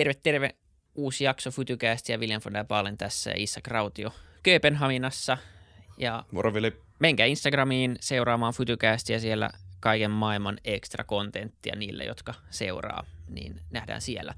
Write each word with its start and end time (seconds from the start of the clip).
Terve, 0.00 0.14
terve. 0.14 0.54
Uusi 0.94 1.24
jakso 1.24 1.50
Futucast 1.50 2.08
ja 2.08 2.18
William 2.18 2.40
von 2.44 2.54
der 2.54 2.64
Baalen 2.64 2.98
tässä 2.98 3.30
ja 3.30 3.36
Issa 3.38 3.60
Krautio 3.60 4.10
Kööpenhaminassa. 4.42 5.38
Ja 5.98 6.24
Moro 6.32 6.54
Vili. 6.54 6.72
menkää 6.98 7.26
Instagramiin 7.26 7.96
seuraamaan 8.00 8.52
Futucastia 8.52 9.20
siellä 9.20 9.50
kaiken 9.80 10.10
maailman 10.10 10.58
ekstra 10.64 11.04
kontenttia 11.04 11.76
niille, 11.76 12.04
jotka 12.04 12.34
seuraa, 12.50 13.04
niin 13.28 13.60
nähdään 13.70 14.00
siellä. 14.00 14.34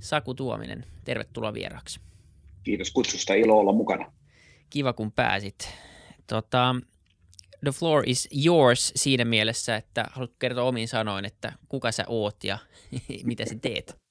Saku 0.00 0.34
Tuominen, 0.34 0.84
tervetuloa 1.04 1.54
vieraaksi. 1.54 2.00
Kiitos 2.62 2.90
kutsusta, 2.90 3.34
ilo 3.34 3.58
olla 3.58 3.72
mukana. 3.72 4.12
Kiva 4.70 4.92
kun 4.92 5.12
pääsit. 5.12 5.74
Tota, 6.26 6.74
the 7.64 7.70
floor 7.70 8.02
is 8.06 8.28
yours 8.44 8.92
siinä 8.96 9.24
mielessä, 9.24 9.76
että 9.76 10.04
haluat 10.12 10.32
kertoa 10.38 10.64
omiin 10.64 10.88
sanoin, 10.88 11.24
että 11.24 11.52
kuka 11.68 11.92
sä 11.92 12.04
oot 12.06 12.44
ja 12.44 12.58
mitä 13.24 13.44
sä 13.44 13.54
teet. 13.62 14.05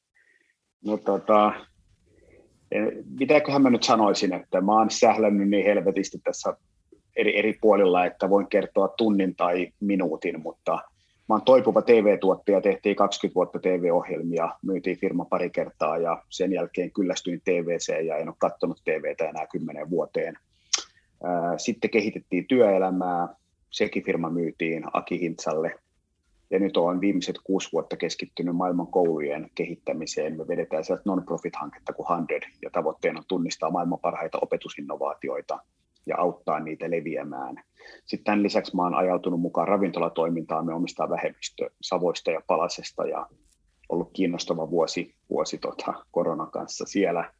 No 0.85 0.97
tota, 0.97 1.53
mitäköhän 3.19 3.61
mä 3.61 3.69
nyt 3.69 3.83
sanoisin, 3.83 4.33
että 4.33 4.61
mä 4.61 4.71
oon 4.71 4.89
sählännyt 4.89 5.49
niin 5.49 5.65
helvetisti 5.65 6.17
tässä 6.23 6.57
eri, 7.15 7.39
eri 7.39 7.57
puolilla, 7.61 8.05
että 8.05 8.29
voin 8.29 8.47
kertoa 8.47 8.87
tunnin 8.87 9.35
tai 9.35 9.67
minuutin, 9.79 10.41
mutta 10.41 10.71
mä 11.29 11.35
oon 11.35 11.41
toipuva 11.41 11.81
TV-tuottaja, 11.81 12.61
tehtiin 12.61 12.95
20 12.95 13.35
vuotta 13.35 13.59
TV-ohjelmia, 13.59 14.49
myytiin 14.61 14.97
firma 14.97 15.25
pari 15.25 15.49
kertaa 15.49 15.97
ja 15.97 16.23
sen 16.29 16.53
jälkeen 16.53 16.91
kyllästyin 16.91 17.41
TVC 17.41 18.05
ja 18.05 18.17
en 18.17 18.29
ole 18.29 18.35
katsonut 18.39 18.81
TVtä 18.83 19.29
enää 19.29 19.47
kymmenen 19.47 19.89
vuoteen. 19.89 20.37
Sitten 21.57 21.89
kehitettiin 21.89 22.47
työelämää, 22.47 23.27
sekin 23.69 24.03
firma 24.03 24.29
myytiin 24.29 24.83
Aki 24.93 25.19
Hintsalle 25.19 25.79
ja 26.51 26.59
nyt 26.59 26.77
olen 26.77 27.01
viimeiset 27.01 27.35
kuusi 27.43 27.69
vuotta 27.71 27.97
keskittynyt 27.97 28.55
maailman 28.55 28.87
koulujen 28.87 29.49
kehittämiseen. 29.55 30.37
Me 30.37 30.47
vedetään 30.47 30.83
sieltä 30.83 31.03
non-profit-hanketta 31.05 31.93
kuin 31.93 32.07
100 32.07 32.47
ja 32.61 32.69
tavoitteena 32.69 33.19
on 33.19 33.25
tunnistaa 33.27 33.71
maailman 33.71 33.99
parhaita 33.99 34.39
opetusinnovaatioita 34.41 35.59
ja 36.05 36.17
auttaa 36.17 36.59
niitä 36.59 36.91
leviämään. 36.91 37.63
Sitten 38.05 38.23
tämän 38.23 38.43
lisäksi 38.43 38.75
mä 38.75 38.81
olen 38.81 38.93
ajautunut 38.93 39.41
mukaan 39.41 39.67
ravintolatoimintaan, 39.67 40.65
me 40.65 40.73
omistaa 40.73 41.09
vähemmistö 41.09 41.69
Savoista 41.81 42.31
ja 42.31 42.41
Palasesta 42.47 43.05
ja 43.05 43.27
ollut 43.89 44.09
kiinnostava 44.13 44.69
vuosi, 44.69 45.15
vuosi 45.29 45.57
tota, 45.57 45.93
koronan 46.11 46.51
kanssa 46.51 46.85
siellä. 46.85 47.33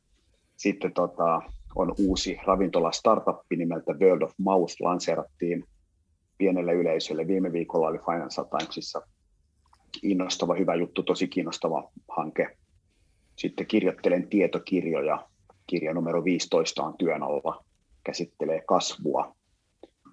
Sitten 0.57 0.93
tota, 0.93 1.41
on 1.75 1.95
uusi 1.99 2.39
ravintola 2.45 2.91
startup 2.91 3.37
nimeltä 3.57 3.93
World 3.93 4.21
of 4.21 4.33
Mouse, 4.37 4.75
lanseerattiin 4.79 5.63
pienelle 6.37 6.73
yleisölle. 6.73 7.27
Viime 7.27 7.51
viikolla 7.51 7.87
oli 7.87 7.97
Financial 7.97 8.45
Timesissa 8.45 9.01
innostava, 10.03 10.55
hyvä 10.55 10.75
juttu, 10.75 11.03
tosi 11.03 11.27
kiinnostava 11.27 11.91
hanke. 12.17 12.57
Sitten 13.37 13.67
kirjoittelen 13.67 14.27
tietokirjoja. 14.27 15.29
Kirja 15.67 15.93
numero 15.93 16.23
15 16.23 16.83
on 16.83 16.97
työn 16.97 17.23
alla, 17.23 17.65
käsittelee 18.03 18.61
kasvua. 18.67 19.35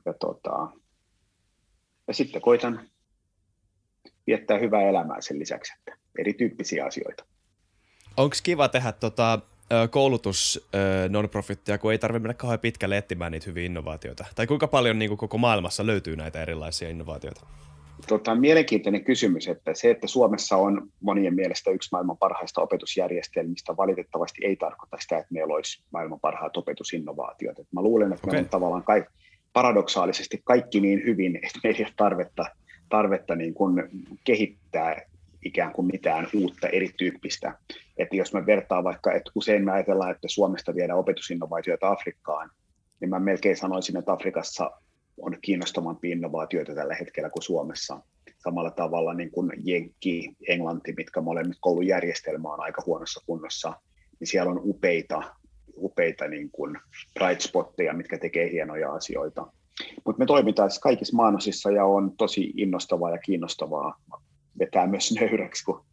Ja, 0.04 0.14
tota, 0.14 0.68
ja 2.08 2.14
sitten 2.14 2.42
koitan 2.42 2.90
viettää 4.26 4.58
hyvää 4.58 4.82
elämää 4.82 5.20
sen 5.20 5.38
lisäksi, 5.38 5.72
että 5.78 5.98
erityyppisiä 6.18 6.84
asioita. 6.84 7.24
Onko 8.16 8.36
kiva 8.42 8.68
tehdä 8.68 8.92
tota, 8.92 9.40
koulutus 9.90 10.68
non-profittia, 11.08 11.78
kun 11.78 11.92
ei 11.92 11.98
tarvitse 11.98 12.22
mennä 12.22 12.34
kauhean 12.34 12.60
pitkälle 12.60 12.96
etsimään 12.96 13.32
niitä 13.32 13.46
hyviä 13.46 13.64
innovaatioita? 13.64 14.24
Tai 14.34 14.46
kuinka 14.46 14.68
paljon 14.68 14.98
niin 14.98 15.08
kuin 15.08 15.18
koko 15.18 15.38
maailmassa 15.38 15.86
löytyy 15.86 16.16
näitä 16.16 16.42
erilaisia 16.42 16.88
innovaatioita? 16.88 17.46
Tota, 18.08 18.34
mielenkiintoinen 18.34 19.04
kysymys, 19.04 19.48
että 19.48 19.74
se, 19.74 19.90
että 19.90 20.06
Suomessa 20.06 20.56
on 20.56 20.88
monien 21.00 21.34
mielestä 21.34 21.70
yksi 21.70 21.88
maailman 21.92 22.18
parhaista 22.18 22.62
opetusjärjestelmistä, 22.62 23.76
valitettavasti 23.76 24.44
ei 24.44 24.56
tarkoita 24.56 24.96
sitä, 25.00 25.18
että 25.18 25.34
meillä 25.34 25.54
olisi 25.54 25.82
maailman 25.92 26.20
parhaat 26.20 26.56
opetusinnovaatiot. 26.56 27.58
Et 27.58 27.72
mä 27.72 27.82
luulen, 27.82 28.12
että 28.12 28.26
okay. 28.26 28.32
meillä 28.32 28.46
on 28.46 28.50
tavallaan 28.50 28.84
kaik, 28.84 29.04
paradoksaalisesti 29.52 30.40
kaikki 30.44 30.80
niin 30.80 31.02
hyvin, 31.04 31.36
että 31.36 31.58
meillä 31.64 31.78
ei 31.78 31.84
ole 31.84 31.92
tarvetta, 31.96 32.44
tarvetta 32.88 33.36
niin 33.36 33.54
kuin 33.54 33.88
kehittää 34.24 35.02
ikään 35.44 35.72
kuin 35.72 35.86
mitään 35.86 36.28
uutta 36.34 36.68
erityyppistä. 36.68 37.58
Että 37.98 38.16
jos 38.16 38.32
mä 38.32 38.46
vertaan 38.46 38.84
vaikka, 38.84 39.12
että 39.12 39.30
usein 39.34 39.64
me 39.64 39.72
ajatellaan, 39.72 40.10
että 40.10 40.28
Suomesta 40.28 40.74
viedään 40.74 40.98
opetusinnovaatioita 40.98 41.90
Afrikkaan, 41.90 42.50
niin 43.00 43.10
mä 43.10 43.18
melkein 43.18 43.56
sanoisin, 43.56 43.96
että 43.96 44.12
Afrikassa 44.12 44.70
on 45.22 45.36
kiinnostavampia 45.42 46.12
innovaatioita 46.12 46.74
tällä 46.74 46.94
hetkellä 46.94 47.30
kuin 47.30 47.42
Suomessa. 47.42 48.00
Samalla 48.38 48.70
tavalla 48.70 49.14
niin 49.14 49.30
kuin 49.30 49.52
Jenkki, 49.64 50.36
Englanti, 50.48 50.92
mitkä 50.96 51.20
molemmat 51.20 51.56
koulujärjestelmä 51.60 52.52
on 52.52 52.60
aika 52.60 52.82
huonossa 52.86 53.20
kunnossa, 53.26 53.72
niin 54.20 54.28
siellä 54.28 54.50
on 54.50 54.60
upeita, 54.64 55.22
upeita 55.76 56.28
niin 56.28 56.50
kuin 56.50 56.78
bright 57.14 57.40
spotteja, 57.40 57.94
mitkä 57.94 58.18
tekee 58.18 58.50
hienoja 58.50 58.92
asioita. 58.92 59.46
Mutta 60.06 60.18
me 60.18 60.26
toimitaan 60.26 60.70
siis 60.70 60.80
kaikissa 60.80 61.16
maanosissa 61.16 61.70
ja 61.70 61.84
on 61.84 62.16
tosi 62.16 62.52
innostavaa 62.56 63.10
ja 63.10 63.18
kiinnostavaa 63.18 63.94
vetää 64.58 64.86
myös 64.86 65.12
nöyräksi, 65.20 65.64
kun 65.64 65.84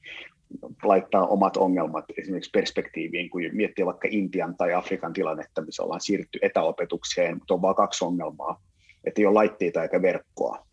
laittaa 0.83 1.27
omat 1.27 1.57
ongelmat 1.57 2.05
esimerkiksi 2.17 2.49
perspektiiviin, 2.53 3.29
kun 3.29 3.41
miettii 3.51 3.85
vaikka 3.85 4.07
Intian 4.11 4.57
tai 4.57 4.73
Afrikan 4.73 5.13
tilannetta, 5.13 5.61
missä 5.61 5.83
ollaan 5.83 6.01
siirtynyt 6.01 6.43
etäopetukseen, 6.43 7.37
mutta 7.37 7.53
on 7.53 7.61
vain 7.61 7.75
kaksi 7.75 8.05
ongelmaa, 8.05 8.61
että 9.03 9.21
ei 9.21 9.25
ole 9.25 9.33
laitteita 9.33 9.83
eikä 9.83 10.01
verkkoa. 10.01 10.65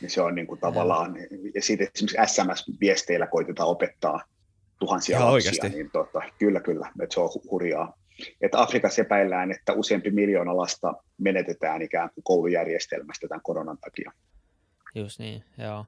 Niin 0.00 0.10
se 0.10 0.22
on 0.22 0.34
niin 0.34 0.46
kuin 0.46 0.60
tavallaan, 0.60 1.16
ja 1.54 1.62
sitten 1.62 1.88
esimerkiksi 1.94 2.34
SMS-viesteillä 2.34 3.26
koitetaan 3.26 3.68
opettaa 3.68 4.20
tuhansia 4.78 5.16
Ihan 5.16 5.32
lapsia, 5.32 5.50
oikeasti. 5.50 5.78
niin 5.78 5.90
tota, 5.90 6.22
kyllä, 6.38 6.60
kyllä, 6.60 6.92
että 7.02 7.14
se 7.14 7.20
on 7.20 7.30
hurjaa. 7.50 7.98
Että 8.40 8.62
Afrikassa 8.62 9.02
epäillään, 9.02 9.52
että 9.52 9.72
useampi 9.72 10.10
miljoona 10.10 10.56
lasta 10.56 10.94
menetetään 11.18 11.82
ikään 11.82 12.10
kuin 12.14 12.24
koulujärjestelmästä 12.24 13.28
tämän 13.28 13.42
koronan 13.42 13.78
takia. 13.78 14.12
Just 14.94 15.18
niin, 15.18 15.44
joo. 15.58 15.84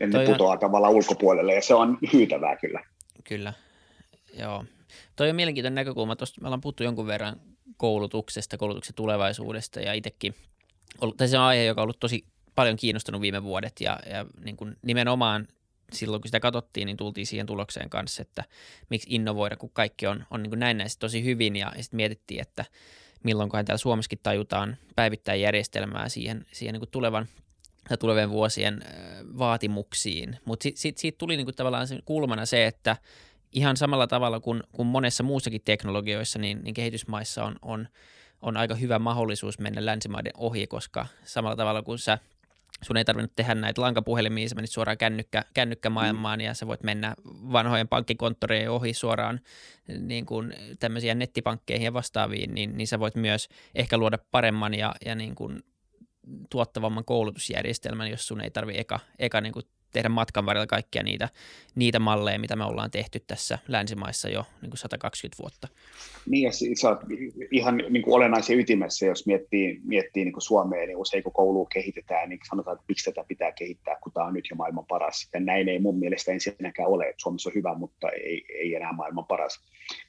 Ne 0.00 0.08
Toi 0.08 0.26
on- 0.26 0.32
putoaa 0.32 0.56
tavallaan 0.56 0.92
ulkopuolelle, 0.92 1.54
ja 1.54 1.62
se 1.62 1.74
on 1.74 1.98
hyytävää 2.12 2.56
kyllä. 2.56 2.84
Kyllä, 3.24 3.52
joo. 4.38 4.64
Toi 5.16 5.30
on 5.30 5.36
mielenkiintoinen 5.36 5.74
näkökulma. 5.74 6.16
Tuosta 6.16 6.40
me 6.40 6.46
ollaan 6.46 6.60
puhuttu 6.60 6.82
jonkun 6.82 7.06
verran 7.06 7.40
koulutuksesta, 7.76 8.56
koulutuksen 8.58 8.94
tulevaisuudesta 8.94 9.80
ja 9.80 9.92
itsekin, 9.92 10.34
tai 11.16 11.28
se 11.28 11.38
on 11.38 11.44
aihe, 11.44 11.64
joka 11.64 11.80
on 11.80 11.82
ollut 11.82 12.00
tosi 12.00 12.24
paljon 12.54 12.76
kiinnostunut 12.76 13.20
viime 13.20 13.42
vuodet 13.42 13.72
ja, 13.80 13.98
ja 14.10 14.26
niin 14.44 14.56
kuin 14.56 14.76
nimenomaan 14.82 15.48
silloin, 15.92 16.22
kun 16.22 16.28
sitä 16.28 16.40
katsottiin, 16.40 16.86
niin 16.86 16.96
tultiin 16.96 17.26
siihen 17.26 17.46
tulokseen 17.46 17.90
kanssa, 17.90 18.22
että 18.22 18.44
miksi 18.90 19.08
innovoida, 19.10 19.56
kun 19.56 19.70
kaikki 19.72 20.06
on, 20.06 20.24
on 20.30 20.42
niin 20.42 20.50
kuin 20.50 20.60
näennäisesti 20.60 21.00
tosi 21.00 21.24
hyvin 21.24 21.56
ja, 21.56 21.72
ja 21.76 21.82
sitten 21.82 21.96
mietittiin, 21.96 22.40
että 22.40 22.64
milloinkohan 23.24 23.64
täällä 23.64 23.78
Suomessakin 23.78 24.18
tajutaan 24.22 24.76
päivittää 24.96 25.34
järjestelmää 25.34 26.08
siihen, 26.08 26.46
siihen 26.52 26.72
niin 26.72 26.80
kuin 26.80 26.90
tulevan 26.90 27.26
tai 27.88 27.98
tulevien 27.98 28.30
vuosien 28.30 28.80
vaatimuksiin. 29.38 30.36
Mutta 30.44 30.62
sitten 30.62 30.80
sit, 30.80 30.98
siitä 30.98 31.18
tuli 31.18 31.36
niinku 31.36 31.52
tavallaan 31.52 31.88
sen 31.88 32.02
kulmana 32.04 32.46
se, 32.46 32.66
että 32.66 32.96
ihan 33.52 33.76
samalla 33.76 34.06
tavalla 34.06 34.40
kuin, 34.40 34.62
kuin 34.72 34.86
monessa 34.86 35.22
muussakin 35.22 35.62
teknologioissa, 35.64 36.38
niin, 36.38 36.60
niin 36.64 36.74
kehitysmaissa 36.74 37.44
on, 37.44 37.56
on, 37.62 37.88
on 38.42 38.56
aika 38.56 38.74
hyvä 38.74 38.98
mahdollisuus 38.98 39.58
mennä 39.58 39.86
länsimaiden 39.86 40.32
ohi, 40.36 40.66
koska 40.66 41.06
samalla 41.24 41.56
tavalla 41.56 41.82
kuin 41.82 41.98
sä 41.98 42.18
sun 42.82 42.96
ei 42.96 43.04
tarvinnut 43.04 43.32
tehdä 43.36 43.54
näitä 43.54 43.80
lankapuhelimia, 43.80 44.48
sä 44.48 44.54
menit 44.54 44.70
suoraan 44.70 44.98
kännykkä, 44.98 45.44
kännykkämaailmaan 45.54 46.40
ja 46.40 46.54
sä 46.54 46.66
voit 46.66 46.82
mennä 46.82 47.14
vanhojen 47.52 47.88
pankkikonttoreiden 47.88 48.70
ohi 48.70 48.94
suoraan 48.94 49.40
niin 49.98 50.26
kuin 50.26 50.54
tämmöisiä 50.78 51.14
nettipankkeihin 51.14 51.84
ja 51.84 51.92
vastaaviin, 51.92 52.54
niin, 52.54 52.76
niin 52.76 52.86
sä 52.86 53.00
voit 53.00 53.14
myös 53.14 53.48
ehkä 53.74 53.98
luoda 53.98 54.18
paremman 54.30 54.74
ja, 54.74 54.94
ja 55.04 55.14
niin 55.14 55.34
kuin 55.34 55.62
tuottavamman 56.50 57.04
koulutusjärjestelmän, 57.04 58.10
jos 58.10 58.28
sun 58.28 58.40
ei 58.40 58.50
tarvi 58.50 58.78
eka, 58.78 59.00
eka 59.18 59.40
niin 59.40 59.52
kuin 59.52 59.64
tehdä 59.92 60.08
matkan 60.08 60.46
varrella 60.46 60.66
kaikkia 60.66 61.02
niitä, 61.02 61.28
niitä 61.74 61.98
malleja, 61.98 62.38
mitä 62.38 62.56
me 62.56 62.64
ollaan 62.64 62.90
tehty 62.90 63.20
tässä 63.20 63.58
länsimaissa 63.68 64.28
jo 64.28 64.44
niin 64.62 64.70
kuin 64.70 64.78
120 64.78 65.42
vuotta. 65.42 65.68
Niin, 66.26 66.42
ja 66.42 66.50
sä 66.80 66.88
oot 66.88 67.00
ihan 67.50 67.76
niin 67.76 68.02
kuin 68.02 68.14
olennaisen 68.14 68.58
ytimessä, 68.58 69.06
jos 69.06 69.26
miettii, 69.26 69.80
miettii 69.84 70.24
niin 70.24 70.32
kuin 70.32 70.42
Suomea, 70.42 70.86
niin 70.86 70.96
usein 70.96 71.22
kun 71.22 71.32
koulua 71.32 71.66
kehitetään, 71.72 72.28
niin 72.28 72.40
sanotaan, 72.50 72.74
että 72.74 72.84
miksi 72.88 73.10
tätä 73.10 73.24
pitää 73.28 73.52
kehittää, 73.52 73.96
kun 74.02 74.12
tämä 74.12 74.26
on 74.26 74.34
nyt 74.34 74.44
jo 74.50 74.56
maailman 74.56 74.86
paras. 74.86 75.28
Ja 75.34 75.40
näin 75.40 75.68
ei 75.68 75.78
mun 75.78 75.98
mielestä 75.98 76.32
ensinnäkään 76.32 76.88
ole, 76.88 77.04
että 77.04 77.22
Suomessa 77.22 77.50
on 77.50 77.54
hyvä, 77.54 77.74
mutta 77.74 78.08
ei, 78.10 78.44
ei 78.58 78.74
enää 78.74 78.92
maailman 78.92 79.26
paras. 79.26 79.60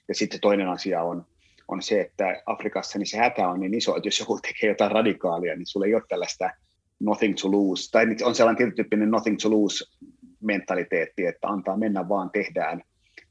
Ja 0.07 0.15
sitten 0.15 0.39
toinen 0.39 0.69
asia 0.69 1.03
on, 1.03 1.25
on 1.71 1.81
se, 1.81 2.01
että 2.01 2.42
Afrikassa 2.45 3.00
niin 3.00 3.07
se 3.07 3.18
hätä 3.18 3.48
on 3.48 3.60
niin 3.60 3.74
iso, 3.74 3.95
että 3.95 4.07
jos 4.07 4.19
joku 4.19 4.39
tekee 4.39 4.69
jotain 4.69 4.92
radikaalia, 4.92 5.56
niin 5.56 5.66
sulla 5.66 5.86
ei 5.86 5.95
ole 5.95 6.04
tällaista 6.10 6.50
nothing 7.00 7.36
to 7.42 7.51
lose, 7.51 7.92
tai 7.92 8.06
nyt 8.06 8.21
on 8.21 8.36
sellainen 8.36 8.75
tietyn 8.75 9.12
nothing 9.12 9.38
to 9.42 9.50
lose 9.50 9.86
mentaliteetti, 10.42 11.25
että 11.25 11.48
antaa 11.48 11.77
mennä 11.77 12.10
vaan, 12.10 12.30
tehdään. 12.30 12.81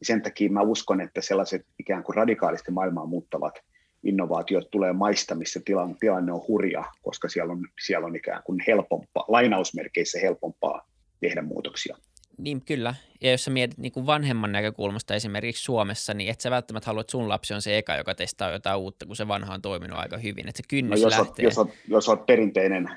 Sen 0.02 0.22
takia 0.22 0.50
mä 0.50 0.60
uskon, 0.60 1.00
että 1.00 1.20
sellaiset 1.20 1.66
ikään 1.78 2.02
kuin 2.02 2.16
radikaalisti 2.16 2.70
maailmaa 2.70 3.06
muuttavat 3.06 3.54
innovaatiot 4.02 4.70
tulee 4.70 4.92
maista, 4.92 5.34
missä 5.34 5.60
tilanne, 5.64 5.96
tilanne 6.00 6.32
on 6.32 6.44
hurja, 6.48 6.84
koska 7.02 7.28
siellä 7.28 7.52
on, 7.52 7.66
siellä 7.86 8.06
on 8.06 8.16
ikään 8.16 8.42
kuin 8.42 8.60
helpompaa, 8.66 9.24
lainausmerkeissä 9.28 10.18
helpompaa 10.20 10.88
tehdä 11.20 11.42
muutoksia. 11.42 11.96
Niin, 12.38 12.62
kyllä. 12.64 12.94
Ja 13.20 13.30
jos 13.30 13.44
sä 13.44 13.50
mietit 13.50 13.78
niin 13.78 13.92
kuin 13.92 14.06
vanhemman 14.06 14.52
näkökulmasta 14.52 15.14
esimerkiksi 15.14 15.64
Suomessa, 15.64 16.14
niin 16.14 16.30
et 16.30 16.40
sä 16.40 16.50
välttämättä 16.50 16.86
halua, 16.86 17.00
että 17.00 17.10
sun 17.10 17.28
lapsi 17.28 17.54
on 17.54 17.62
se 17.62 17.78
eka, 17.78 17.96
joka 17.96 18.14
testaa 18.14 18.50
jotain 18.50 18.78
uutta, 18.78 19.06
kun 19.06 19.16
se 19.16 19.28
vanha 19.28 19.54
on 19.54 19.62
toiminut 19.62 19.98
aika 19.98 20.18
hyvin. 20.18 20.48
Että 20.48 20.56
se 20.56 20.68
kynnys 20.68 21.00
no, 21.00 21.06
jos 21.06 21.18
lähtee. 21.18 21.26
Oot, 21.28 21.42
jos, 21.42 21.58
oot, 21.58 21.70
jos 21.88 22.08
oot 22.08 22.26
perinteinen 22.26 22.90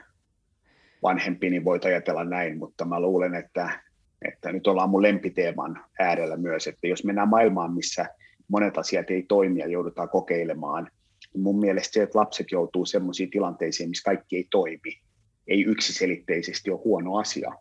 vanhempi, 1.04 1.50
niin 1.50 1.66
voit 1.66 1.86
ajatella 1.86 2.24
näin, 2.24 2.58
mutta 2.58 2.86
mä 2.86 3.00
luulen, 3.00 3.36
että, 3.36 3.80
että 4.28 4.52
nyt 4.52 4.68
ollaan 4.68 4.90
mun 4.90 5.02
lempiteeman 5.02 5.86
äärellä 6.00 6.38
myös, 6.38 6.68
että 6.68 6.88
jos 6.88 7.04
mennään 7.04 7.30
maailmaan, 7.30 7.74
missä 7.74 8.06
monet 8.48 8.78
asiat 8.78 9.12
ei 9.12 9.24
toimi 9.24 9.60
ja 9.60 9.68
joudutaan 9.68 10.10
kokeilemaan, 10.10 10.90
niin 11.34 11.42
mun 11.42 11.60
mielestä 11.60 11.94
se, 11.94 12.04
että 12.04 12.20
lapset 12.20 12.52
joutuu 12.52 12.86
sellaisiin 12.86 13.30
tilanteisiin, 13.30 13.90
missä 13.90 14.04
kaikki 14.04 14.36
ei 14.36 14.48
toimi, 14.52 15.02
ei 15.48 15.64
yksiselitteisesti 15.64 16.72
ole 16.72 16.82
huono 16.84 17.18
asia. 17.18 17.52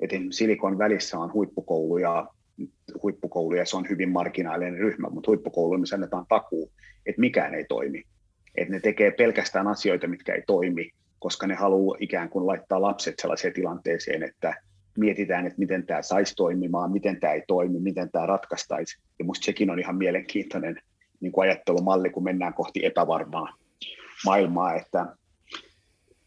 Et 0.00 0.10
Silikon 0.30 0.78
välissä 0.78 1.18
on 1.18 1.32
huippukouluja, 1.32 2.26
huippukouluja, 3.02 3.66
se 3.66 3.76
on 3.76 3.88
hyvin 3.88 4.12
marginaalinen 4.12 4.78
ryhmä, 4.78 5.08
mutta 5.10 5.30
huippukouluun 5.30 5.80
me 5.80 5.86
annetaan 5.94 6.26
takuu, 6.28 6.72
että 7.06 7.20
mikään 7.20 7.54
ei 7.54 7.64
toimi. 7.64 8.02
Että 8.56 8.74
ne 8.74 8.80
tekee 8.80 9.10
pelkästään 9.10 9.68
asioita, 9.68 10.08
mitkä 10.08 10.34
ei 10.34 10.42
toimi, 10.46 10.90
koska 11.18 11.46
ne 11.46 11.54
haluaa 11.54 11.96
ikään 12.00 12.28
kuin 12.28 12.46
laittaa 12.46 12.82
lapset 12.82 13.14
sellaiseen 13.18 13.54
tilanteeseen, 13.54 14.22
että 14.22 14.54
mietitään, 14.98 15.46
että 15.46 15.58
miten 15.58 15.86
tämä 15.86 16.02
saisi 16.02 16.34
toimimaan, 16.34 16.92
miten 16.92 17.20
tämä 17.20 17.32
ei 17.32 17.42
toimi, 17.48 17.80
miten 17.80 18.10
tämä 18.10 18.26
ratkaistaisi. 18.26 18.98
Ja 19.18 19.24
minusta 19.24 19.44
sekin 19.44 19.70
on 19.70 19.78
ihan 19.78 19.96
mielenkiintoinen 19.96 20.80
niin 21.20 21.32
kuin 21.32 21.48
ajattelumalli, 21.48 22.10
kun 22.10 22.24
mennään 22.24 22.54
kohti 22.54 22.86
epävarmaa 22.86 23.54
maailmaa, 24.24 24.74
että 24.74 25.06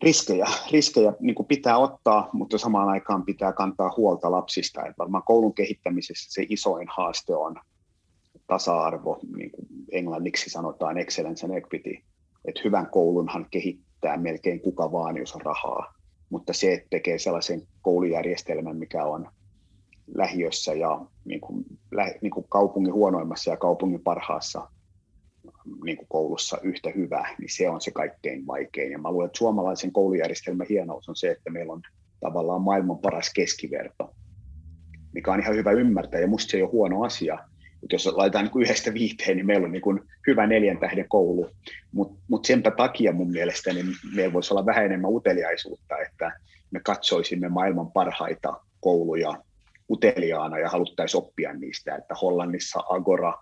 riskejä, 0.01 0.47
riskejä 0.71 1.13
niin 1.19 1.35
kuin 1.35 1.47
pitää 1.47 1.77
ottaa, 1.77 2.29
mutta 2.33 2.57
samaan 2.57 2.89
aikaan 2.89 3.25
pitää 3.25 3.53
kantaa 3.53 3.93
huolta 3.97 4.31
lapsista. 4.31 4.81
Että 4.81 4.97
varmaan 4.97 5.23
koulun 5.23 5.53
kehittämisessä 5.53 6.33
se 6.33 6.45
isoin 6.49 6.87
haaste 6.97 7.35
on 7.35 7.55
tasa-arvo, 8.47 9.19
niin 9.37 9.51
kuin 9.51 9.67
englanniksi 9.91 10.49
sanotaan 10.49 10.97
excellence 10.97 11.45
and 11.45 11.57
equity. 11.57 11.97
Että 12.45 12.61
hyvän 12.63 12.89
koulunhan 12.89 13.47
kehittää 13.51 14.17
melkein 14.17 14.61
kuka 14.61 14.91
vaan, 14.91 15.17
jos 15.17 15.35
on 15.35 15.41
rahaa. 15.41 15.93
Mutta 16.29 16.53
se, 16.53 16.73
että 16.73 16.87
tekee 16.89 17.17
sellaisen 17.17 17.61
koulujärjestelmän, 17.81 18.77
mikä 18.77 19.05
on 19.05 19.29
lähiössä 20.15 20.73
ja 20.73 21.01
niin 21.25 21.41
kuin, 21.41 21.65
niin 22.21 22.31
kuin 22.31 22.45
kaupungin 22.49 22.93
huonoimmassa 22.93 23.51
ja 23.51 23.57
kaupungin 23.57 24.01
parhaassa 24.01 24.67
niin 25.83 25.97
kuin 25.97 26.07
koulussa 26.09 26.57
yhtä 26.63 26.89
hyvä, 26.95 27.35
niin 27.39 27.49
se 27.49 27.69
on 27.69 27.81
se 27.81 27.91
kaikkein 27.91 28.47
vaikein. 28.47 28.91
Ja 28.91 28.97
mä 28.97 29.11
luulen, 29.11 29.25
että 29.25 29.37
suomalaisen 29.37 29.91
koulujärjestelmän 29.91 30.67
hienous 30.69 31.09
on 31.09 31.15
se, 31.15 31.31
että 31.31 31.49
meillä 31.49 31.73
on 31.73 31.81
tavallaan 32.19 32.61
maailman 32.61 32.99
paras 32.99 33.31
keskiverto, 33.35 34.13
mikä 35.13 35.31
on 35.31 35.39
ihan 35.39 35.55
hyvä 35.55 35.71
ymmärtää, 35.71 36.19
ja 36.19 36.27
musta 36.27 36.51
se 36.51 36.57
ei 36.57 36.63
ole 36.63 36.71
huono 36.71 37.03
asia. 37.03 37.39
Että 37.83 37.95
jos 37.95 38.05
laitetaan 38.05 38.45
niin 38.45 38.51
kuin 38.51 38.63
yhdestä 38.63 38.93
viiteen, 38.93 39.37
niin 39.37 39.45
meillä 39.45 39.65
on 39.65 39.71
niin 39.71 39.81
kuin 39.81 39.99
hyvä 40.27 40.47
neljän 40.47 40.77
tähden 40.77 41.05
koulu, 41.09 41.49
mutta 41.91 42.21
mut 42.27 42.45
senpä 42.45 42.71
takia 42.71 43.13
mun 43.13 43.31
mielestä 43.31 43.73
niin 43.73 43.85
meillä 44.15 44.33
voisi 44.33 44.53
olla 44.53 44.65
vähän 44.65 44.85
enemmän 44.85 45.11
uteliaisuutta, 45.11 45.97
että 45.97 46.31
me 46.71 46.79
katsoisimme 46.79 47.49
maailman 47.49 47.91
parhaita 47.91 48.53
kouluja 48.79 49.43
uteliaana 49.89 50.59
ja 50.59 50.69
haluttaisiin 50.69 51.23
oppia 51.23 51.53
niistä, 51.53 51.95
että 51.95 52.15
Hollannissa 52.21 52.79
Agora 52.89 53.33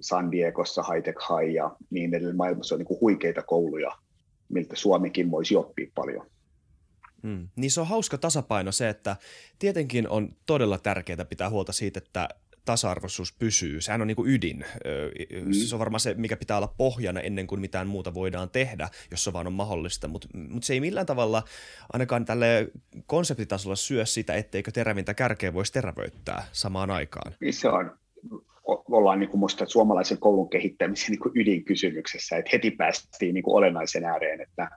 San 0.00 0.32
Diegossa 0.32 0.82
High 0.82 1.04
Tech 1.04 1.18
High 1.20 1.54
ja 1.54 1.76
niin 1.90 2.14
edelleen. 2.14 2.36
Maailmassa 2.36 2.74
on 2.74 2.78
niin 2.78 2.86
kuin 2.86 3.00
huikeita 3.00 3.42
kouluja, 3.42 3.98
miltä 4.48 4.76
Suomikin 4.76 5.30
voisi 5.30 5.56
oppia 5.56 5.90
paljon. 5.94 6.26
Hmm. 7.22 7.48
Niin 7.56 7.70
se 7.70 7.80
on 7.80 7.86
hauska 7.86 8.18
tasapaino 8.18 8.72
se, 8.72 8.88
että 8.88 9.16
tietenkin 9.58 10.08
on 10.08 10.28
todella 10.46 10.78
tärkeää 10.78 11.24
pitää 11.24 11.50
huolta 11.50 11.72
siitä, 11.72 11.98
että 11.98 12.28
tasa-arvoisuus 12.64 13.32
pysyy. 13.32 13.80
Sehän 13.80 14.00
on 14.00 14.06
niin 14.06 14.16
kuin 14.16 14.30
ydin. 14.30 14.64
Mm. 15.44 15.52
Se 15.52 15.74
on 15.74 15.78
varmaan 15.78 16.00
se, 16.00 16.14
mikä 16.14 16.36
pitää 16.36 16.56
olla 16.56 16.74
pohjana 16.76 17.20
ennen 17.20 17.46
kuin 17.46 17.60
mitään 17.60 17.86
muuta 17.86 18.14
voidaan 18.14 18.50
tehdä, 18.50 18.88
jos 19.10 19.24
se 19.24 19.32
vaan 19.32 19.46
on 19.46 19.52
mahdollista. 19.52 20.08
Mutta 20.08 20.28
mut 20.34 20.64
se 20.64 20.72
ei 20.72 20.80
millään 20.80 21.06
tavalla 21.06 21.42
ainakaan 21.92 22.24
tälle 22.24 22.70
konseptitasolla 23.06 23.76
syö 23.76 24.06
sitä, 24.06 24.34
etteikö 24.34 24.70
terävintä 24.70 25.14
kärkeä 25.14 25.54
voisi 25.54 25.72
terävöittää 25.72 26.46
samaan 26.52 26.90
aikaan. 26.90 27.32
Niin 27.40 27.54
se 27.54 27.68
on 27.68 27.99
ollaan 28.90 29.20
niin 29.20 29.30
kuin 29.30 29.40
musta 29.40 29.66
suomalaisen 29.66 30.18
koulun 30.18 30.50
kehittämisen 30.50 31.10
niin 31.10 31.20
kuin 31.20 31.32
ydinkysymyksessä, 31.34 32.36
että 32.36 32.50
heti 32.52 32.70
päästiin 32.70 33.34
niin 33.34 33.44
kuin 33.44 33.56
olennaisen 33.56 34.04
ääreen, 34.04 34.40
että 34.40 34.68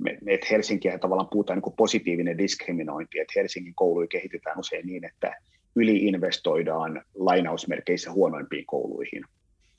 me, 0.00 0.18
että 0.26 0.46
Helsinkiä 0.50 0.98
tavallaan 0.98 1.28
puhutaan 1.32 1.56
niin 1.56 1.62
kuin 1.62 1.76
positiivinen 1.76 2.38
diskriminointi, 2.38 3.18
että 3.18 3.32
Helsingin 3.36 3.74
kouluja 3.74 4.06
kehitetään 4.06 4.58
usein 4.58 4.86
niin, 4.86 5.04
että 5.04 5.36
yliinvestoidaan 5.76 7.04
lainausmerkeissä 7.14 8.12
huonoimpiin 8.12 8.66
kouluihin. 8.66 9.22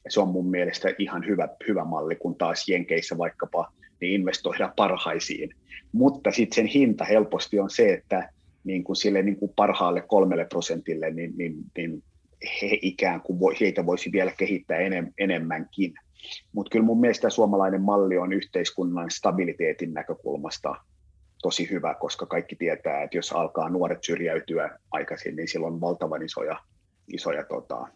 Ja 0.05 0.11
se 0.11 0.19
on 0.19 0.27
mun 0.27 0.49
mielestä 0.49 0.95
ihan 0.99 1.27
hyvä, 1.27 1.47
hyvä 1.67 1.85
malli, 1.85 2.15
kun 2.15 2.35
taas 2.35 2.69
Jenkeissä 2.69 3.17
vaikkapa 3.17 3.71
niin 4.01 4.13
investoidaan 4.13 4.73
parhaisiin. 4.75 5.49
Mutta 5.91 6.31
sitten 6.31 6.55
sen 6.55 6.65
hinta 6.65 7.05
helposti 7.05 7.59
on 7.59 7.69
se, 7.69 7.93
että 7.93 8.29
niin 8.63 8.83
kuin 8.83 8.95
sille 8.95 9.21
niin 9.21 9.37
kuin 9.37 9.51
parhaalle 9.55 10.01
kolmelle 10.01 10.45
prosentille, 10.45 11.11
niin, 11.11 11.33
niin, 11.37 11.55
niin 11.77 12.03
he 12.61 12.79
ikään 12.81 13.21
kuin 13.21 13.39
voi, 13.39 13.55
heitä 13.59 13.85
voisi 13.85 14.11
vielä 14.11 14.31
kehittää 14.31 14.77
enem, 14.77 15.13
enemmänkin. 15.17 15.93
Mutta 16.53 16.69
kyllä 16.69 16.85
mun 16.85 16.99
mielestä 16.99 17.29
suomalainen 17.29 17.81
malli 17.81 18.17
on 18.17 18.33
yhteiskunnan 18.33 19.11
stabiliteetin 19.11 19.93
näkökulmasta 19.93 20.75
tosi 21.41 21.69
hyvä, 21.69 21.93
koska 21.93 22.25
kaikki 22.25 22.55
tietää, 22.55 23.03
että 23.03 23.17
jos 23.17 23.31
alkaa 23.31 23.69
nuoret 23.69 24.03
syrjäytyä 24.03 24.79
aikaisin, 24.91 25.35
niin 25.35 25.47
silloin 25.47 25.73
on 25.73 25.81
valtavan 25.81 26.23
isoja, 26.23 26.59
isoja 27.13 27.43
tota, 27.43 27.87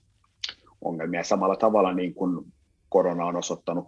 ongelmia. 0.82 1.24
Samalla 1.24 1.56
tavalla 1.56 1.94
niin 1.94 2.14
kuin 2.14 2.46
korona 2.90 3.26
on 3.26 3.36
osoittanut 3.36 3.88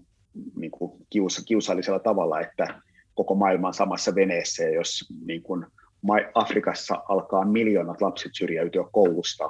niin 0.56 0.72
kuin 0.72 0.92
kiusa, 1.10 1.42
kiusallisella 1.46 2.00
tavalla, 2.00 2.42
että 2.42 2.82
koko 3.14 3.36
maailma 3.36 3.68
on 3.68 3.74
samassa 3.74 4.16
veneessä, 4.16 4.64
ja 4.64 4.70
jos 4.70 5.14
niin 5.26 5.44
kuin 5.44 5.66
Afrikassa 6.34 7.04
alkaa 7.10 7.46
miljoonat 7.46 8.02
lapset 8.02 8.32
syrjäytyä 8.36 8.84
koulusta, 8.92 9.50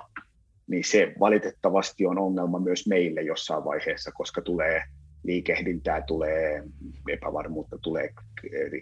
niin 0.67 0.83
se 0.83 1.13
valitettavasti 1.19 2.05
on 2.05 2.19
ongelma 2.19 2.59
myös 2.59 2.87
meille 2.87 3.21
jossain 3.21 3.63
vaiheessa, 3.63 4.11
koska 4.11 4.41
tulee 4.41 4.83
liikehdintää, 5.23 6.01
tulee 6.01 6.63
epävarmuutta, 7.09 7.77
tulee 7.77 8.13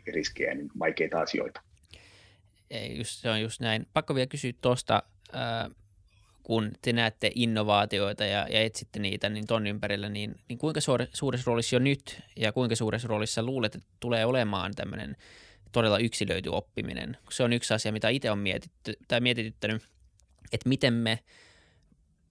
riskejä, 0.07 0.55
niin 0.55 0.69
vaikeita 0.79 1.19
asioita. 1.19 1.61
Ei, 2.69 2.97
just, 2.97 3.11
se 3.11 3.29
on 3.29 3.41
just 3.41 3.61
näin. 3.61 3.87
Pakko 3.93 4.15
vielä 4.15 4.27
kysyä 4.27 4.51
tuosta, 4.61 5.03
äh, 5.35 5.71
kun 6.43 6.71
te 6.81 6.93
näette 6.93 7.31
innovaatioita 7.35 8.25
ja, 8.25 8.47
ja 8.49 8.61
etsitte 8.61 8.99
niitä 8.99 9.29
niin 9.29 9.47
ton 9.47 9.67
ympärillä, 9.67 10.09
niin, 10.09 10.35
niin 10.49 10.59
kuinka 10.59 10.81
suuri, 10.81 11.07
suuressa 11.13 11.47
roolissa 11.47 11.75
jo 11.75 11.79
nyt 11.79 12.21
ja 12.35 12.51
kuinka 12.51 12.75
suuressa 12.75 13.07
roolissa 13.07 13.43
luulet, 13.43 13.75
että 13.75 13.87
tulee 13.99 14.25
olemaan 14.25 14.75
tämmöinen 14.75 15.15
todella 15.71 15.97
yksilöity 15.97 16.49
oppiminen? 16.49 17.17
Se 17.29 17.43
on 17.43 17.53
yksi 17.53 17.73
asia, 17.73 17.91
mitä 17.91 18.09
itse 18.09 18.31
on 18.31 18.39
mietitty, 18.39 18.93
tai 19.07 19.21
mietityttänyt, 19.21 19.83
että 20.51 20.69
miten 20.69 20.93
me– 20.93 21.19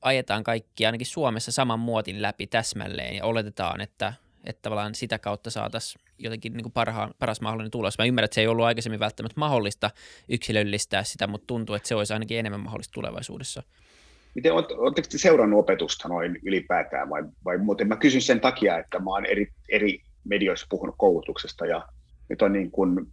ajetaan 0.02 0.44
kaikki 0.44 0.86
ainakin 0.86 1.06
Suomessa 1.06 1.52
saman 1.52 1.78
muotin 1.78 2.22
läpi 2.22 2.46
täsmälleen 2.46 3.16
ja 3.16 3.24
oletetaan, 3.24 3.80
että, 3.80 4.12
että 4.44 4.62
tavallaan 4.62 4.94
sitä 4.94 5.18
kautta 5.18 5.50
saataisiin 5.50 6.04
jotenkin 6.18 6.52
niin 6.52 6.62
kuin 6.62 6.72
parha, 6.72 7.10
paras 7.18 7.40
mahdollinen 7.40 7.70
tulos. 7.70 7.98
Mä 7.98 8.04
ymmärrän, 8.04 8.24
että 8.24 8.34
se 8.34 8.40
ei 8.40 8.46
ollut 8.46 8.64
aikaisemmin 8.64 9.00
välttämättä 9.00 9.40
mahdollista 9.40 9.90
yksilöllistää 10.28 11.04
sitä, 11.04 11.26
mutta 11.26 11.46
tuntuu, 11.46 11.74
että 11.74 11.88
se 11.88 11.94
olisi 11.94 12.12
ainakin 12.12 12.38
enemmän 12.38 12.60
mahdollista 12.60 12.92
tulevaisuudessa. 12.92 13.62
Miten, 14.34 14.52
oletteko 14.52 15.08
te 15.10 15.18
seurannut 15.18 15.60
opetusta 15.60 16.08
noin 16.08 16.38
ylipäätään 16.42 17.10
vai, 17.10 17.22
vai 17.44 17.58
muuten? 17.58 17.88
Mä 17.88 17.96
kysyn 17.96 18.22
sen 18.22 18.40
takia, 18.40 18.78
että 18.78 18.98
mä 18.98 19.10
oon 19.10 19.26
eri, 19.26 19.52
eri 19.68 20.02
medioissa 20.24 20.66
puhunut 20.70 20.94
koulutuksesta 20.98 21.66
ja 21.66 21.88
nyt 22.28 22.42
on 22.42 22.52
niin 22.52 22.70
kuin 22.70 23.06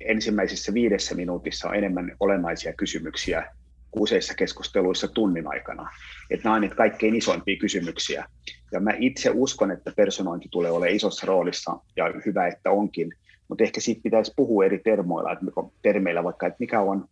ensimmäisessä 0.00 0.74
viidessä 0.74 1.14
minuutissa 1.14 1.68
on 1.68 1.74
enemmän 1.74 2.16
olennaisia 2.20 2.72
kysymyksiä 2.72 3.52
useissa 4.00 4.34
keskusteluissa 4.34 5.08
tunnin 5.08 5.46
aikana. 5.48 5.90
Että 6.30 6.48
nämä 6.48 6.60
niitä 6.60 6.74
kaikkein 6.74 7.14
isoimpia 7.14 7.56
kysymyksiä. 7.60 8.24
Ja 8.72 8.80
mä 8.80 8.90
itse 8.98 9.30
uskon, 9.34 9.70
että 9.70 9.92
personointi 9.96 10.48
tulee 10.50 10.70
olemaan 10.70 10.96
isossa 10.96 11.26
roolissa, 11.26 11.78
ja 11.96 12.04
hyvä, 12.26 12.46
että 12.46 12.70
onkin. 12.70 13.12
Mutta 13.48 13.64
ehkä 13.64 13.80
siitä 13.80 14.02
pitäisi 14.02 14.32
puhua 14.36 14.64
eri 14.64 14.78
termoilla, 14.78 15.32
että 15.32 15.46
termeillä 15.82 16.24
vaikka, 16.24 16.46
että 16.46 16.56
mikä 16.60 16.80
on 16.80 17.08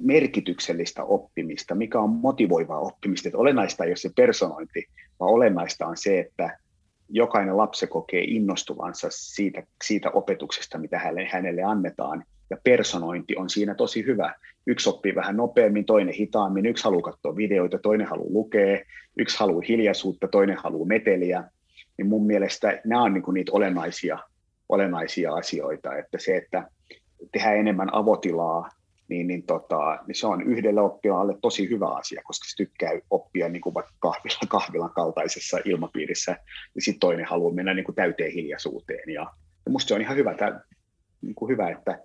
merkityksellistä 0.00 1.04
oppimista, 1.04 1.74
mikä 1.74 2.00
on 2.00 2.10
motivoivaa 2.10 2.80
oppimista. 2.80 3.28
Että 3.28 3.38
olennaista 3.38 3.84
ei 3.84 3.90
ole 3.90 3.96
se 3.96 4.10
personointi, 4.16 4.86
vaan 5.20 5.32
olennaista 5.32 5.86
on 5.86 5.96
se, 5.96 6.20
että 6.20 6.58
jokainen 7.08 7.56
lapsi 7.56 7.86
kokee 7.86 8.24
innostuvansa 8.24 9.08
siitä, 9.10 9.62
siitä 9.84 10.10
opetuksesta, 10.10 10.78
mitä 10.78 10.98
hänelle, 10.98 11.28
hänelle 11.32 11.62
annetaan, 11.62 12.24
ja 12.50 12.56
personointi 12.64 13.36
on 13.36 13.50
siinä 13.50 13.74
tosi 13.74 14.06
hyvä. 14.06 14.34
Yksi 14.66 14.88
oppii 14.88 15.14
vähän 15.14 15.36
nopeammin, 15.36 15.84
toinen 15.84 16.14
hitaammin, 16.14 16.66
yksi 16.66 16.84
haluaa 16.84 17.02
katsoa 17.02 17.36
videoita, 17.36 17.78
toinen 17.78 18.06
haluaa 18.06 18.32
lukea, 18.32 18.78
yksi 19.18 19.38
haluaa 19.38 19.64
hiljaisuutta, 19.68 20.28
toinen 20.28 20.56
haluaa 20.56 20.86
meteliä. 20.86 21.44
Niin 21.98 22.06
mun 22.06 22.26
mielestä 22.26 22.80
nämä 22.84 23.02
on 23.02 23.14
niinku 23.14 23.30
niitä 23.30 23.52
olennaisia, 23.52 24.18
olennaisia 24.68 25.34
asioita, 25.34 25.96
että 25.96 26.18
se, 26.18 26.36
että 26.36 26.70
tehdään 27.32 27.56
enemmän 27.56 27.94
avotilaa 27.94 28.68
niin, 29.08 29.26
niin, 29.26 29.42
tota, 29.42 29.98
niin 30.06 30.14
se 30.14 30.26
on 30.26 30.42
yhdelle 30.42 30.80
oppilaalle 30.80 31.34
tosi 31.42 31.70
hyvä 31.70 31.86
asia, 31.86 32.22
koska 32.24 32.44
se 32.48 32.56
tykkää 32.56 32.90
oppia 33.10 33.48
niin 33.48 33.60
kuin 33.60 33.74
vaikka 33.74 33.92
kahvilan, 33.98 34.48
kahvilan 34.48 34.92
kaltaisessa 34.94 35.58
ilmapiirissä, 35.64 36.36
ja 36.74 36.82
sitten 36.82 37.00
toinen 37.00 37.26
haluaa 37.26 37.54
mennä 37.54 37.74
niin 37.74 37.84
kuin 37.84 37.94
täyteen 37.94 38.32
hiljaisuuteen. 38.32 39.10
Ja, 39.10 39.32
ja 39.66 39.72
musta 39.72 39.88
se 39.88 39.94
on 39.94 40.00
ihan 40.00 40.16
hyvä, 40.16 40.34
tää, 40.34 40.60
niin 41.22 41.34
kuin 41.34 41.50
hyvä 41.50 41.70
että 41.70 41.98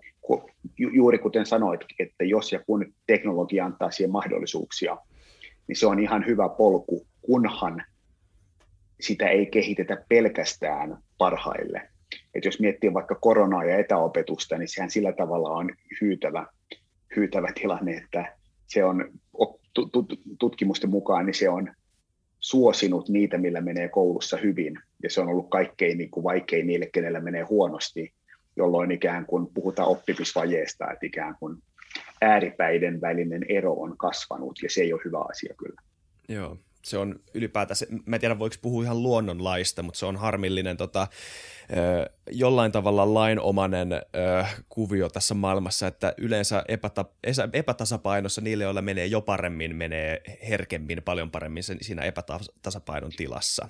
ju, 0.78 0.90
juuri 0.90 1.20
kuten 1.20 1.46
sanoit, 1.46 1.82
että 2.00 2.24
jos 2.24 2.52
ja 2.52 2.60
kun 2.68 2.94
teknologia 3.08 3.66
antaa 3.66 3.92
siihen 3.92 4.12
mahdollisuuksia, 4.12 4.98
niin 5.68 5.76
se 5.76 5.88
on 5.88 6.00
ihan 6.00 6.26
hyvä 6.26 6.50
polku, 6.50 7.08
kunhan 7.22 7.84
sitä 9.02 9.30
ei 9.30 9.46
kehitetä 9.46 10.06
pelkästään 10.10 10.98
parhaille. 11.18 11.90
Et 12.36 12.46
jos 12.46 12.60
miettii 12.60 12.94
vaikka 12.94 13.16
koronaa 13.16 13.64
ja 13.64 13.78
etäopetusta, 13.78 14.58
niin 14.58 14.68
sehän 14.68 14.90
sillä 14.90 15.14
tavalla 15.14 15.50
on 15.50 15.70
hyytävä, 16.02 16.48
hyytävä 17.16 17.48
tilanne, 17.62 17.92
että 17.92 18.38
se 18.68 18.84
on 18.84 19.12
tutkimusten 20.40 20.90
mukaan 20.90 21.26
niin 21.26 21.34
se 21.34 21.50
on 21.50 21.74
suosinut 22.40 23.10
niitä, 23.10 23.38
millä 23.38 23.62
menee 23.62 23.90
koulussa 23.90 24.38
hyvin, 24.38 24.80
ja 25.04 25.10
se 25.10 25.22
on 25.22 25.28
ollut 25.28 25.50
kaikkein 25.50 25.98
niin 25.98 26.12
kuin 26.12 26.24
vaikein 26.24 26.68
niille, 26.68 26.90
kenellä 26.94 27.20
menee 27.20 27.44
huonosti, 27.44 28.14
jolloin 28.56 28.92
ikään 28.92 29.26
kuin 29.26 29.48
puhutaan 29.54 29.90
oppimisvajeesta, 29.90 30.92
että 30.92 31.06
ikään 31.06 31.36
kuin 31.40 31.58
ääripäiden 32.22 33.02
välinen 33.02 33.46
ero 33.50 33.74
on 33.74 33.98
kasvanut, 33.98 34.60
ja 34.64 34.70
se 34.70 34.82
ei 34.82 34.94
ole 34.94 35.02
hyvä 35.06 35.20
asia 35.30 35.54
kyllä. 35.58 35.82
Joo, 36.30 36.58
se 36.86 36.98
on 36.98 37.20
ylipäätään, 37.34 37.78
mä 38.06 38.16
en 38.16 38.20
tiedä 38.20 38.40
voiko 38.40 38.56
puhua 38.62 38.84
ihan 38.84 39.04
luonnonlaista, 39.04 39.84
mutta 39.84 40.00
se 40.00 40.06
on 40.06 40.18
harmillinen 40.18 40.78
tota, 40.78 41.08
jollain 42.32 42.72
tavalla 42.72 43.14
lainomainen 43.14 43.90
kuvio 44.70 45.10
tässä 45.10 45.34
maailmassa, 45.34 45.88
että 45.88 46.14
yleensä 46.18 46.64
epäta, 46.68 47.06
epätasapainossa 47.54 48.42
niille, 48.42 48.64
joilla 48.64 48.82
menee 48.82 49.06
jo 49.06 49.22
paremmin, 49.22 49.76
menee 49.76 50.22
herkemmin, 50.50 51.02
paljon 51.06 51.32
paremmin 51.32 51.64
siinä 51.64 52.02
epätasapainon 52.02 53.12
tilassa. 53.12 53.68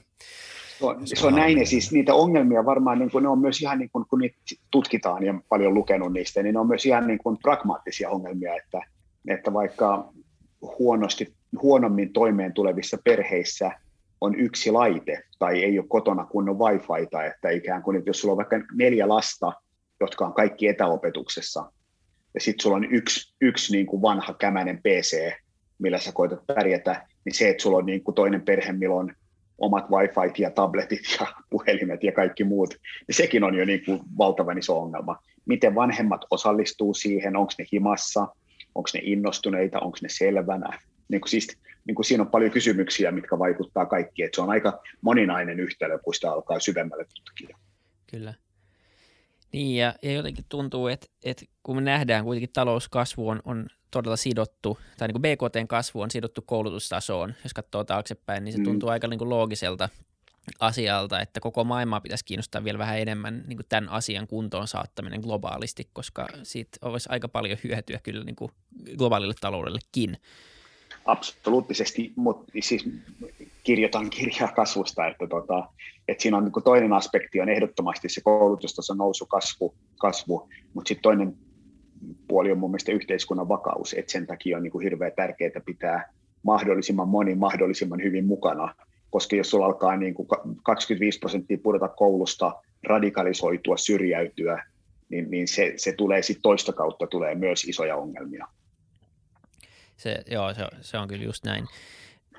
Se 0.80 0.86
on, 0.86 1.02
se 1.04 1.28
on 1.28 1.36
näin, 1.36 1.58
ja 1.58 1.66
siis 1.66 1.92
niitä 1.92 2.14
ongelmia 2.14 2.66
varmaan, 2.66 3.00
niin 3.00 3.12
kuin 3.12 3.22
ne 3.22 3.30
on 3.30 3.40
myös 3.40 3.62
ihan 3.62 3.80
niin 3.80 3.90
kuin, 3.90 4.06
kun 4.10 4.20
niitä 4.20 4.38
tutkitaan 4.72 5.24
ja 5.24 5.34
paljon 5.50 5.74
lukenut 5.74 6.14
niistä, 6.14 6.44
niin 6.44 6.54
ne 6.54 6.60
on 6.60 6.68
myös 6.68 6.86
ihan 6.86 7.08
niin 7.08 7.20
kuin 7.20 7.38
pragmaattisia 7.38 8.10
ongelmia, 8.10 8.56
että, 8.56 8.82
että 9.28 9.54
vaikka 9.54 10.14
huonosti, 10.80 11.34
huonommin 11.62 12.14
toimeen 12.14 12.54
tulevissa 12.54 12.98
perheissä 13.04 13.72
on 14.22 14.36
yksi 14.36 14.72
laite 14.72 15.24
tai 15.40 15.64
ei 15.64 15.80
ole 15.80 15.88
kotona 15.90 16.26
kunnon 16.26 16.60
wifiita, 16.60 17.26
että 17.26 17.50
ikään 17.50 17.84
kuin, 17.84 17.98
että 17.98 18.10
jos 18.10 18.22
sulla 18.22 18.32
on 18.32 18.38
vaikka 18.38 18.56
neljä 18.74 19.10
lasta, 19.10 19.54
jotka 20.00 20.26
on 20.26 20.34
kaikki 20.34 20.68
etäopetuksessa, 20.68 21.72
ja 22.34 22.42
sitten 22.42 22.64
sulla 22.64 22.76
on 22.76 22.94
yksi, 22.94 23.34
yksi 23.42 23.74
niin 23.74 23.86
kuin 23.86 24.02
vanha 24.02 24.34
kämäinen 24.34 24.78
PC, 24.78 25.34
millä 25.80 25.98
sä 25.98 26.12
koetat 26.12 26.48
pärjätä, 26.48 27.08
niin 27.26 27.36
se, 27.36 27.50
että 27.50 27.64
sulla 27.64 27.78
on 27.78 27.86
niin 27.86 28.04
kuin 28.04 28.16
toinen 28.16 28.42
perhe, 28.42 28.72
millä 28.72 28.96
on 28.96 29.16
omat 29.58 29.86
wifi 29.90 30.42
ja 30.42 30.52
tabletit 30.52 31.02
ja 31.20 31.28
puhelimet 31.50 32.04
ja 32.04 32.12
kaikki 32.12 32.44
muut, 32.44 32.70
niin 33.08 33.16
sekin 33.16 33.44
on 33.44 33.56
jo 33.56 33.66
niin 33.66 33.86
kuin 33.86 34.00
valtavan 34.18 34.58
iso 34.58 34.80
ongelma. 34.80 35.20
Miten 35.46 35.76
vanhemmat 35.76 36.22
osallistuu 36.32 36.94
siihen, 36.94 37.36
onko 37.36 37.54
ne 37.58 37.66
himassa, 37.74 38.28
onko 38.76 38.90
ne 38.94 39.00
innostuneita, 39.04 39.80
onko 39.80 39.98
ne 40.02 40.10
selvänä. 40.10 40.80
Niin 41.08 41.22
kuin 41.22 41.30
siis, 41.30 41.58
niin 41.88 41.96
kuin 41.96 42.06
siinä 42.06 42.24
on 42.24 42.32
paljon 42.32 42.52
kysymyksiä, 42.52 43.12
mitkä 43.12 43.40
vaikuttaa 43.40 43.86
kaikkiin. 43.86 44.30
Se 44.36 44.42
on 44.42 44.50
aika 44.50 44.80
moninainen 45.02 45.60
yhtälö, 45.60 46.00
kun 46.00 46.14
sitä 46.14 46.32
alkaa 46.32 46.60
syvemmälle 46.60 47.06
tutkia. 47.16 47.58
Kyllä. 48.12 48.34
Niin, 49.54 49.76
ja, 49.76 49.96
ja 50.02 50.12
jotenkin 50.12 50.46
tuntuu, 50.50 50.88
että, 50.88 51.08
että 51.24 51.46
kun 51.64 51.76
me 51.76 51.82
nähdään 51.82 52.24
kuitenkin 52.24 52.54
talouskasvu 52.54 53.30
on, 53.30 53.42
on 53.46 53.68
todella 53.92 54.16
sidottu, 54.16 54.78
tai 54.98 55.08
niin 55.08 55.22
kuin 55.22 55.22
BKTn 55.22 55.68
kasvu 55.68 56.02
on 56.02 56.12
sidottu 56.12 56.42
koulutustasoon, 56.42 57.34
jos 57.44 57.54
katsoo 57.54 57.84
taaksepäin, 57.84 58.44
niin 58.44 58.54
se 58.54 58.58
mm. 58.58 58.64
tuntuu 58.64 58.90
aika 58.90 59.08
niin 59.08 59.18
kuin 59.18 59.30
loogiselta 59.30 59.90
asialta, 60.60 61.22
että 61.22 61.40
koko 61.40 61.64
maailmaa 61.64 62.02
pitäisi 62.02 62.26
kiinnostaa 62.26 62.64
vielä 62.64 62.78
vähän 62.78 63.00
enemmän 63.00 63.44
niin 63.48 63.58
kuin 63.58 63.66
tämän 63.70 63.90
asian 63.90 64.28
kuntoon 64.28 64.68
saattaminen 64.68 65.22
globaalisti, 65.22 65.90
koska 65.94 66.28
siitä 66.44 66.78
olisi 66.82 67.10
aika 67.12 67.28
paljon 67.28 67.58
hyötyä 67.64 68.00
kyllä 68.04 68.24
niin 68.24 68.36
kuin 68.36 68.52
globaalille 68.98 69.36
taloudellekin. 69.42 70.18
Absoluuttisesti, 71.06 72.14
mutta 72.16 72.52
siis 72.60 72.90
kirjoitan 73.64 74.10
kirjaa 74.10 74.52
kasvusta, 74.52 75.08
että, 75.08 75.28
tota, 75.28 75.70
että 76.08 76.22
siinä 76.22 76.38
on 76.38 76.44
niin 76.44 76.64
toinen 76.64 76.94
aspekti 76.94 77.42
on 77.42 77.50
ehdottomasti 77.50 78.10
se 78.10 78.22
koulutustason 78.22 78.98
nousu, 78.98 79.26
kasvu, 79.26 79.76
kasvu 80.00 80.50
mutta 80.74 80.88
sitten 80.88 81.04
toinen 81.04 81.38
puoli 82.28 82.52
on 82.52 82.58
mun 82.58 82.72
mielestä 82.72 82.92
yhteiskunnan 82.92 83.50
vakaus, 83.50 83.94
että 83.94 84.12
sen 84.12 84.28
takia 84.28 84.58
on 84.58 84.64
niin 84.64 84.82
hirveän 84.84 85.12
tärkeää 85.16 85.62
pitää 85.66 86.14
mahdollisimman 86.44 87.10
moni 87.10 87.36
mahdollisimman 87.36 88.04
hyvin 88.04 88.26
mukana, 88.26 88.76
koska 89.10 89.36
jos 89.36 89.50
sulla 89.50 89.66
alkaa 89.66 89.98
niin 89.98 90.14
kuin 90.14 90.28
25 90.64 91.20
prosenttia 91.20 91.58
pudota 91.64 91.88
koulusta, 91.88 92.54
radikalisoitua, 92.84 93.78
syrjäytyä, 93.78 94.66
niin, 95.10 95.32
niin 95.32 95.48
se, 95.48 95.74
se 95.78 95.94
tulee 95.94 96.22
sitten 96.22 96.42
toista 96.42 96.74
kautta 96.74 97.08
tulee 97.08 97.36
myös 97.36 97.64
isoja 97.64 97.96
ongelmia. 97.96 98.48
Se, 99.98 100.24
joo, 100.32 100.54
se, 100.54 100.68
se 100.82 100.98
on 100.98 101.08
kyllä 101.08 101.24
just 101.24 101.46
näin. 101.46 101.68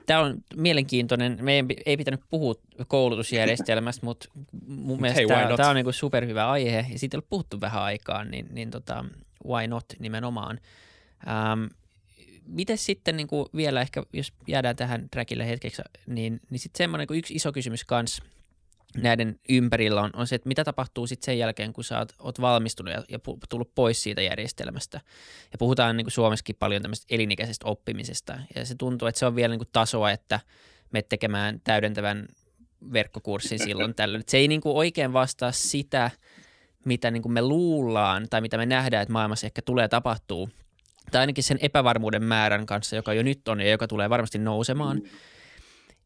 Tämä 0.07 0.21
on 0.21 0.37
mielenkiintoinen. 0.57 1.39
Meidän 1.41 1.69
ei 1.87 1.97
pitänyt 1.97 2.21
puhua 2.31 2.55
koulutusjärjestelmästä, 2.89 4.07
mutta 4.07 4.29
mun 4.67 5.01
mielestä 5.01 5.21
hey, 5.21 5.29
tämä, 5.29 5.57
tämä 5.57 5.69
on 5.69 5.77
niin 5.77 5.93
superhyvä 5.93 6.51
aihe 6.51 6.87
ja 6.93 6.99
siitä 6.99 7.17
ei 7.17 7.19
ole 7.19 7.27
puhuttu 7.31 7.61
vähän 7.61 7.83
aikaa, 7.83 8.25
niin, 8.25 8.47
niin 8.51 8.71
tota, 8.71 9.05
why 9.47 9.67
not 9.67 9.85
nimenomaan. 9.99 10.61
Ähm, 11.29 11.65
miten 12.47 12.79
sitten 12.79 13.17
niin 13.17 13.27
kuin 13.27 13.49
vielä 13.57 13.81
ehkä, 13.81 14.03
jos 14.13 14.33
jäädään 14.49 14.77
tähän 14.77 15.09
trackille 15.11 15.47
hetkeksi, 15.47 15.83
niin, 16.07 16.41
niin 16.51 16.59
sitten 16.59 16.79
semmoinen 16.79 17.07
kuin 17.07 17.19
yksi 17.19 17.35
iso 17.35 17.53
kysymys 17.53 17.85
kanssa 17.85 18.25
näiden 18.97 19.41
ympärillä 19.49 20.03
on, 20.03 20.11
on 20.17 20.27
se, 20.27 20.35
että 20.35 20.49
mitä 20.49 20.65
tapahtuu 20.65 21.07
sitten 21.07 21.25
sen 21.25 21.39
jälkeen, 21.39 21.73
kun 21.73 21.85
sä 21.85 21.99
oot, 21.99 22.13
oot 22.19 22.41
valmistunut 22.41 22.95
ja, 22.95 23.05
ja 23.09 23.19
tullut 23.49 23.75
pois 23.75 24.03
siitä 24.03 24.23
järjestelmästä. 24.23 25.01
Ja 25.53 25.59
puhutaan 25.59 25.97
niin 25.97 26.05
kuin 26.05 26.13
Suomessakin 26.13 26.57
paljon 26.59 26.83
tämmöisestä 26.83 27.15
elinikäisestä 27.15 27.67
oppimisesta. 27.67 28.39
Ja 28.55 28.67
se 28.67 28.75
tuntuu, 28.75 29.09
että 29.09 29.19
se 29.19 29.27
on 29.27 29.37
vielä 29.37 29.53
niin 29.53 29.59
kuin 29.59 29.69
tasoa, 29.73 30.11
että 30.11 30.41
me 30.93 31.03
tekemään 31.03 31.61
täydentävän 31.65 32.27
verkkokurssin 32.93 33.59
silloin 33.59 33.95
tällöin. 33.97 34.21
Et 34.21 34.29
se 34.29 34.37
ei 34.37 34.49
niin 34.49 34.61
kuin 34.61 34.77
oikein 34.77 35.13
vastaa 35.13 35.53
sitä, 35.53 36.11
mitä 36.85 37.11
niin 37.11 37.23
kuin 37.23 37.33
me 37.33 37.43
luullaan 37.43 38.27
tai 38.31 38.41
mitä 38.41 38.57
me 38.57 38.67
nähdään, 38.67 39.03
että 39.03 39.13
maailmassa 39.13 39.47
ehkä 39.47 39.63
tulee 39.63 39.89
tapahtuu. 39.89 40.49
Tai 41.11 41.21
ainakin 41.21 41.45
sen 41.45 41.59
epävarmuuden 41.61 42.25
määrän 42.25 42.67
kanssa, 42.67 42.97
joka 42.97 43.15
jo 43.15 43.23
nyt 43.23 43.49
on 43.49 43.61
ja 43.61 43.71
joka 43.71 43.89
tulee 43.89 44.11
varmasti 44.11 44.39
nousemaan. 44.39 44.97
Mm. 44.97 45.09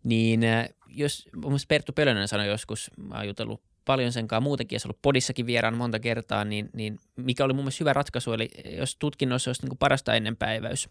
Niin 0.05 0.45
äh, 0.45 0.69
jos, 0.87 1.29
mun 1.35 1.45
mielestä 1.45 1.69
Perttu 1.69 1.93
Pölönen 1.93 2.29
sanoi 2.29 2.47
joskus, 2.47 2.91
mä 2.97 3.15
oon 3.15 3.27
jutellut 3.27 3.63
paljon 3.85 4.13
sen 4.13 4.29
kanssa 4.29 4.41
muutenkin, 4.41 4.77
ja 4.77 4.81
se 4.81 4.89
ollut 4.89 5.03
podissakin 5.03 5.47
vieraan 5.47 5.77
monta 5.77 5.99
kertaa, 5.99 6.45
niin, 6.45 6.71
niin 6.73 6.99
mikä 7.17 7.45
oli 7.45 7.53
mun 7.53 7.65
mielestä 7.65 7.83
hyvä 7.83 7.93
ratkaisu, 7.93 8.33
eli 8.33 8.49
jos 8.79 8.97
tutkinnossa 8.97 9.49
olisi 9.49 9.63
niin 9.63 9.69
kuin 9.69 9.79
parasta 9.79 10.15
ennenpäiväys, 10.15 10.89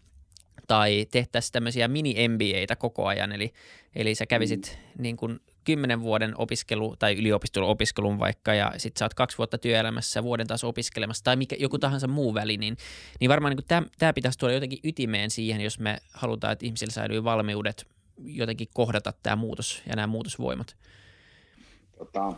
tai 0.66 1.06
tehtäisiin 1.10 1.52
tämmöisiä 1.52 1.88
mini-MBAitä 1.88 2.76
koko 2.76 3.06
ajan, 3.06 3.32
eli, 3.32 3.52
eli 3.94 4.14
sä 4.14 4.26
kävisit 4.26 4.78
mm. 4.78 5.02
niin 5.02 5.16
kuin 5.16 5.40
kymmenen 5.64 6.00
vuoden 6.00 6.34
opiskelu 6.38 6.96
tai 6.98 7.16
yliopisto-opiskelun 7.16 8.18
vaikka 8.18 8.54
ja 8.54 8.72
sitten 8.76 8.98
sä 8.98 9.04
oot 9.04 9.14
kaksi 9.14 9.38
vuotta 9.38 9.58
työelämässä 9.58 10.22
vuoden 10.22 10.46
taas 10.46 10.64
opiskelemassa 10.64 11.24
tai 11.24 11.36
mikä, 11.36 11.56
joku 11.58 11.78
tahansa 11.78 12.06
muu 12.08 12.34
väli, 12.34 12.56
niin, 12.56 12.76
niin 13.20 13.28
varmaan 13.28 13.56
niin 13.56 13.84
tämä 13.98 14.12
pitäisi 14.12 14.38
tuoda 14.38 14.54
jotenkin 14.54 14.78
ytimeen 14.84 15.30
siihen, 15.30 15.60
jos 15.60 15.78
me 15.78 15.98
halutaan, 16.14 16.52
että 16.52 16.66
ihmisillä 16.66 16.92
säilyy 16.92 17.24
valmiudet 17.24 17.86
jotenkin 18.24 18.68
kohdata 18.74 19.12
tämä 19.22 19.36
muutos 19.36 19.82
ja 19.86 19.96
nämä 19.96 20.06
muutosvoimat. 20.06 20.76
Tota, 21.98 22.32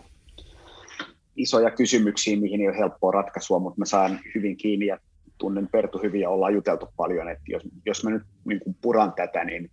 isoja 1.36 1.70
kysymyksiä, 1.70 2.40
mihin 2.40 2.60
ei 2.60 2.68
ole 2.68 2.78
helppoa 2.78 3.12
ratkaisua, 3.12 3.58
mutta 3.58 3.78
mä 3.78 3.84
saan 3.84 4.20
hyvin 4.34 4.56
kiinni 4.56 4.86
ja 4.86 4.98
tunnen 5.38 5.68
Pertu 5.68 5.98
hyvin 5.98 6.20
ja 6.20 6.30
ollaan 6.30 6.54
juteltu 6.54 6.88
paljon, 6.96 7.28
että 7.28 7.44
jos, 7.46 7.62
jos 7.86 8.04
mä 8.04 8.10
nyt 8.10 8.22
niin 8.44 8.60
kuin 8.60 8.76
puran 8.80 9.12
tätä, 9.12 9.44
niin 9.44 9.70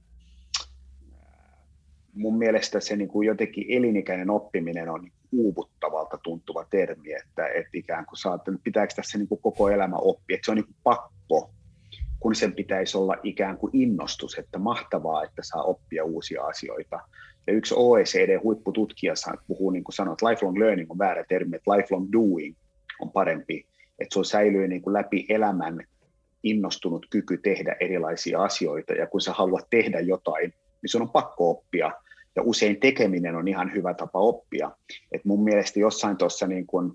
mun 2.14 2.38
mielestä 2.38 2.80
se 2.80 2.96
niin 2.96 3.10
kuin 3.10 3.28
jotenkin 3.28 3.66
elinikäinen 3.70 4.30
oppiminen 4.30 4.90
on 4.90 5.12
uuvuttavalta 5.32 6.18
tuntuva 6.18 6.66
termi, 6.70 7.14
että, 7.14 7.48
että 7.48 7.70
ikään 7.74 8.06
kuin 8.06 8.18
saat, 8.18 8.42
pitääkö 8.64 8.94
tässä 8.96 9.18
niin 9.18 9.28
kuin 9.28 9.42
koko 9.42 9.70
elämä 9.70 9.96
oppia, 9.96 10.36
että 10.36 10.46
se 10.46 10.52
on 10.52 10.58
niin 10.58 10.66
kuin 10.66 10.76
pakko, 10.84 11.52
kun 12.20 12.36
sen 12.36 12.54
pitäisi 12.54 12.98
olla 12.98 13.16
ikään 13.24 13.58
kuin 13.58 13.70
innostus, 13.74 14.38
että 14.38 14.60
mahtavaa, 14.60 15.24
että 15.24 15.42
saa 15.42 15.64
oppia 15.64 16.04
uusia 16.04 16.44
asioita. 16.44 17.00
Ja 17.48 17.54
yksi 17.54 17.74
OECD-huippututkija 17.78 19.14
puhuu, 19.48 19.70
niin 19.70 19.84
kuin 19.84 19.96
sanoit, 19.96 20.22
lifelong 20.22 20.58
learning 20.58 20.92
on 20.92 20.98
väärä 20.98 21.24
termi, 21.30 21.56
että 21.56 21.72
lifelong 21.72 22.08
doing 22.12 22.56
on 23.00 23.12
parempi, 23.12 23.66
että 24.00 24.14
se 24.14 24.30
säilyy 24.30 24.68
niin 24.68 24.82
kuin 24.82 24.94
läpi 24.94 25.26
elämän 25.30 25.84
innostunut 26.44 27.06
kyky 27.10 27.38
tehdä 27.38 27.76
erilaisia 27.80 28.44
asioita, 28.44 28.94
ja 28.94 29.08
kun 29.08 29.22
sä 29.22 29.34
haluat 29.34 29.68
tehdä 29.70 30.00
jotain, 30.00 30.54
niin 30.82 30.90
sun 30.90 31.02
on 31.02 31.10
pakko 31.10 31.50
oppia, 31.50 31.92
ja 32.36 32.44
usein 32.44 32.80
tekeminen 32.80 33.36
on 33.36 33.48
ihan 33.48 33.74
hyvä 33.74 33.94
tapa 33.94 34.20
oppia. 34.20 34.72
Et 35.12 35.26
mun 35.26 35.44
mielestä 35.44 35.80
jossain 35.80 36.18
tuossa 36.18 36.48
niin 36.48 36.68
kuin, 36.68 36.92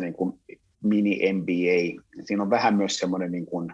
niin 0.00 0.14
kuin 0.14 0.40
mini-MBA, 0.82 2.02
siinä 2.24 2.42
on 2.42 2.50
vähän 2.50 2.74
myös 2.76 2.98
semmoinen 2.98 3.32
niin 3.32 3.46
kuin 3.46 3.72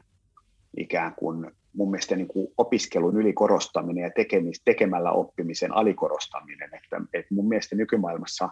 ikään 0.77 1.15
kuin 1.15 1.51
mun 1.73 1.91
mielestä 1.91 2.17
niin 2.17 2.29
kuin 2.29 2.49
opiskelun 2.59 3.17
ylikorostaminen 3.17 4.03
ja 4.03 4.11
tekemis, 4.11 4.63
tekemällä 4.65 5.13
oppimisen 5.13 5.73
alikorostaminen. 5.73 6.71
Että, 6.75 7.01
että 7.15 7.35
mun 7.35 7.49
mielestä 7.49 7.77
nykymaailmassa 7.77 8.49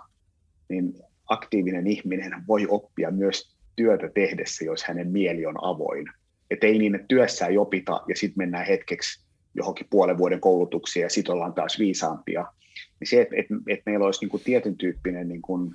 niin 0.69 0.95
aktiivinen 1.27 1.87
ihminen 1.87 2.33
voi 2.49 2.67
oppia 2.69 3.11
myös 3.11 3.57
työtä 3.77 4.09
tehdessä, 4.15 4.65
jos 4.65 4.85
hänen 4.85 5.11
mieli 5.11 5.47
on 5.47 5.65
avoin. 5.65 6.07
Että 6.51 6.67
ei 6.67 6.79
niin, 6.79 6.95
että 6.95 7.07
työssä 7.09 7.47
ei 7.47 7.59
opita 7.59 8.01
ja 8.09 8.17
sitten 8.17 8.39
mennään 8.39 8.67
hetkeksi 8.67 9.25
johonkin 9.55 9.87
puolen 9.91 10.19
vuoden 10.19 10.41
koulutuksiin 10.41 11.03
ja 11.03 11.11
sitten 11.11 11.33
ollaan 11.33 11.55
taas 11.55 11.79
viisaampia. 11.79 12.47
Niin 13.01 13.09
se, 13.09 13.21
että, 13.21 13.37
että, 13.39 13.55
että 13.69 13.91
meillä 13.91 14.07
olisi 14.07 14.21
niin 14.21 14.31
kuin 14.31 14.43
tietyn 14.43 14.77
tyyppinen, 14.77 15.29
niin 15.29 15.43
kuin, 15.43 15.75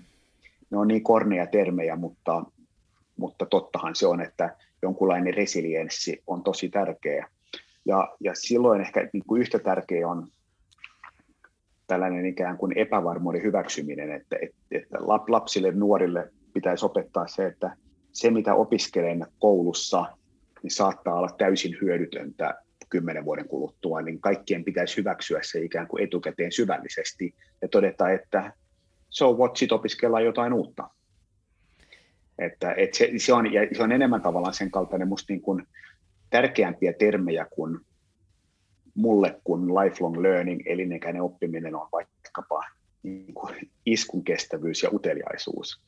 ne 0.69 0.77
on 0.77 0.87
niin 0.87 1.03
korneja 1.03 1.47
termejä, 1.47 1.95
mutta, 1.95 2.43
mutta 3.17 3.45
tottahan 3.45 3.95
se 3.95 4.07
on, 4.07 4.21
että 4.21 4.57
jonkunlainen 4.85 5.33
resilienssi 5.33 6.23
on 6.27 6.43
tosi 6.43 6.69
tärkeä. 6.69 7.27
Ja, 7.85 8.15
ja 8.19 8.35
silloin 8.35 8.81
ehkä 8.81 9.09
niin 9.13 9.23
kuin 9.27 9.41
yhtä 9.41 9.59
tärkeä 9.59 10.07
on 10.07 10.27
tällainen 11.87 12.25
ikään 12.25 12.57
kuin 12.57 12.77
epävarmuuden 12.77 13.43
hyväksyminen, 13.43 14.11
että, 14.11 14.35
että, 14.71 14.97
lapsille 15.27 15.71
nuorille 15.71 16.31
pitäisi 16.53 16.85
opettaa 16.85 17.27
se, 17.27 17.45
että 17.45 17.77
se 18.11 18.31
mitä 18.31 18.55
opiskelen 18.55 19.25
koulussa, 19.39 20.05
niin 20.63 20.71
saattaa 20.71 21.15
olla 21.15 21.29
täysin 21.37 21.77
hyödytöntä 21.81 22.55
kymmenen 22.89 23.25
vuoden 23.25 23.47
kuluttua, 23.47 24.01
niin 24.01 24.21
kaikkien 24.21 24.63
pitäisi 24.63 24.97
hyväksyä 24.97 25.39
se 25.43 25.59
ikään 25.61 25.87
kuin 25.87 26.03
etukäteen 26.03 26.51
syvällisesti 26.51 27.35
ja 27.61 27.67
todeta, 27.67 28.09
että 28.09 28.53
so 29.09 29.33
what, 29.33 29.55
sit 29.55 29.71
opiskellaan 29.71 30.25
jotain 30.25 30.53
uutta. 30.53 30.89
Että, 32.39 32.73
että 32.77 32.97
se, 32.97 33.11
se, 33.17 33.33
on, 33.33 33.53
ja 33.53 33.61
se 33.77 33.83
on 33.83 33.91
enemmän 33.91 34.21
tavallaan 34.21 34.53
sen 34.53 34.71
kaltainen 34.71 35.07
musta 35.07 35.33
niin 35.33 35.41
kuin 35.41 35.67
tärkeämpiä 36.29 36.93
termejä 36.93 37.45
kuin 37.49 37.79
mulle 38.95 39.39
kuin 39.43 39.75
lifelong 39.75 40.17
learning, 40.17 40.61
elinikäinen 40.65 41.21
oppiminen 41.21 41.75
on 41.75 41.87
vaikkapa 41.91 42.63
niin 43.03 43.33
kuin 43.33 43.55
iskun 43.85 44.23
kestävyys 44.23 44.83
ja 44.83 44.89
uteliaisuus. 44.93 45.81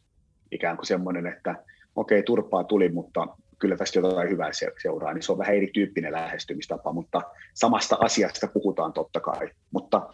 Ikään 0.51 0.77
kuin 0.77 0.85
semmoinen, 0.85 1.27
että 1.27 1.63
okei, 1.95 2.19
okay, 2.19 2.23
turpaa 2.23 2.63
tuli, 2.63 2.89
mutta 2.89 3.27
kyllä 3.59 3.77
tästä 3.77 3.99
jotain 3.99 4.29
hyvää 4.29 4.51
seuraa, 4.81 5.13
niin 5.13 5.21
se 5.21 5.31
on 5.31 5.37
vähän 5.37 5.55
erityyppinen 5.55 6.11
lähestymistapa, 6.11 6.93
mutta 6.93 7.21
samasta 7.53 7.97
asiasta 7.99 8.47
puhutaan 8.47 8.93
totta 8.93 9.19
kai. 9.19 9.49
Mutta 9.71 10.09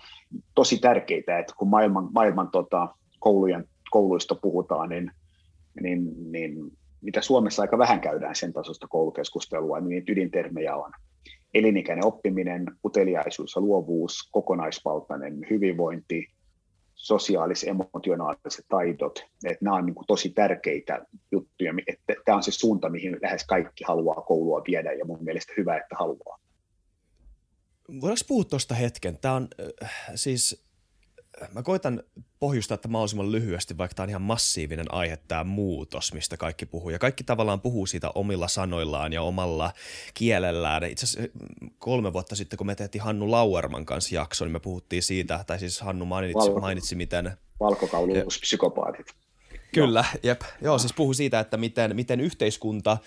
tosi 0.55 0.77
tärkeää, 0.77 1.39
että 1.39 1.53
kun 1.57 1.69
maailman, 1.69 2.09
maailman 2.13 2.49
tota, 2.51 2.87
koulujen, 3.19 3.65
kouluista 3.91 4.35
puhutaan, 4.35 4.89
niin, 4.89 5.11
niin, 5.81 6.31
niin 6.31 6.71
mitä 7.01 7.21
Suomessa 7.21 7.61
aika 7.61 7.77
vähän 7.77 8.01
käydään 8.01 8.35
sen 8.35 8.53
tasosta 8.53 8.87
koulukeskustelua, 8.87 9.79
niin 9.79 9.89
niitä 9.89 10.11
ydintermejä 10.11 10.75
on 10.75 10.91
elinikäinen 11.53 12.05
oppiminen, 12.05 12.65
uteliaisuus 12.85 13.55
ja 13.55 13.61
luovuus, 13.61 14.29
kokonaisvaltainen 14.31 15.39
hyvinvointi, 15.49 16.27
sosiaalis-emotionaaliset 16.95 18.65
taidot, 18.69 19.19
että 19.45 19.65
nämä 19.65 19.75
on 19.75 19.85
niin 19.85 19.95
kuin 19.95 20.07
tosi 20.07 20.29
tärkeitä 20.29 21.05
juttuja, 21.31 21.73
että 21.87 22.13
tämä 22.25 22.35
on 22.35 22.43
se 22.43 22.51
suunta, 22.51 22.89
mihin 22.89 23.17
lähes 23.21 23.45
kaikki 23.45 23.83
haluaa 23.87 24.21
koulua 24.21 24.61
viedä 24.67 24.93
ja 24.93 25.05
mun 25.05 25.23
mielestä 25.23 25.53
hyvä, 25.57 25.77
että 25.77 25.95
haluaa. 25.99 26.39
Voidaanko 28.01 28.21
puhua 28.27 28.43
tuosta 28.43 28.75
hetken? 28.75 29.17
Tämä 29.17 29.33
on 29.33 29.47
äh, 29.83 29.91
siis 30.15 30.65
mä 31.53 31.63
koitan 31.63 32.03
pohjustaa 32.39 32.75
että 32.75 32.87
mahdollisimman 32.87 33.31
lyhyesti, 33.31 33.77
vaikka 33.77 33.95
tämä 33.95 34.03
on 34.03 34.09
ihan 34.09 34.21
massiivinen 34.21 34.93
aihe, 34.93 35.17
tämä 35.17 35.43
muutos, 35.43 36.13
mistä 36.13 36.37
kaikki 36.37 36.65
puhuu. 36.65 36.89
Ja 36.89 36.99
kaikki 36.99 37.23
tavallaan 37.23 37.61
puhuu 37.61 37.85
siitä 37.85 38.11
omilla 38.15 38.47
sanoillaan 38.47 39.13
ja 39.13 39.21
omalla 39.21 39.73
kielellään. 40.13 40.83
Itse 40.83 41.05
asiassa 41.05 41.29
mm, 41.61 41.69
kolme 41.79 42.13
vuotta 42.13 42.35
sitten, 42.35 42.57
kun 42.57 42.67
me 42.67 42.75
tehtiin 42.75 43.01
Hannu 43.01 43.31
Lauerman 43.31 43.85
kanssa 43.85 44.15
jakso, 44.15 44.45
niin 44.45 44.51
me 44.51 44.59
puhuttiin 44.59 45.03
siitä, 45.03 45.43
tai 45.47 45.59
siis 45.59 45.81
Hannu 45.81 46.05
mainitsi, 46.05 46.35
Valko, 46.35 46.59
mainitsi 46.59 46.95
miten... 46.95 47.37
Valkokauluspsykopaatit. 47.59 49.13
Kyllä, 49.73 50.05
jep. 50.23 50.41
Joo, 50.61 50.79
siis 50.79 50.93
puhu 50.93 51.13
siitä, 51.13 51.39
että 51.39 51.57
miten, 51.57 51.95
miten 51.95 52.19
yhteiskunta 52.19 52.97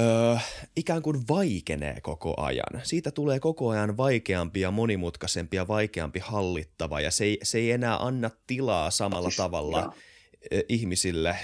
öö, 0.00 0.36
ikään 0.76 1.02
kuin 1.02 1.28
vaikenee 1.28 2.00
koko 2.00 2.34
ajan. 2.36 2.80
Siitä 2.82 3.10
tulee 3.10 3.40
koko 3.40 3.68
ajan 3.68 3.96
vaikeampi 3.96 4.60
ja 4.60 4.70
monimutkaisempi 4.70 5.56
ja 5.56 5.68
vaikeampi 5.68 6.18
hallittava 6.18 7.00
ja 7.00 7.10
se 7.10 7.24
ei, 7.24 7.38
se 7.42 7.58
ei 7.58 7.70
enää 7.70 7.96
anna 7.96 8.30
tilaa 8.46 8.90
samalla 8.90 9.30
tavalla 9.36 9.94
ihmisille 10.68 11.36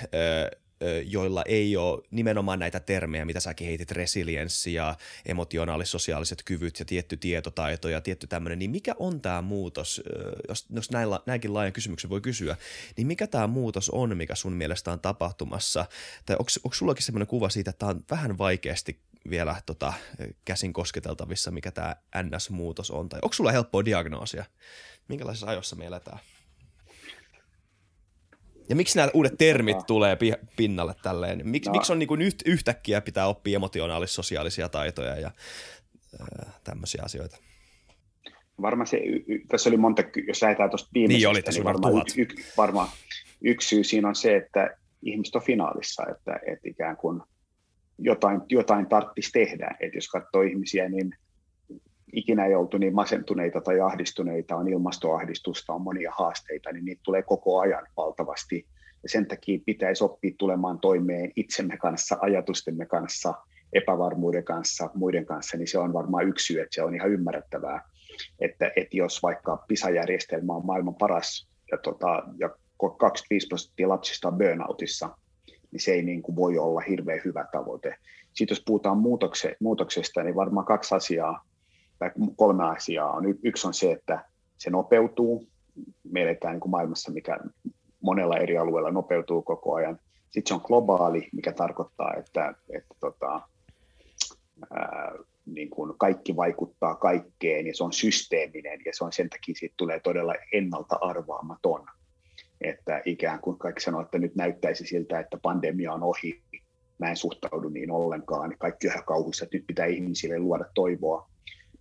joilla 1.05 1.43
ei 1.47 1.77
ole 1.77 2.03
nimenomaan 2.11 2.59
näitä 2.59 2.81
termejä, 2.81 3.25
mitä 3.25 3.41
säkin 3.41 3.67
heitit, 3.67 3.91
resilienssi 3.91 4.75
ja 4.75 4.97
emotionaalis-sosiaaliset 5.27 6.43
kyvyt 6.45 6.79
ja 6.79 6.85
tietty 6.85 7.17
tietotaito 7.17 7.89
ja 7.89 8.01
tietty 8.01 8.27
tämmöinen, 8.27 8.59
niin 8.59 8.71
mikä 8.71 8.95
on 8.99 9.21
tämä 9.21 9.43
muutos, 9.43 10.03
jos, 10.49 10.67
jos 10.71 10.91
näillä, 10.91 11.21
näinkin 11.27 11.55
laajan 11.55 11.73
kysymyksen 11.73 12.11
voi 12.11 12.21
kysyä, 12.21 12.57
niin 12.97 13.07
mikä 13.07 13.27
tämä 13.27 13.47
muutos 13.47 13.91
on, 13.91 14.17
mikä 14.17 14.35
sun 14.35 14.53
mielestä 14.53 14.93
on 14.93 15.01
tapahtumassa? 15.01 15.87
Tai 16.27 16.37
onko, 16.39 16.51
onko 16.65 16.75
sullakin 16.75 17.05
semmoinen 17.05 17.27
kuva 17.27 17.49
siitä, 17.49 17.71
että 17.71 17.79
tämä 17.79 17.91
on 17.91 18.05
vähän 18.11 18.39
vaikeasti 18.39 18.99
vielä 19.31 19.57
tota, 19.67 19.93
käsin 20.45 20.73
kosketeltavissa, 20.73 21.51
mikä 21.51 21.71
tämä 21.71 21.97
NS-muutos 22.23 22.91
on? 22.91 23.09
Tai 23.09 23.21
onko 23.23 23.33
sulla 23.33 23.53
helppoa 23.53 23.85
diagnoosia? 23.85 24.45
Minkälaisessa 25.09 25.47
ajossa 25.47 25.77
me 25.77 25.87
eletään? 25.87 26.19
Ja 28.69 28.77
miksi 28.77 28.97
nämä 28.97 29.11
uudet 29.15 29.35
termit 29.39 29.77
tulee 29.87 30.19
pinnalle 30.57 30.95
tälleen? 31.03 31.49
Mik, 31.49 31.67
no. 31.67 31.73
Miksi 31.73 31.93
on 31.93 31.99
niin 31.99 32.07
kuin 32.07 32.23
yht, 32.23 32.43
yhtäkkiä 32.47 33.01
pitää 33.01 33.27
oppia 33.27 33.57
emotionaalis-sosiaalisia 33.57 34.69
taitoja 34.69 35.21
ja 35.21 35.31
äh, 36.21 36.55
tämmöisiä 36.65 37.03
asioita? 37.05 37.37
Varmaan 38.63 38.87
se, 38.87 39.01
tässä 39.49 39.71
oli 39.71 39.77
monta, 39.77 40.03
jos 40.29 40.43
lähdetään 40.43 40.71
tuosta 40.71 40.91
viimeisestä, 40.95 41.19
niin, 41.19 41.29
oli, 41.29 41.43
niin 41.55 41.65
varmaan, 41.65 42.07
y, 42.17 42.23
y, 42.23 42.27
varmaan 42.57 42.89
yksi 43.43 43.69
syy 43.69 43.85
siinä 43.85 44.09
on 44.09 44.15
se, 44.15 44.37
että 44.37 44.77
ihmiset 45.03 45.37
on 45.37 45.43
finaalissa, 45.43 46.03
että, 46.11 46.41
että 46.47 46.69
ikään 46.69 46.97
kuin 46.97 47.21
jotain, 47.99 48.41
jotain 48.49 48.87
tarvitsisi 48.87 49.33
tehdä. 49.33 49.77
Että 49.81 49.97
jos 49.97 50.09
katsoo 50.09 50.43
ihmisiä, 50.43 50.89
niin 50.89 51.15
ikinä 52.17 52.47
ei 52.47 52.55
oltu 52.55 52.79
niin 52.79 52.95
masentuneita 52.95 53.61
tai 53.61 53.81
ahdistuneita, 53.81 54.57
on 54.57 54.69
ilmastoahdistusta, 54.69 55.73
on 55.73 55.83
monia 55.83 56.13
haasteita, 56.15 56.73
niin 56.73 56.85
niitä 56.85 57.01
tulee 57.05 57.23
koko 57.23 57.61
ajan 57.61 57.87
valtavasti. 57.97 58.67
Ja 59.03 59.09
sen 59.09 59.27
takia 59.27 59.61
pitäisi 59.67 60.05
oppia 60.05 60.35
tulemaan 60.39 60.79
toimeen 60.81 61.33
itsemme 61.37 61.77
kanssa, 61.77 62.17
ajatustemme 62.21 62.87
kanssa, 62.87 63.35
epävarmuuden 63.73 64.45
kanssa, 64.45 64.91
muiden 64.95 65.27
kanssa, 65.27 65.57
niin 65.57 65.69
se 65.69 65.79
on 65.79 65.93
varmaan 65.93 66.29
yksi 66.29 66.47
syy, 66.47 66.61
että 66.61 66.75
se 66.75 66.83
on 66.83 66.95
ihan 66.95 67.11
ymmärrettävää, 67.11 67.89
että, 68.41 68.73
että 68.77 68.97
jos 68.97 69.23
vaikka 69.23 69.65
PISA-järjestelmä 69.69 70.53
on 70.53 70.67
maailman 70.67 70.95
paras 70.95 71.49
ja, 71.71 71.79
tota, 71.79 72.23
ja 72.39 72.51
25 72.99 73.47
prosenttia 73.47 73.89
lapsista 73.89 74.29
on 74.29 74.39
burnoutissa, 74.39 75.11
niin 75.73 75.81
se 75.81 75.93
ei 75.93 76.03
niin 76.03 76.23
kuin 76.23 76.37
voi 76.37 76.59
olla 76.59 76.81
hirveän 76.81 77.21
hyvä 77.25 77.47
tavoite. 77.53 77.97
Sitten 78.33 78.55
jos 78.55 78.65
puhutaan 78.67 78.99
muutokse, 78.99 79.57
muutoksesta, 79.61 80.23
niin 80.23 80.35
varmaan 80.35 80.67
kaksi 80.67 80.95
asiaa 80.95 81.45
tai 81.99 82.11
kolme 82.37 82.65
asiaa 82.65 83.13
on. 83.13 83.25
Yksi 83.43 83.67
on 83.67 83.75
se, 83.75 83.93
että 83.93 84.25
se 84.59 84.71
nopeutuu. 84.71 85.47
Me 86.13 86.23
eletään 86.23 86.59
niin 86.59 86.71
maailmassa, 86.71 87.13
mikä 87.13 87.39
monella 88.01 88.37
eri 88.37 88.59
alueella 88.59 88.91
nopeutuu 88.91 89.43
koko 89.43 89.75
ajan. 89.75 89.99
Sitten 90.31 90.47
se 90.47 90.55
on 90.55 90.61
globaali, 90.65 91.29
mikä 91.33 91.53
tarkoittaa, 91.53 92.15
että, 92.15 92.55
että 92.75 92.95
tota, 93.01 93.41
ää, 94.71 95.13
niin 95.47 95.71
kuin 95.71 95.95
kaikki 95.99 96.37
vaikuttaa 96.37 96.95
kaikkeen 96.95 97.67
ja 97.67 97.77
se 97.77 97.85
on 97.85 97.93
systeeminen 97.93 98.81
ja 98.85 98.93
se 98.95 99.05
on 99.05 99.13
sen 99.13 99.31
takia 99.31 99.55
siitä 99.55 99.75
tulee 99.77 100.01
todella 100.01 100.35
ennalta 100.53 100.99
arvaamaton. 101.01 101.87
Että 102.61 103.03
ikään 103.05 103.41
kuin 103.41 103.59
kaikki 103.59 103.83
sanoo, 103.83 104.01
että 104.01 104.19
nyt 104.19 104.35
näyttäisi 104.35 104.87
siltä, 104.87 105.21
että 105.21 105.39
pandemia 105.43 105.93
on 105.93 106.03
ohi. 106.03 106.43
Mä 106.99 107.11
en 107.11 107.17
suhtaudu 107.17 107.69
niin 107.69 107.91
ollenkaan. 107.91 108.55
Kaikki 108.59 108.89
on 108.89 109.05
kauhuissa, 109.07 109.45
että 109.45 109.57
nyt 109.57 109.67
pitää 109.67 109.87
ihmisille 109.87 110.39
luoda 110.39 110.65
toivoa 110.75 111.29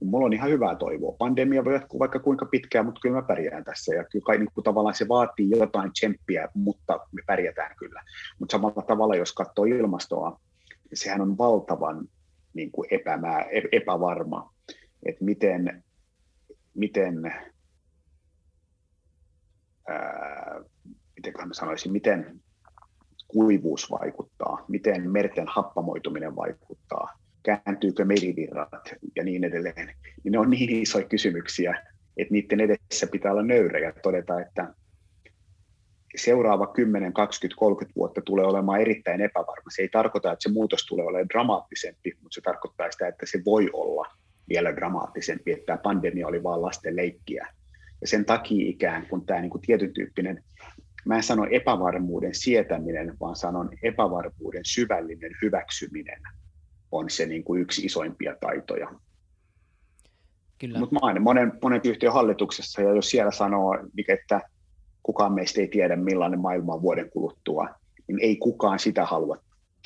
mulla 0.06 0.26
on 0.26 0.34
ihan 0.34 0.50
hyvää 0.50 0.76
toivoa. 0.76 1.16
Pandemia 1.18 1.66
voi 1.66 1.74
jatkuu 1.74 2.00
vaikka 2.00 2.20
kuinka 2.20 2.46
pitkään, 2.46 2.86
mutta 2.86 3.00
kyllä 3.02 3.16
mä 3.16 3.28
pärjään 3.28 3.63
tässä. 3.63 3.96
Ja 3.96 4.04
kyllä 4.04 4.26
kai, 4.26 4.38
niin 4.38 4.50
kuin 4.54 4.63
tavallaan 4.63 4.96
se 4.96 5.08
vaatii 5.08 5.50
jotain 5.50 5.94
tsemppiä, 5.94 6.48
mutta 6.54 7.00
me 7.12 7.22
pärjätään 7.28 7.76
kyllä. 7.76 8.04
Mutta 8.39 8.52
samalla 8.52 8.82
tavalla, 8.82 9.16
jos 9.16 9.34
katsoo 9.34 9.66
ilmastoa, 9.66 10.39
niin 10.70 10.98
sehän 10.98 11.22
on 11.22 11.38
valtavan 11.38 12.08
niin 12.54 12.72
kuin 12.72 12.88
epämää, 12.92 13.46
epävarma, 13.72 14.54
että 15.06 15.26
miten, 15.26 15.84
miten 16.74 17.34
ää, 19.88 20.62
miten 21.16 21.48
mä 21.48 21.54
sanoisin, 21.54 21.92
miten 21.92 22.42
kuivuus 23.28 23.92
vaikuttaa, 23.92 24.66
miten 24.68 25.12
merten 25.12 25.48
happamoituminen 25.48 26.36
vaikuttaa, 26.36 27.23
kääntyykö 27.43 28.06
merivirrat 28.06 28.95
ja 29.15 29.23
niin 29.23 29.43
edelleen, 29.43 29.88
niin 30.23 30.32
ne 30.32 30.39
on 30.39 30.49
niin 30.49 30.82
isoja 30.82 31.08
kysymyksiä, 31.08 31.84
että 32.17 32.34
niiden 32.34 32.60
edessä 32.60 33.08
pitää 33.12 33.32
olla 33.32 33.43
nöyrä 33.43 33.79
ja 33.79 33.93
todeta, 34.03 34.41
että, 34.41 34.73
seuraava 36.15 36.67
10, 36.67 37.13
20, 37.13 37.60
30 37.60 37.95
vuotta 37.95 38.21
tulee 38.21 38.45
olemaan 38.45 38.82
erittäin 38.82 39.21
epävarma. 39.21 39.71
Se 39.75 39.82
ei 39.82 39.89
tarkoita, 39.89 40.32
että 40.32 40.43
se 40.43 40.53
muutos 40.53 40.86
tulee 40.86 41.06
olemaan 41.06 41.29
dramaattisempi, 41.29 42.12
mutta 42.21 42.36
se 42.36 42.41
tarkoittaa 42.41 42.91
sitä, 42.91 43.08
että 43.08 43.25
se 43.25 43.41
voi 43.45 43.69
olla 43.73 44.06
vielä 44.49 44.75
dramaattisempi, 44.75 45.51
että 45.51 45.65
tämä 45.65 45.77
pandemia 45.77 46.27
oli 46.27 46.43
vain 46.43 46.62
lasten 46.62 46.95
leikkiä. 46.95 47.47
Ja 48.01 48.08
sen 48.08 48.25
takia 48.25 48.69
ikään 48.69 49.08
kuin 49.08 49.25
tämä 49.25 49.41
niin 49.41 49.49
kuin 49.49 49.62
tietyn 49.62 49.93
tyyppinen, 49.93 50.43
mä 51.06 51.15
en 51.15 51.23
sano 51.23 51.47
epävarmuuden 51.51 52.36
sietäminen, 52.36 53.17
vaan 53.19 53.36
sanon 53.36 53.69
epävarmuuden 53.84 54.65
syvällinen 54.65 55.32
hyväksyminen 55.41 56.21
on 56.93 57.10
se 57.10 57.25
niin 57.25 57.43
kuin 57.43 57.62
yksi 57.62 57.86
isoimpia 57.86 58.36
taitoja. 58.41 58.89
Mutta 60.79 60.95
mä 60.95 60.99
olen 61.01 61.21
monen, 61.21 61.51
monen 61.62 61.82
yhtiön 61.84 62.13
hallituksessa, 62.13 62.82
ja 62.82 62.95
jos 62.95 63.10
siellä 63.10 63.32
sanoo, 63.32 63.77
että 64.08 64.41
kukaan 65.03 65.34
meistä 65.34 65.62
ei 65.62 65.67
tiedä, 65.67 65.95
millainen 65.95 66.39
maailma 66.39 66.73
on 66.73 66.82
vuoden 66.82 67.10
kuluttua, 67.10 67.69
niin 68.08 68.19
ei 68.19 68.36
kukaan 68.36 68.79
sitä 68.79 69.06
halua 69.06 69.38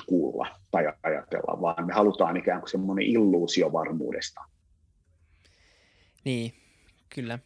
kuulla 0.05 0.47
tai 0.71 0.83
ajatella, 1.03 1.61
vaan 1.61 1.87
me 1.87 1.93
halutaan 1.93 2.37
ikään 2.37 2.59
kuin 2.59 2.69
semmoinen 2.69 3.05
illuusio 3.05 3.73
varmuudesta. 3.73 4.41
Niin, 6.25 6.53
kyllä. 7.15 7.39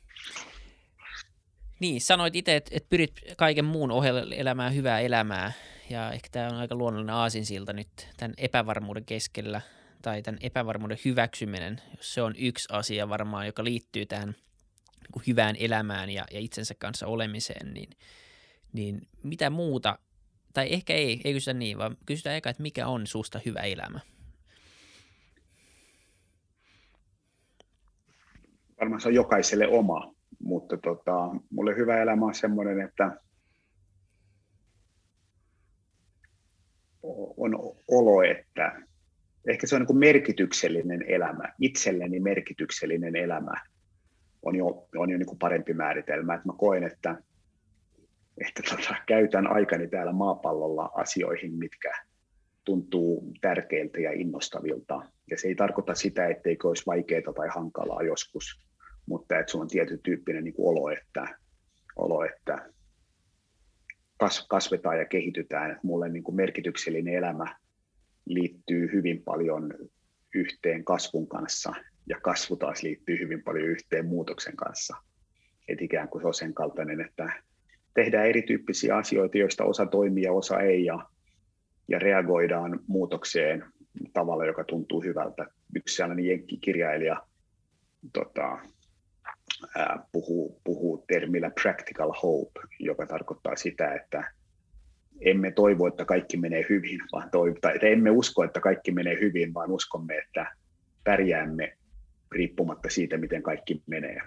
Niin, 1.80 2.02
sanoit 2.02 2.36
itse, 2.36 2.56
että, 2.56 2.72
että 2.74 2.90
pyrit 2.90 3.14
kaiken 3.38 3.66
muun 3.66 3.92
ohella 3.92 4.22
elämään 4.36 4.76
hyvää 4.76 5.00
elämää, 5.00 5.52
ja 5.92 6.12
ehkä 6.12 6.28
tämä 6.32 6.48
on 6.48 6.56
aika 6.56 6.76
luonnollinen 6.76 7.16
aasinsilta 7.16 7.74
nyt 7.74 7.88
tämän 8.18 8.34
epävarmuuden 8.38 9.06
keskellä, 9.06 9.62
tai 10.02 10.22
tämän 10.22 10.40
epävarmuuden 10.42 10.98
hyväksyminen, 11.06 11.82
jos 11.98 12.14
se 12.14 12.22
on 12.22 12.34
yksi 12.38 12.68
asia 12.72 13.10
varmaan, 13.10 13.46
joka 13.46 13.64
liittyy 13.64 14.06
tähän 14.06 14.36
niin 15.16 15.24
hyvään 15.28 15.56
elämään 15.60 16.10
ja, 16.10 16.26
ja 16.32 16.40
itsensä 16.40 16.74
kanssa 16.80 17.08
olemiseen, 17.08 17.74
niin, 17.74 17.90
niin 18.74 19.08
mitä 19.24 19.50
muuta, 19.50 20.00
tai 20.54 20.74
ehkä 20.74 20.94
ei, 20.94 21.22
ei 21.24 21.34
kysytä 21.34 21.54
niin, 21.54 21.78
vaan 21.78 21.98
kysytään 22.06 22.36
eka, 22.36 22.50
että 22.50 22.64
mikä 22.64 22.88
on 22.88 23.08
susta 23.08 23.40
hyvä 23.46 23.60
elämä? 23.60 24.00
Varmaan 28.80 29.02
se 29.02 29.08
on 29.08 29.14
jokaiselle 29.14 29.68
oma, 29.68 30.14
mutta 30.40 30.78
tota, 30.78 31.30
mulle 31.50 31.76
hyvä 31.76 32.02
elämä 32.02 32.26
on 32.26 32.36
semmoinen, 32.36 32.82
että 32.82 33.22
on 37.38 37.56
olo, 37.88 38.24
että 38.24 38.82
ehkä 39.48 39.68
se 39.68 39.76
on 39.76 39.86
niin 39.90 39.98
merkityksellinen 39.98 41.04
elämä, 41.08 41.44
itselleni 41.60 42.20
merkityksellinen 42.20 43.16
elämä 43.16 43.54
on 44.42 44.56
jo, 44.56 44.88
on 44.98 45.10
jo 45.10 45.18
niin 45.18 45.38
parempi 45.40 45.74
määritelmä. 45.74 46.34
Että 46.34 46.48
mä 46.48 46.54
koen, 46.58 46.84
että, 46.84 47.16
että 48.48 48.64
tota, 48.70 48.96
käytän 49.08 49.48
aikani 49.48 49.88
täällä 49.88 50.12
maapallolla 50.12 50.92
asioihin, 50.94 51.54
mitkä 51.54 51.92
tuntuu 52.66 53.32
tärkeiltä 53.42 54.02
ja 54.02 54.12
innostavilta. 54.12 55.02
Ja 55.32 55.38
se 55.38 55.48
ei 55.48 55.56
tarkoita 55.56 55.96
sitä, 55.96 56.28
etteikö 56.28 56.68
olisi 56.68 56.86
vaikeaa 56.86 57.34
tai 57.36 57.48
hankalaa 57.48 58.04
joskus, 58.04 58.66
mutta 59.06 59.40
että 59.40 59.52
se 59.52 59.58
on 59.58 59.68
tietyn 59.68 60.00
tyyppinen 60.04 60.44
niin 60.44 60.54
olo, 60.58 60.90
että, 60.90 61.28
olo, 61.96 62.26
että 62.26 62.70
kasvetaan 64.48 64.98
ja 64.98 65.06
kehitytään. 65.06 65.80
Mulle 65.84 66.10
niin 66.10 66.24
kuin 66.24 66.36
merkityksellinen 66.36 67.14
elämä 67.14 67.56
liittyy 68.26 68.92
hyvin 68.94 69.24
paljon 69.24 69.74
yhteen 70.36 70.84
kasvun 70.84 71.28
kanssa 71.28 71.74
ja 72.10 72.20
kasvu 72.20 72.56
taas 72.56 72.84
liittyy 72.84 73.20
hyvin 73.20 73.44
paljon 73.44 73.68
yhteen 73.68 74.06
muutoksen 74.06 74.56
kanssa. 74.56 74.98
Et 75.68 75.82
ikään 75.82 76.10
kuin 76.10 76.22
se 76.22 76.28
on 76.28 76.34
sen 76.34 76.54
kaltainen, 76.54 77.02
että 77.02 77.34
tehdään 77.94 78.28
erityyppisiä 78.28 78.96
asioita, 78.96 79.38
joista 79.38 79.64
osa 79.64 79.86
toimii 79.86 80.24
ja 80.24 80.34
osa 80.34 80.60
ei, 80.60 80.86
ja, 80.86 81.06
ja 81.88 82.00
reagoidaan 82.00 82.80
muutokseen 82.88 83.66
tavalla, 84.14 84.46
joka 84.46 84.64
tuntuu 84.64 85.02
hyvältä. 85.02 85.46
Yksi 85.76 85.96
sellainen 85.96 86.26
jenkkikirjailija 86.26 87.22
tota, 88.14 88.60
puhuu, 90.12 90.62
puhuu 90.64 91.04
termillä 91.08 91.52
practical 91.62 92.14
hope, 92.24 92.60
joka 92.80 93.06
tarkoittaa 93.06 93.56
sitä, 93.56 93.94
että 93.94 94.32
emme 95.22 95.52
toivo, 95.52 95.88
että 95.88 96.06
kaikki 96.06 96.38
menee 96.38 96.66
hyvin, 96.70 97.00
vaan 97.12 97.30
toivo, 97.32 97.58
tai 97.62 97.80
emme 97.82 98.12
usko, 98.12 98.44
että 98.44 98.60
kaikki 98.60 98.92
menee 98.92 99.20
hyvin, 99.22 99.54
vaan 99.54 99.72
uskomme, 99.72 100.18
että 100.18 100.56
pärjäämme 101.04 101.78
riippumatta 102.32 102.90
siitä, 102.90 103.18
miten 103.18 103.44
kaikki 103.44 103.84
menee. 103.88 104.22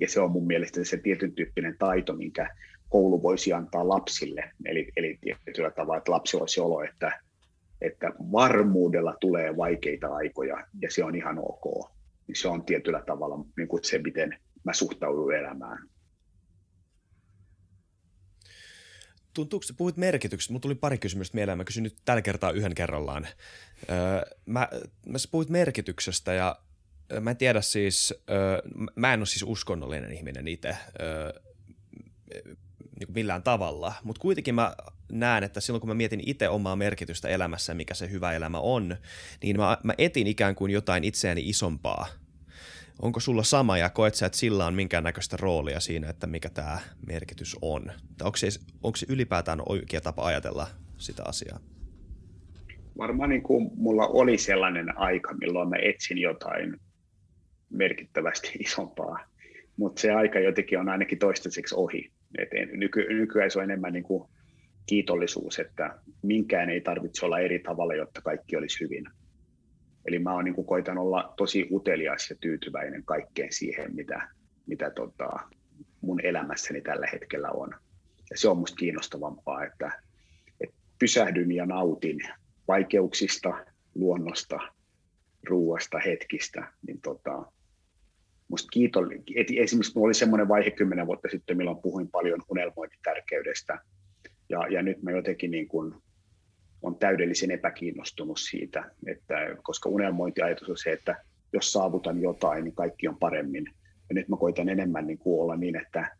Ja 0.00 0.08
se 0.08 0.20
on 0.20 0.30
mun 0.30 0.46
mielestä 0.46 0.84
se 0.84 0.96
tietyn 0.96 1.32
tyyppinen 1.32 1.76
taito, 1.78 2.12
minkä 2.12 2.50
koulu 2.88 3.22
voisi 3.22 3.52
antaa 3.52 3.88
lapsille. 3.88 4.50
Eli, 4.64 4.92
eli 4.96 5.18
tietyllä 5.44 5.70
tavalla, 5.70 5.98
että 5.98 6.12
lapsi 6.12 6.36
olisi 6.36 6.60
olo, 6.60 6.82
että, 6.82 7.20
että 7.80 8.12
varmuudella 8.32 9.16
tulee 9.20 9.56
vaikeita 9.56 10.14
aikoja 10.14 10.66
ja 10.82 10.90
se 10.90 11.04
on 11.04 11.14
ihan 11.14 11.38
ok. 11.38 11.90
Se 12.34 12.48
on 12.48 12.64
tietyllä 12.64 13.02
tavalla 13.06 13.44
niin 13.56 13.68
kuin 13.68 13.84
se, 13.84 13.98
miten 13.98 14.38
mä 14.64 14.72
suhtaudun 14.72 15.34
elämään. 15.34 15.88
Tuntuuko, 19.34 19.64
puhuit 19.76 19.96
merkityksestä, 19.96 20.52
mutta 20.52 20.62
tuli 20.62 20.74
pari 20.74 20.98
kysymystä 20.98 21.34
mieleen, 21.34 21.58
mä 21.58 21.64
kysyn 21.64 21.82
nyt 21.82 21.96
tällä 22.04 22.22
kertaa 22.22 22.50
yhden 22.50 22.74
kerrallaan. 22.74 23.26
Öö, 23.90 24.36
mä, 24.46 24.68
mä 25.06 25.18
puhuit 25.30 25.48
merkityksestä 25.48 26.32
ja 26.32 26.60
mä 27.20 27.30
en 27.30 27.36
tiedä 27.36 27.60
siis, 27.60 28.14
mä 28.96 29.14
en 29.14 29.20
ole 29.20 29.26
siis 29.26 29.42
uskonnollinen 29.42 30.12
ihminen 30.12 30.48
itse 30.48 30.76
niin 32.98 33.14
millään 33.14 33.42
tavalla, 33.42 33.94
mutta 34.02 34.20
kuitenkin 34.20 34.54
mä 34.54 34.74
näen, 35.12 35.44
että 35.44 35.60
silloin 35.60 35.80
kun 35.80 35.88
mä 35.88 35.94
mietin 35.94 36.22
itse 36.26 36.48
omaa 36.48 36.76
merkitystä 36.76 37.28
elämässä, 37.28 37.74
mikä 37.74 37.94
se 37.94 38.10
hyvä 38.10 38.32
elämä 38.32 38.58
on, 38.58 38.96
niin 39.42 39.56
mä, 39.56 39.78
mä 39.82 39.94
etin 39.98 40.26
ikään 40.26 40.54
kuin 40.54 40.70
jotain 40.72 41.04
itseäni 41.04 41.48
isompaa. 41.48 42.06
Onko 43.02 43.20
sulla 43.20 43.42
sama 43.42 43.78
ja 43.78 43.90
koet 43.90 44.14
sä, 44.14 44.26
että 44.26 44.38
sillä 44.38 44.66
on 44.66 44.74
minkäännäköistä 44.74 45.36
roolia 45.40 45.80
siinä, 45.80 46.08
että 46.08 46.26
mikä 46.26 46.50
tämä 46.50 46.78
merkitys 47.06 47.56
on? 47.62 47.84
Tai 48.18 48.26
onko 48.26 48.36
se, 48.36 48.48
onko 48.82 48.96
se 48.96 49.06
ylipäätään 49.08 49.62
oikea 49.68 50.00
tapa 50.00 50.26
ajatella 50.26 50.66
sitä 50.96 51.22
asiaa? 51.26 51.58
Varmaan 52.98 53.30
niin 53.30 53.42
kuin 53.42 53.70
mulla 53.76 54.06
oli 54.06 54.38
sellainen 54.38 54.98
aika, 54.98 55.34
milloin 55.34 55.68
mä 55.68 55.76
etsin 55.82 56.18
jotain 56.18 56.76
merkittävästi 57.70 58.48
isompaa, 58.66 59.18
mutta 59.76 60.00
se 60.00 60.12
aika 60.12 60.38
jotenkin 60.38 60.78
on 60.78 60.88
ainakin 60.88 61.18
toistaiseksi 61.18 61.74
ohi. 61.78 62.10
Et 62.38 62.48
nyky, 62.72 63.14
nykyään 63.14 63.50
se 63.50 63.58
on 63.58 63.64
enemmän 63.64 63.92
niin 63.92 64.04
kuin 64.04 64.28
kiitollisuus, 64.86 65.58
että 65.58 65.98
minkään 66.22 66.70
ei 66.70 66.80
tarvitse 66.80 67.26
olla 67.26 67.38
eri 67.38 67.58
tavalla, 67.58 67.94
jotta 67.94 68.20
kaikki 68.20 68.56
olisi 68.56 68.84
hyvin. 68.84 69.04
Eli 70.06 70.18
mä 70.18 70.32
oon 70.32 70.44
niin 70.44 70.54
kuin 70.54 70.66
koitan 70.66 70.98
olla 70.98 71.34
tosi 71.36 71.68
utelias 71.70 72.30
ja 72.30 72.36
tyytyväinen 72.40 73.04
kaikkeen 73.04 73.52
siihen, 73.52 73.94
mitä, 73.94 74.28
mitä 74.66 74.90
tota, 74.90 75.30
mun 76.00 76.20
elämässäni 76.20 76.80
tällä 76.80 77.06
hetkellä 77.12 77.50
on. 77.50 77.70
Ja 78.30 78.38
se 78.38 78.48
on 78.48 78.58
musta 78.58 78.76
kiinnostavampaa, 78.76 79.64
että, 79.64 80.02
että 80.60 80.76
pysähdyn 80.98 81.52
ja 81.52 81.66
nautin 81.66 82.18
vaikeuksista, 82.68 83.66
luonnosta, 83.94 84.58
ruuasta, 85.48 85.98
hetkistä, 85.98 86.72
niin 86.86 87.00
tota, 87.00 87.52
musta 88.48 88.68
kiitollinen. 88.72 89.24
Esimerkiksi 89.36 89.92
minulla 89.92 90.06
oli 90.06 90.14
semmoinen 90.14 90.48
vaihe 90.48 90.70
kymmenen 90.70 91.06
vuotta 91.06 91.28
sitten, 91.30 91.56
milloin 91.56 91.82
puhuin 91.82 92.08
paljon 92.08 92.42
unelmoinnin 92.48 92.98
tärkeydestä. 93.04 93.78
Ja, 94.48 94.68
ja 94.68 94.82
nyt 94.82 95.02
mä 95.02 95.10
jotenkin 95.10 95.50
niin 95.50 95.68
kuin 95.68 95.94
on 96.84 96.98
täydellisen 96.98 97.50
epäkiinnostunut 97.50 98.38
siitä, 98.38 98.90
että 99.06 99.34
koska 99.62 99.88
unelmointiajatus 99.88 100.68
on 100.68 100.76
se, 100.76 100.92
että 100.92 101.24
jos 101.52 101.72
saavutan 101.72 102.22
jotain, 102.22 102.64
niin 102.64 102.74
kaikki 102.74 103.08
on 103.08 103.18
paremmin. 103.18 103.66
Ja 104.08 104.14
nyt 104.14 104.28
mä 104.28 104.36
koitan 104.36 104.68
enemmän 104.68 105.06
niin 105.06 105.18
kuin 105.18 105.42
olla 105.42 105.56
niin, 105.56 105.76
että 105.76 106.16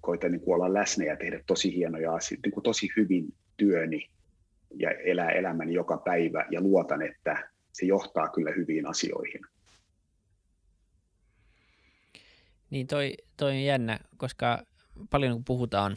koitan 0.00 0.32
niin 0.32 0.40
kuin 0.40 0.54
olla 0.54 0.74
läsnä 0.74 1.04
ja 1.04 1.16
tehdä 1.16 1.40
tosi 1.46 1.74
hienoja 1.74 2.14
asioita, 2.14 2.46
niin 2.46 2.52
kuin 2.52 2.64
tosi 2.64 2.88
hyvin 2.96 3.34
työni 3.56 4.10
ja 4.76 4.90
elää 4.90 5.30
elämäni 5.30 5.74
joka 5.74 5.96
päivä 5.96 6.46
ja 6.50 6.60
luotan, 6.60 7.02
että 7.02 7.50
se 7.72 7.86
johtaa 7.86 8.28
kyllä 8.28 8.52
hyviin 8.56 8.86
asioihin. 8.86 9.40
Niin 12.70 12.86
toi, 12.86 13.14
toi 13.36 13.50
on 13.50 13.64
jännä, 13.64 13.98
koska 14.16 14.62
paljon 15.10 15.32
kun 15.32 15.44
puhutaan, 15.44 15.96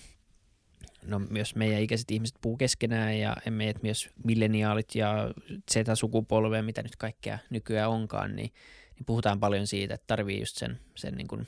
no 1.05 1.19
myös 1.19 1.55
meidän 1.55 1.81
ikäiset 1.81 2.11
ihmiset 2.11 2.37
puhuu 2.41 2.57
keskenään 2.57 3.17
ja 3.17 3.35
me 3.49 3.73
myös 3.81 4.09
milleniaalit 4.23 4.95
ja 4.95 5.33
Z-sukupolve, 5.71 6.61
mitä 6.61 6.81
nyt 6.81 6.95
kaikkea 6.95 7.39
nykyään 7.49 7.89
onkaan, 7.89 8.35
niin, 8.35 8.53
niin 8.95 9.05
puhutaan 9.05 9.39
paljon 9.39 9.67
siitä, 9.67 9.93
että 9.93 10.07
tarvii 10.07 10.39
just 10.39 10.57
sen, 10.57 10.79
sen 10.95 11.13
niin 11.13 11.27
kuin 11.27 11.47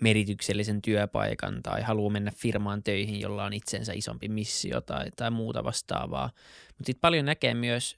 merityksellisen 0.00 0.82
työpaikan 0.82 1.62
tai 1.62 1.82
haluaa 1.82 2.12
mennä 2.12 2.32
firmaan 2.36 2.82
töihin, 2.82 3.20
jolla 3.20 3.44
on 3.44 3.52
itsensä 3.52 3.92
isompi 3.92 4.28
missio 4.28 4.80
tai, 4.80 5.10
tai 5.16 5.30
muuta 5.30 5.64
vastaavaa. 5.64 6.30
Mutta 6.66 6.86
sitten 6.86 7.00
paljon 7.00 7.24
näkee 7.24 7.54
myös 7.54 7.96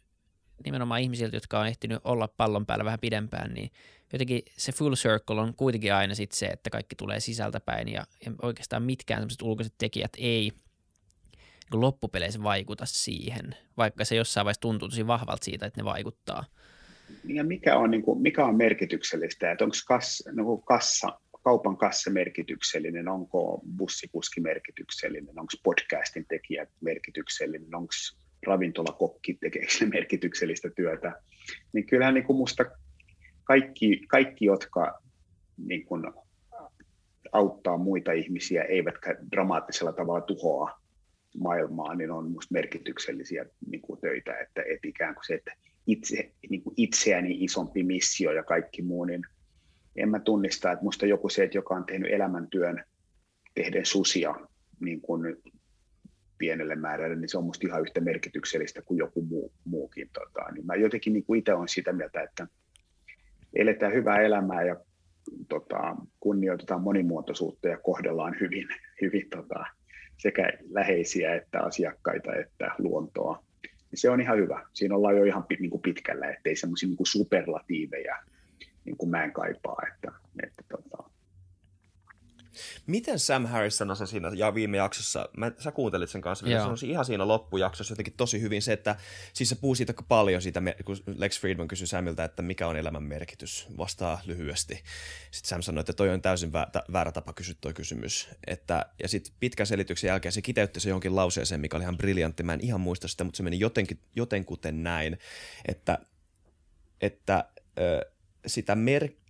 nimenomaan 0.64 1.00
ihmisiltä, 1.00 1.36
jotka 1.36 1.60
on 1.60 1.66
ehtinyt 1.66 2.00
olla 2.04 2.28
pallon 2.28 2.66
päällä 2.66 2.84
vähän 2.84 3.00
pidempään, 3.00 3.54
niin 3.54 3.70
jotenkin 4.12 4.42
se 4.56 4.72
full 4.72 4.94
circle 4.94 5.40
on 5.40 5.54
kuitenkin 5.54 5.94
aina 5.94 6.14
sit 6.14 6.32
se, 6.32 6.46
että 6.46 6.70
kaikki 6.70 6.96
tulee 6.96 7.20
sisältäpäin 7.20 7.88
ja 7.88 8.04
oikeastaan 8.42 8.82
mitkään 8.82 9.20
sellaiset 9.20 9.42
ulkoiset 9.42 9.74
tekijät 9.78 10.12
ei 10.18 10.52
niin 11.72 11.80
loppupeleissä 11.80 12.42
vaikuta 12.42 12.86
siihen, 12.86 13.56
vaikka 13.76 14.04
se 14.04 14.16
jossain 14.16 14.44
vaiheessa 14.44 14.60
tuntuu 14.60 14.88
tosi 14.88 15.06
vahvalta 15.06 15.44
siitä, 15.44 15.66
että 15.66 15.80
ne 15.80 15.84
vaikuttaa. 15.84 16.44
Ja 17.24 17.44
mikä 17.44 17.78
on, 17.78 17.90
niin 17.90 18.02
kuin, 18.02 18.22
mikä 18.22 18.44
on 18.44 18.56
merkityksellistä, 18.56 19.52
että 19.52 19.64
onko 19.64 19.76
kassa, 19.86 20.32
niin 20.32 20.62
kassa, 20.64 21.20
kaupan 21.44 21.76
kassa 21.76 22.10
merkityksellinen, 22.10 23.08
onko 23.08 23.62
bussikuski 23.76 24.40
merkityksellinen, 24.40 25.38
onko 25.38 25.52
podcastin 25.62 26.26
tekijä 26.28 26.66
merkityksellinen, 26.80 27.74
onko 27.74 27.92
ravintolakokki 28.46 29.34
tekee 29.34 29.62
merkityksellistä 29.94 30.70
työtä, 30.70 31.12
niin 31.72 31.86
kyllähän 31.86 32.14
niin 32.14 32.24
kuin 32.24 32.36
musta 32.36 32.64
kaikki, 33.44 34.00
kaikki 34.08 34.44
jotka 34.44 34.98
niin 35.56 35.86
kuin 35.86 36.02
auttaa 37.32 37.78
muita 37.78 38.12
ihmisiä, 38.12 38.62
eivätkä 38.62 39.16
dramaattisella 39.30 39.92
tavalla 39.92 40.20
tuhoa 40.20 40.80
maailmaa, 41.38 41.94
niin 41.94 42.10
on 42.10 42.24
minusta 42.24 42.52
merkityksellisiä 42.52 43.46
niin 43.66 43.80
kuin 43.80 44.00
töitä, 44.00 44.38
että, 44.38 44.62
että 44.62 44.88
ikään 44.88 45.14
kuin 45.14 45.24
se, 45.26 45.34
että 45.34 45.52
itse, 45.86 46.32
niin 46.50 46.62
kuin 46.62 46.74
itseäni 46.76 47.44
isompi 47.44 47.82
missio 47.82 48.32
ja 48.32 48.42
kaikki 48.42 48.82
muu, 48.82 49.04
niin 49.04 49.22
en 49.96 50.08
mä 50.08 50.20
tunnista, 50.20 50.72
että 50.72 50.82
minusta 50.82 51.06
joku 51.06 51.28
se, 51.28 51.44
että 51.44 51.58
joka 51.58 51.74
on 51.74 51.86
tehnyt 51.86 52.12
elämäntyön 52.12 52.84
tehden 53.54 53.86
susia 53.86 54.34
niin 54.80 55.00
kuin 55.00 55.36
pienelle 56.38 56.76
määrälle, 56.76 57.16
niin 57.16 57.28
se 57.28 57.38
on 57.38 57.44
minusta 57.44 57.66
ihan 57.66 57.82
yhtä 57.82 58.00
merkityksellistä 58.00 58.82
kuin 58.82 58.98
joku 58.98 59.22
muu, 59.22 59.52
muukin. 59.64 60.10
Tota, 60.12 60.52
niin 60.52 60.66
mä 60.66 60.74
jotenkin 60.74 61.12
niin 61.12 61.24
kuin 61.24 61.38
itse 61.38 61.54
olen 61.54 61.68
sitä 61.68 61.92
mieltä, 61.92 62.22
että 62.22 62.46
eletään 63.54 63.92
hyvää 63.92 64.20
elämää 64.20 64.62
ja 64.62 64.76
tota, 65.48 65.96
kunnioitetaan 66.20 66.82
monimuotoisuutta 66.82 67.68
ja 67.68 67.78
kohdellaan 67.78 68.36
hyvin, 68.40 68.68
hyvin 69.02 69.28
tota, 69.30 69.64
sekä 70.18 70.52
läheisiä 70.70 71.34
että 71.34 71.60
asiakkaita 71.60 72.34
että 72.34 72.70
luontoa. 72.78 73.44
Se 73.94 74.10
on 74.10 74.20
ihan 74.20 74.38
hyvä. 74.38 74.66
Siinä 74.72 74.94
ollaan 74.94 75.16
jo 75.16 75.24
ihan 75.24 75.44
niin 75.60 75.70
kuin 75.70 75.82
pitkällä, 75.82 76.30
ettei 76.30 76.56
semmoisia 76.56 76.88
niin 76.88 77.06
superlatiiveja 77.06 78.16
niin 78.84 78.96
kuin 78.96 79.10
mä 79.10 79.24
en 79.24 79.32
kaipaa. 79.32 79.82
Että, 79.92 80.12
että, 80.42 80.62
tota, 80.68 81.10
Miten 82.86 83.18
Sam 83.18 83.46
Harris 83.46 83.78
sanoi 83.78 83.96
se 83.96 84.06
siinä 84.06 84.30
ja 84.34 84.54
viime 84.54 84.76
jaksossa, 84.76 85.28
mä, 85.36 85.52
sä 85.58 85.72
kuuntelit 85.72 86.10
sen 86.10 86.20
kanssa, 86.20 86.46
se 86.46 86.58
sanoi 86.58 86.76
ihan 86.82 87.04
siinä 87.04 87.28
loppujaksossa 87.28 87.92
jotenkin 87.92 88.14
tosi 88.16 88.40
hyvin 88.40 88.62
se, 88.62 88.72
että 88.72 88.96
siis 89.32 89.48
se 89.48 89.54
puhuu 89.54 89.74
siitä 89.74 89.94
paljon 90.08 90.42
siitä, 90.42 90.62
kun 90.84 90.96
Lex 91.06 91.40
Friedman 91.40 91.68
kysyi 91.68 91.86
Samilta, 91.86 92.24
että 92.24 92.42
mikä 92.42 92.68
on 92.68 92.76
elämän 92.76 93.02
merkitys, 93.02 93.66
vastaa 93.76 94.20
lyhyesti. 94.26 94.74
Sitten 95.30 95.48
Sam 95.48 95.62
sanoi, 95.62 95.80
että 95.80 95.92
toi 95.92 96.08
on 96.10 96.22
täysin 96.22 96.52
väärä 96.92 97.12
tapa 97.12 97.32
kysyä 97.32 97.54
toi 97.60 97.74
kysymys. 97.74 98.28
Että, 98.46 98.86
ja 99.02 99.08
sitten 99.08 99.34
pitkän 99.40 99.66
selityksen 99.66 100.08
jälkeen 100.08 100.32
se 100.32 100.42
kiteytti 100.42 100.80
se 100.80 100.88
jonkin 100.88 101.16
lauseeseen, 101.16 101.60
mikä 101.60 101.76
oli 101.76 101.84
ihan 101.84 101.96
briljantti. 101.96 102.42
Mä 102.42 102.54
en 102.54 102.60
ihan 102.60 102.80
muista 102.80 103.08
sitä, 103.08 103.24
mutta 103.24 103.36
se 103.36 103.42
meni 103.42 103.60
jotenkin, 103.60 103.98
jotenkuten 104.16 104.82
näin, 104.82 105.18
että, 105.68 105.98
että 107.00 107.44
ö, 107.78 108.10
sitä 108.46 108.74
merkkiä 108.74 109.25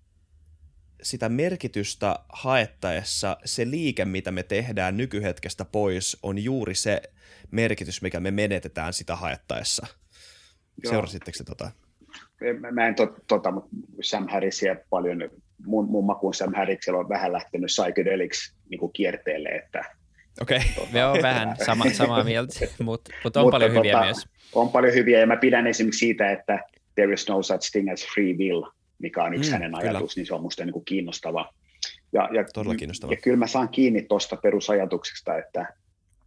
sitä 1.02 1.28
merkitystä 1.28 2.18
haettaessa 2.28 3.36
se 3.44 3.70
liike, 3.70 4.04
mitä 4.04 4.30
me 4.30 4.42
tehdään 4.42 4.96
nykyhetkestä 4.96 5.64
pois, 5.64 6.16
on 6.22 6.38
juuri 6.38 6.74
se 6.74 7.02
merkitys, 7.50 8.02
mikä 8.02 8.20
me 8.20 8.30
menetetään 8.30 8.92
sitä 8.92 9.16
haettaessa. 9.16 9.86
Joo. 10.84 10.90
Seurasitteko 10.90 11.38
tota? 11.46 11.70
Mä 12.72 12.86
en 12.86 12.94
to, 12.94 13.16
tota, 13.28 13.50
mutta 13.50 13.68
Sam 14.02 14.28
Harrisia 14.28 14.76
paljon, 14.90 15.30
mun, 15.66 15.90
mun 15.90 16.06
makuun 16.06 16.34
Sam 16.34 16.54
Harrisilla 16.54 16.98
on 16.98 17.08
vähän 17.08 17.32
lähtenyt 17.32 17.66
psychedelics 17.66 18.54
niin 18.70 18.78
kuin 18.78 18.92
kierteelle, 18.92 19.48
että 19.48 19.84
Okei. 20.40 20.56
Okay. 20.56 20.68
Tota, 20.76 20.98
Joo, 20.98 21.22
vähän 21.22 21.56
sama, 21.64 21.84
samaa 21.92 22.24
mieltä, 22.24 22.54
mutta 22.82 23.10
mut 23.24 23.36
on 23.36 23.42
mutta, 23.42 23.54
paljon 23.54 23.72
hyviä 23.72 23.92
tota, 23.92 24.04
myös. 24.04 24.26
On 24.52 24.68
paljon 24.68 24.94
hyviä, 24.94 25.20
ja 25.20 25.26
mä 25.26 25.36
pidän 25.36 25.66
esimerkiksi 25.66 25.98
siitä, 25.98 26.30
että 26.30 26.58
there 26.94 27.12
is 27.12 27.28
no 27.28 27.42
such 27.42 27.70
thing 27.72 27.92
as 27.92 28.06
free 28.14 28.32
will, 28.32 28.62
mikä 28.98 29.24
on 29.24 29.34
yksi 29.34 29.50
mm, 29.50 29.52
hänen 29.52 29.70
kyllä. 29.70 29.90
ajatus, 29.90 30.16
niin 30.16 30.26
se 30.26 30.34
on 30.34 30.40
minusta 30.40 30.64
niin 30.64 30.72
kuin 30.72 30.84
kiinnostava. 30.84 31.52
Ja, 32.12 32.28
ja, 32.32 32.44
Todella 32.54 32.74
kiinnostava. 32.74 33.12
Ja 33.12 33.16
kyllä 33.16 33.36
mä 33.36 33.46
saan 33.46 33.68
kiinni 33.68 34.02
tuosta 34.02 34.36
perusajatuksesta, 34.36 35.38
että, 35.38 35.74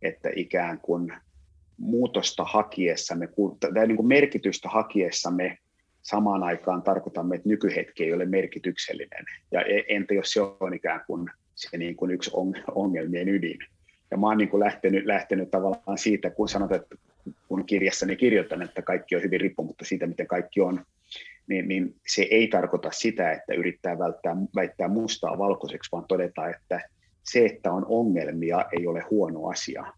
että 0.01 0.29
ikään 0.35 0.79
kuin 0.79 1.13
muutosta 1.77 2.43
hakiessamme, 2.43 3.29
tai 3.73 3.87
niin 3.87 3.95
kuin 3.95 4.07
merkitystä 4.07 4.69
hakiessamme 4.69 5.57
samaan 6.01 6.43
aikaan 6.43 6.81
tarkoitamme, 6.81 7.35
että 7.35 7.49
nykyhetki 7.49 8.03
ei 8.03 8.13
ole 8.13 8.25
merkityksellinen. 8.25 9.25
Ja 9.51 9.61
e, 9.61 9.83
entä 9.87 10.13
jos 10.13 10.33
se 10.33 10.41
on 10.41 10.73
ikään 10.73 11.01
kuin 11.07 11.29
se 11.55 11.77
niin 11.77 11.95
kuin 11.95 12.11
yksi 12.11 12.31
ongelmien 12.75 13.29
ydin. 13.29 13.59
Ja 14.11 14.17
mä 14.17 14.27
oon 14.27 14.37
niin 14.37 14.49
kuin 14.49 14.59
lähtenyt, 14.59 15.05
lähtenyt 15.05 15.51
tavallaan 15.51 15.97
siitä, 15.97 16.29
kun 16.29 16.49
sanot, 16.49 16.71
että 16.71 16.95
kun 17.47 17.65
kirjassani 17.65 18.15
kirjoitan, 18.15 18.61
että 18.61 18.81
kaikki 18.81 19.15
on 19.15 19.23
hyvin 19.23 19.41
riippumatta 19.41 19.85
siitä, 19.85 20.07
miten 20.07 20.27
kaikki 20.27 20.61
on, 20.61 20.85
niin, 21.49 21.67
niin 21.67 21.95
se 22.07 22.21
ei 22.31 22.47
tarkoita 22.47 22.91
sitä, 22.91 23.31
että 23.31 23.53
yrittää 23.53 23.99
välttää, 23.99 24.35
väittää 24.55 24.87
mustaa 24.87 25.37
valkoiseksi, 25.37 25.91
vaan 25.91 26.05
todeta, 26.07 26.49
että 26.49 26.81
se, 27.23 27.45
että 27.45 27.71
on 27.71 27.85
ongelmia, 27.89 28.65
ei 28.79 28.87
ole 28.87 29.03
huono 29.11 29.47
asia. 29.47 29.93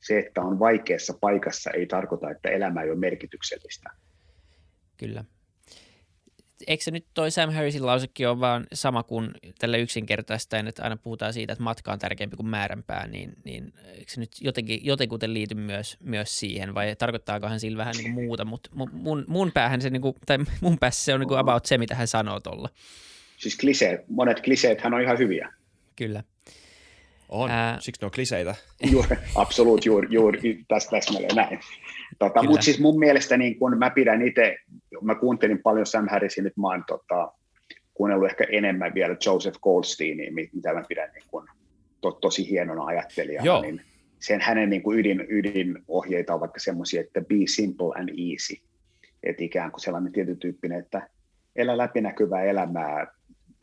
Se, 0.00 0.18
että 0.18 0.40
on 0.40 0.58
vaikeassa 0.58 1.14
paikassa, 1.20 1.70
ei 1.70 1.86
tarkoita, 1.86 2.30
että 2.30 2.48
elämä 2.48 2.82
ei 2.82 2.90
ole 2.90 2.98
merkityksellistä. 2.98 3.90
Kyllä 4.96 5.24
eikö 6.66 6.84
se 6.84 6.90
nyt 6.90 7.06
toi 7.14 7.30
Sam 7.30 7.52
Harrisin 7.52 7.86
lausekin 7.86 8.28
ole 8.28 8.40
vaan 8.40 8.66
sama 8.72 9.02
kuin 9.02 9.30
tällä 9.58 9.76
yksinkertaistaen, 9.76 10.68
että 10.68 10.82
aina 10.82 10.96
puhutaan 10.96 11.32
siitä, 11.32 11.52
että 11.52 11.62
matka 11.62 11.92
on 11.92 11.98
tärkeämpi 11.98 12.36
kuin 12.36 12.46
määränpää, 12.46 13.06
niin, 13.06 13.32
niin 13.44 13.72
eikö 13.84 14.12
se 14.12 14.20
nyt 14.20 14.30
jotenkin, 14.40 14.80
jotenkuten 14.84 15.34
liity 15.34 15.54
myös, 15.54 15.96
myös 16.00 16.38
siihen, 16.40 16.74
vai 16.74 16.96
tarkoittaakohan 16.96 17.60
sillä 17.60 17.78
vähän 17.78 17.94
niin 17.96 18.14
kuin 18.14 18.24
muuta, 18.24 18.44
mutta 18.44 18.70
mun, 18.92 19.24
mun 19.28 19.52
päähän 19.52 19.80
se, 19.80 19.90
niin 19.90 20.02
kuin, 20.02 20.14
tai 20.26 20.38
mun 20.60 20.78
päässä 20.78 21.04
se 21.04 21.14
on 21.14 21.20
niin 21.20 21.28
kuin 21.28 21.40
about 21.40 21.66
se, 21.66 21.78
mitä 21.78 21.94
hän 21.94 22.08
sanoo 22.08 22.40
tuolla. 22.40 22.68
Siis 23.36 23.56
kliseet, 23.56 24.08
monet 24.08 24.40
kliseet 24.40 24.80
hän 24.80 24.94
on 24.94 25.02
ihan 25.02 25.18
hyviä. 25.18 25.52
Kyllä. 25.96 26.22
On, 27.32 27.50
Ää... 27.50 27.76
siksi 27.80 28.00
ne 28.02 28.06
on 28.06 28.10
kliseitä. 28.10 28.54
Juuri, 28.90 29.16
absoluut, 29.34 29.86
juuri, 29.86 30.08
juuri 30.10 30.64
tästä 30.68 30.90
täsmälleen 30.90 31.36
näin. 31.36 31.60
Tota, 32.18 32.42
Mutta 32.42 32.62
siis 32.62 32.80
mun 32.80 32.98
mielestä 32.98 33.36
niin 33.36 33.58
kun 33.58 33.78
mä 33.78 33.90
pidän 33.90 34.22
itse, 34.22 34.56
mä 35.02 35.14
kuuntelin 35.14 35.62
paljon 35.62 35.86
Sam 35.86 36.08
Harrisin, 36.08 36.44
nyt 36.44 36.56
mä 36.56 36.68
oon 36.68 36.84
tota, 36.86 37.32
kuunnellut 37.94 38.28
ehkä 38.28 38.44
enemmän 38.50 38.94
vielä 38.94 39.16
Joseph 39.26 39.58
Goldsteinia, 39.60 40.32
mitä 40.32 40.74
mä 40.74 40.82
pidän 40.88 41.10
niin 41.14 41.24
kun, 41.30 41.48
to, 42.00 42.10
tosi 42.10 42.50
hienona 42.50 42.84
ajattelijana, 42.84 43.46
Joo. 43.46 43.62
niin 43.62 43.80
sen 44.20 44.40
hänen 44.40 44.70
niin 44.70 44.82
kuin 44.82 44.98
ydin, 44.98 45.26
ydinohjeita 45.28 46.34
on 46.34 46.40
vaikka 46.40 46.60
semmoisia, 46.60 47.00
että 47.00 47.20
be 47.20 47.34
simple 47.46 48.00
and 48.00 48.08
easy, 48.08 48.56
että 49.22 49.44
ikään 49.44 49.70
kuin 49.70 49.80
sellainen 49.80 50.12
tietyn 50.12 50.38
tyyppinen, 50.38 50.78
että 50.78 51.08
elä 51.56 51.78
läpinäkyvää 51.78 52.42
elämää 52.42 53.06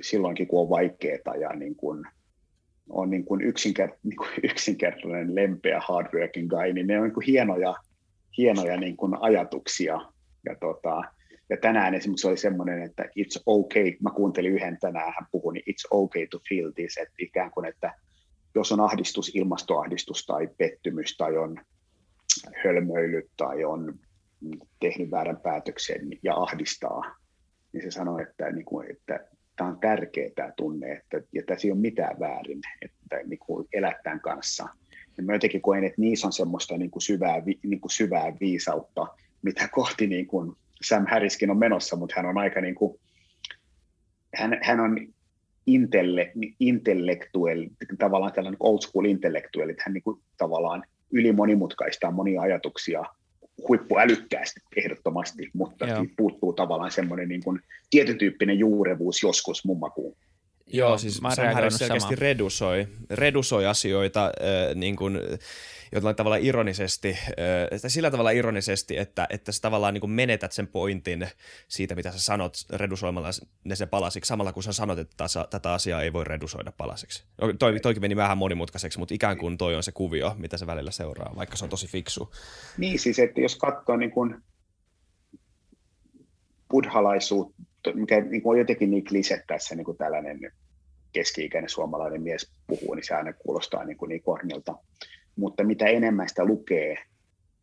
silloinkin, 0.01 0.47
kun 0.47 0.61
on 0.61 0.69
vaikeaa 0.69 1.35
ja 1.39 1.49
niin 1.49 1.75
kuin, 1.75 2.05
on 2.89 3.09
niin 3.09 3.25
kuin 3.25 3.41
yksinkert, 3.41 3.93
niin 4.03 4.17
kuin 4.17 4.29
yksinkertainen, 4.43 5.35
lempeä, 5.35 5.81
hardworking 5.87 6.49
guy, 6.49 6.73
niin 6.73 6.87
ne 6.87 6.97
on 6.97 7.03
niin 7.03 7.13
kuin 7.13 7.25
hienoja, 7.25 7.75
hienoja 8.37 8.77
niin 8.77 8.97
kuin 8.97 9.17
ajatuksia. 9.19 9.99
Ja, 10.45 10.55
tota, 10.55 11.03
ja 11.49 11.57
tänään 11.57 11.95
esimerkiksi 11.95 12.27
oli 12.27 12.37
semmoinen, 12.37 12.81
että 12.81 13.03
it's 13.03 13.41
okay, 13.45 13.93
mä 14.03 14.09
kuuntelin 14.09 14.51
yhden 14.51 14.77
tänään, 14.79 15.13
hän 15.19 15.27
puhui, 15.31 15.53
niin 15.53 15.63
it's 15.69 15.87
okay 15.91 16.27
to 16.27 16.39
feel 16.49 16.71
this, 16.71 16.97
että 16.97 17.13
ikään 17.19 17.51
kuin, 17.51 17.65
että 17.65 17.93
jos 18.55 18.71
on 18.71 18.79
ahdistus, 18.79 19.31
ilmastoahdistus 19.35 20.25
tai 20.25 20.47
pettymys 20.57 21.17
tai 21.17 21.37
on 21.37 21.61
hölmöilyt 22.63 23.31
tai 23.37 23.63
on 23.63 23.99
tehnyt 24.79 25.11
väärän 25.11 25.37
päätöksen 25.37 26.01
ja 26.23 26.35
ahdistaa, 26.35 27.15
niin 27.73 27.83
se 27.83 27.91
sanoi, 27.91 28.21
että, 28.21 28.51
niin 28.51 28.65
kuin, 28.65 28.91
että 28.91 29.28
tämä 29.59 29.69
on 29.69 29.79
tärkeä 29.79 30.29
tämä 30.35 30.51
tunne, 30.57 30.91
että, 30.91 31.21
ja 31.33 31.41
tässä 31.47 31.67
ei 31.67 31.71
ole 31.71 31.79
mitään 31.79 32.19
väärin, 32.19 32.59
että 32.81 33.19
niin 33.25 33.39
kuin 33.39 33.67
elää 33.73 33.99
tämän 34.03 34.19
kanssa. 34.19 34.67
Ja 35.17 35.23
mä 35.23 35.33
jotenkin 35.33 35.61
koen, 35.61 35.83
että 35.83 36.01
niissä 36.01 36.27
on 36.27 36.33
semmoista 36.33 36.77
niin 36.77 36.91
kuin 36.91 37.01
syvää, 37.01 37.41
niin 37.63 37.81
kuin 37.81 37.91
syvää 37.91 38.33
viisautta, 38.39 39.07
mitä 39.41 39.67
kohti 39.71 40.07
niin 40.07 40.27
kuin 40.27 40.53
Sam 40.81 41.05
Harriskin 41.07 41.51
on 41.51 41.57
menossa, 41.57 41.95
mutta 41.95 42.13
hän 42.17 42.25
on 42.25 42.37
aika 42.37 42.61
niin 42.61 42.75
kuin, 42.75 42.99
hän, 44.35 44.59
hän 44.63 44.79
on 44.79 45.07
intelle, 45.65 46.31
intellektuelli, 46.59 47.69
tavallaan 47.97 48.33
tällainen 48.33 48.57
old 48.59 48.81
school 48.81 49.05
intellektuelli, 49.05 49.71
että 49.71 49.83
hän 49.85 49.93
niin 49.93 50.03
kuin 50.03 50.21
tavallaan 50.37 50.83
ylimonimutkaistaa 51.11 52.11
monia 52.11 52.41
ajatuksia 52.41 53.03
huippuälykkäästi 53.67 54.59
ehdottomasti, 54.75 55.49
mutta 55.53 55.85
puuttuu 56.17 56.53
tavallaan 56.53 56.91
semmoinen 56.91 57.29
niin 57.29 57.43
kuin 57.43 57.59
tietyn 57.89 58.17
tyyppinen 58.17 58.59
juurevuus 58.59 59.23
joskus 59.23 59.65
mun 59.65 59.79
makuun. 59.79 60.15
Joo, 60.73 60.97
siis 60.97 61.21
Sam 61.35 61.53
Harris 61.53 61.77
selkeästi 61.77 62.15
redusoi, 62.15 62.87
redusoi 63.09 63.65
asioita 63.65 64.25
äh, 64.25 64.75
niin 64.75 64.95
kuin, 64.95 65.19
jollain 65.91 66.15
tavalla 66.15 66.35
ironisesti, 66.35 67.09
äh, 67.09 67.79
sillä 67.87 68.11
tavalla 68.11 68.31
ironisesti, 68.31 68.97
että, 68.97 69.27
että 69.29 69.51
sä 69.51 69.61
tavallaan 69.61 69.93
niin 69.93 70.01
kuin 70.01 70.11
menetät 70.11 70.51
sen 70.51 70.67
pointin 70.67 71.27
siitä, 71.67 71.95
mitä 71.95 72.11
sä 72.11 72.19
sanot 72.19 72.53
redusoimalla 72.73 73.29
ne 73.63 73.75
se 73.75 73.85
palasiksi, 73.85 74.27
samalla 74.27 74.53
kun 74.53 74.63
sä 74.63 74.73
sanot, 74.73 74.99
että 74.99 75.17
tasa, 75.17 75.47
tätä 75.49 75.73
asiaa 75.73 76.01
ei 76.01 76.13
voi 76.13 76.23
redusoida 76.23 76.71
palasiksi. 76.71 77.23
No, 77.41 77.53
toi, 77.53 77.79
toikin 77.79 78.01
meni 78.01 78.15
vähän 78.15 78.37
monimutkaiseksi, 78.37 78.99
mutta 78.99 79.13
ikään 79.13 79.37
kuin 79.37 79.57
toi 79.57 79.75
on 79.75 79.83
se 79.83 79.91
kuvio, 79.91 80.35
mitä 80.37 80.57
se 80.57 80.67
välillä 80.67 80.91
seuraa, 80.91 81.35
vaikka 81.35 81.57
se 81.57 81.63
on 81.65 81.69
tosi 81.69 81.87
fiksu. 81.87 82.33
Niin 82.77 82.99
siis, 82.99 83.19
että 83.19 83.41
jos 83.41 83.55
katsoo 83.55 83.97
niin 83.97 84.11
kuin 84.11 84.35
buddhalaisuutta, 86.69 87.68
mikä 87.93 88.21
niin 88.21 88.41
kuin 88.41 88.53
on 88.53 88.59
jotenkin 88.59 88.91
niin 88.91 89.05
klise 89.05 89.43
tässä 89.47 89.75
niin 89.75 89.85
kuin 89.85 89.97
tällainen 89.97 90.39
keski-ikäinen 91.11 91.69
suomalainen 91.69 92.21
mies 92.21 92.51
puhuu, 92.67 92.93
niin 92.93 93.05
se 93.05 93.15
aina 93.15 93.33
kuulostaa 93.33 93.83
niin, 93.83 93.97
kuin 93.97 94.09
niin 94.09 94.23
kornilta. 94.23 94.75
Mutta 95.35 95.63
mitä 95.63 95.85
enemmän 95.85 96.29
sitä 96.29 96.45
lukee, 96.45 96.95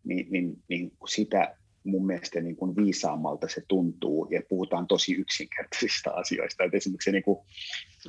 niin, 0.04 0.26
niin, 0.30 0.62
niin 0.68 0.92
sitä 1.06 1.56
mun 1.84 2.06
mielestä 2.06 2.40
niin 2.40 2.56
kuin 2.56 2.76
viisaammalta 2.76 3.48
se 3.48 3.62
tuntuu, 3.68 4.28
ja 4.30 4.42
puhutaan 4.48 4.86
tosi 4.86 5.12
yksinkertaisista 5.14 6.10
asioista. 6.10 6.64
Et 6.64 6.74
esimerkiksi 6.74 7.12
niin 7.12 7.22
kuin, 7.22 7.38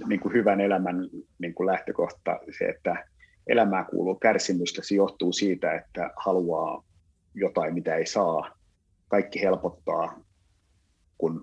niin 0.07 0.19
kuin 0.19 0.33
hyvän 0.33 0.61
elämän 0.61 1.09
niin 1.39 1.53
kuin 1.53 1.67
lähtökohta, 1.67 2.39
se, 2.57 2.65
että 2.65 3.05
elämään 3.47 3.85
kuuluu 3.85 4.15
kärsimystä, 4.15 4.81
se 4.83 4.95
johtuu 4.95 5.33
siitä, 5.33 5.75
että 5.75 6.11
haluaa 6.17 6.83
jotain, 7.33 7.73
mitä 7.73 7.95
ei 7.95 8.05
saa. 8.05 8.57
Kaikki 9.07 9.41
helpottaa, 9.41 10.26
kun 11.17 11.41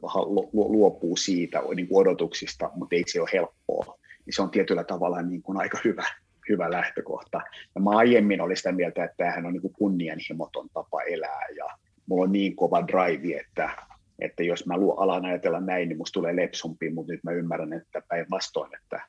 luopuu 0.53 1.17
siitä 1.17 1.63
niin 1.75 1.89
kuin 1.89 2.01
odotuksista, 2.01 2.71
mutta 2.75 2.97
ei 2.97 3.03
se 3.07 3.21
ole 3.21 3.29
helppoa. 3.33 3.99
Niin 4.27 4.35
se 4.35 4.43
on 4.43 4.51
tietyllä 4.51 4.85
tavalla 4.85 5.23
niin 5.23 5.43
kuin 5.43 5.59
aika 5.59 5.79
hyvä, 5.85 6.05
hyvä 6.49 6.71
lähtökohta. 6.71 7.41
Ja 7.75 7.81
mä 7.81 7.91
aiemmin 7.91 8.41
olin 8.41 8.57
sitä 8.57 8.73
mieltä, 8.73 9.05
että 9.05 9.17
tämähän 9.17 9.47
on 9.47 9.53
niin 9.53 9.63
kuin 9.63 9.75
kunnianhimoton 9.79 10.69
tapa 10.75 11.03
elää 11.03 11.47
ja 11.57 11.65
mulla 12.07 12.25
on 12.25 12.33
niin 12.33 12.57
kova 12.57 12.87
drive, 12.87 13.41
että, 13.41 13.71
että 14.19 14.43
jos 14.43 14.67
mä 14.67 14.75
alan 14.97 15.25
ajatella 15.25 15.61
näin, 15.61 15.89
niin 15.89 15.99
musta 15.99 16.13
tulee 16.13 16.37
lepsumpi, 16.37 16.91
mutta 16.91 17.13
nyt 17.13 17.25
mä 17.25 17.33
ymmärrän, 17.33 17.73
että 17.73 18.03
päinvastoin, 18.09 18.71
että 18.83 19.01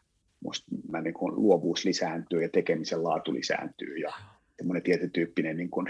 musta 0.43 0.65
mä 0.91 1.01
niin 1.01 1.13
kuin 1.13 1.35
luovuus 1.35 1.85
lisääntyy 1.85 2.41
ja 2.41 2.49
tekemisen 2.49 3.03
laatu 3.03 3.33
lisääntyy 3.33 3.97
ja 3.97 4.13
semmoinen 4.57 4.83
tietytyyppinen 4.83 5.57
niin 5.57 5.69
kuin 5.69 5.87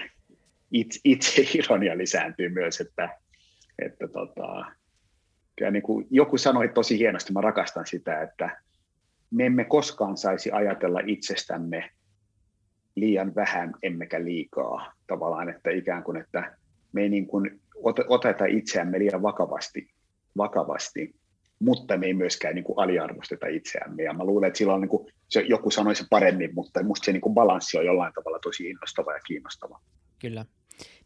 itse, 0.72 1.00
itse 1.04 1.42
ironia 1.54 1.98
lisääntyy 1.98 2.50
myös, 2.50 2.82
että, 2.82 3.10
että 3.80 4.08
tota, 4.08 4.66
kyllä 5.56 5.72
niin 5.72 5.84
kuin 5.84 6.08
joku 6.10 6.38
sanoi 6.38 6.70
tosi 6.70 7.00
hienosti, 7.00 7.34
mä 7.34 7.42
rakastan 7.42 7.88
sitä, 7.88 8.22
että 8.22 8.62
me 9.32 9.46
emme 9.46 9.66
koskaan 9.66 10.18
saisi 10.18 10.52
ajatella 10.52 11.00
itsestämme 11.06 11.90
liian 12.96 13.36
vähän 13.36 13.74
emmekä 13.84 14.24
liikaa 14.24 14.94
tavallaan, 15.08 15.50
että 15.50 15.70
ikään 15.70 16.04
kuin, 16.04 16.18
että 16.18 16.58
me 16.92 17.02
ei 17.02 17.10
niin 17.10 17.28
kuin 17.28 17.62
oteta 18.08 18.46
itseämme 18.46 19.00
liian 19.00 19.22
vakavasti, 19.22 19.88
vakavasti 20.38 21.16
mutta 21.60 21.98
me 21.98 22.06
ei 22.06 22.14
myöskään 22.14 22.56
niin 22.56 22.64
kuin 22.64 22.80
aliarvosteta 22.80 23.48
itseämme. 23.48 24.04
Ja 24.04 24.14
mä 24.14 24.24
luulen, 24.24 24.48
että 24.48 24.58
silloin 24.58 24.82
niin 24.82 24.90
kuin, 24.90 25.14
se, 25.28 25.42
joku 25.42 25.72
sanoi 25.72 25.96
se 25.96 26.06
paremmin, 26.10 26.56
mutta 26.56 26.84
musta 26.84 27.06
se 27.06 27.12
niin 27.12 27.22
kuin 27.22 27.34
balanssi 27.34 27.78
on 27.78 27.86
jollain 27.86 28.14
tavalla 28.14 28.40
tosi 28.40 28.70
innostava 28.70 29.14
ja 29.14 29.20
kiinnostava. 29.28 29.80
Kyllä. 30.22 30.46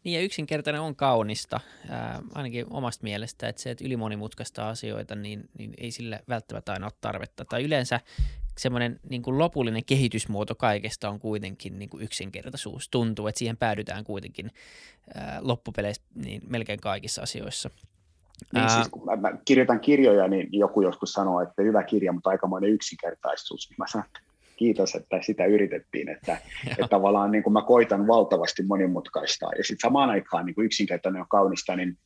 Niin 0.04 0.14
ja 0.14 0.24
yksinkertainen 0.24 0.80
on 0.80 0.96
kaunista, 0.96 1.60
ää, 1.88 2.22
ainakin 2.34 2.66
omasta 2.70 3.04
mielestä, 3.04 3.48
että 3.48 3.62
se, 3.62 3.70
että 3.70 3.84
ylimonimutkaista 3.84 4.68
asioita, 4.68 5.14
niin, 5.14 5.48
niin 5.58 5.74
ei 5.78 5.90
sille 5.90 6.20
välttämättä 6.28 6.72
aina 6.72 6.86
ole 6.86 6.92
tarvetta. 7.00 7.44
Tai 7.44 7.64
yleensä 7.64 8.00
semmoinen 8.58 9.00
niin 9.08 9.22
kuin 9.22 9.38
lopullinen 9.38 9.84
kehitysmuoto 9.84 10.54
kaikesta 10.54 11.10
on 11.10 11.20
kuitenkin 11.20 11.78
niin 11.78 11.88
kuin 11.88 12.02
yksinkertaisuus. 12.02 12.88
Tuntuu, 12.88 13.26
että 13.26 13.38
siihen 13.38 13.56
päädytään 13.56 14.04
kuitenkin 14.04 14.50
ää, 15.14 15.38
loppupeleissä 15.42 16.02
niin 16.14 16.42
melkein 16.48 16.80
kaikissa 16.80 17.22
asioissa. 17.22 17.70
Niin, 18.52 18.62
Ää... 18.62 18.68
siis 18.68 18.88
kun 18.88 19.04
mä, 19.04 19.16
mä 19.16 19.32
kirjoitan 19.44 19.80
kirjoja, 19.80 20.28
niin 20.28 20.48
joku 20.52 20.82
joskus 20.82 21.12
sanoo, 21.12 21.40
että 21.40 21.62
hyvä 21.62 21.82
kirja, 21.82 22.12
mutta 22.12 22.30
aikamoinen 22.30 22.70
yksinkertaisuus. 22.70 23.70
Mä 23.78 23.86
sanon, 23.86 24.06
että 24.06 24.20
kiitos, 24.60 24.94
että 24.94 25.22
sitä 25.22 25.44
yritettiin, 25.44 26.08
että, 26.08 26.38
että 26.70 26.88
tavallaan 26.88 27.30
niin 27.30 27.42
kuin 27.42 27.52
mä 27.52 27.62
koitan 27.62 28.06
valtavasti 28.06 28.62
monimutkaista 28.62 29.46
ja 29.58 29.64
sitten 29.64 29.88
samaan 29.88 30.10
aikaan 30.10 30.46
niin 30.46 30.54
kuin 30.54 30.64
yksinkertainen 30.64 31.22
on 31.22 31.28
kaunista, 31.28 31.76
niin 31.76 31.98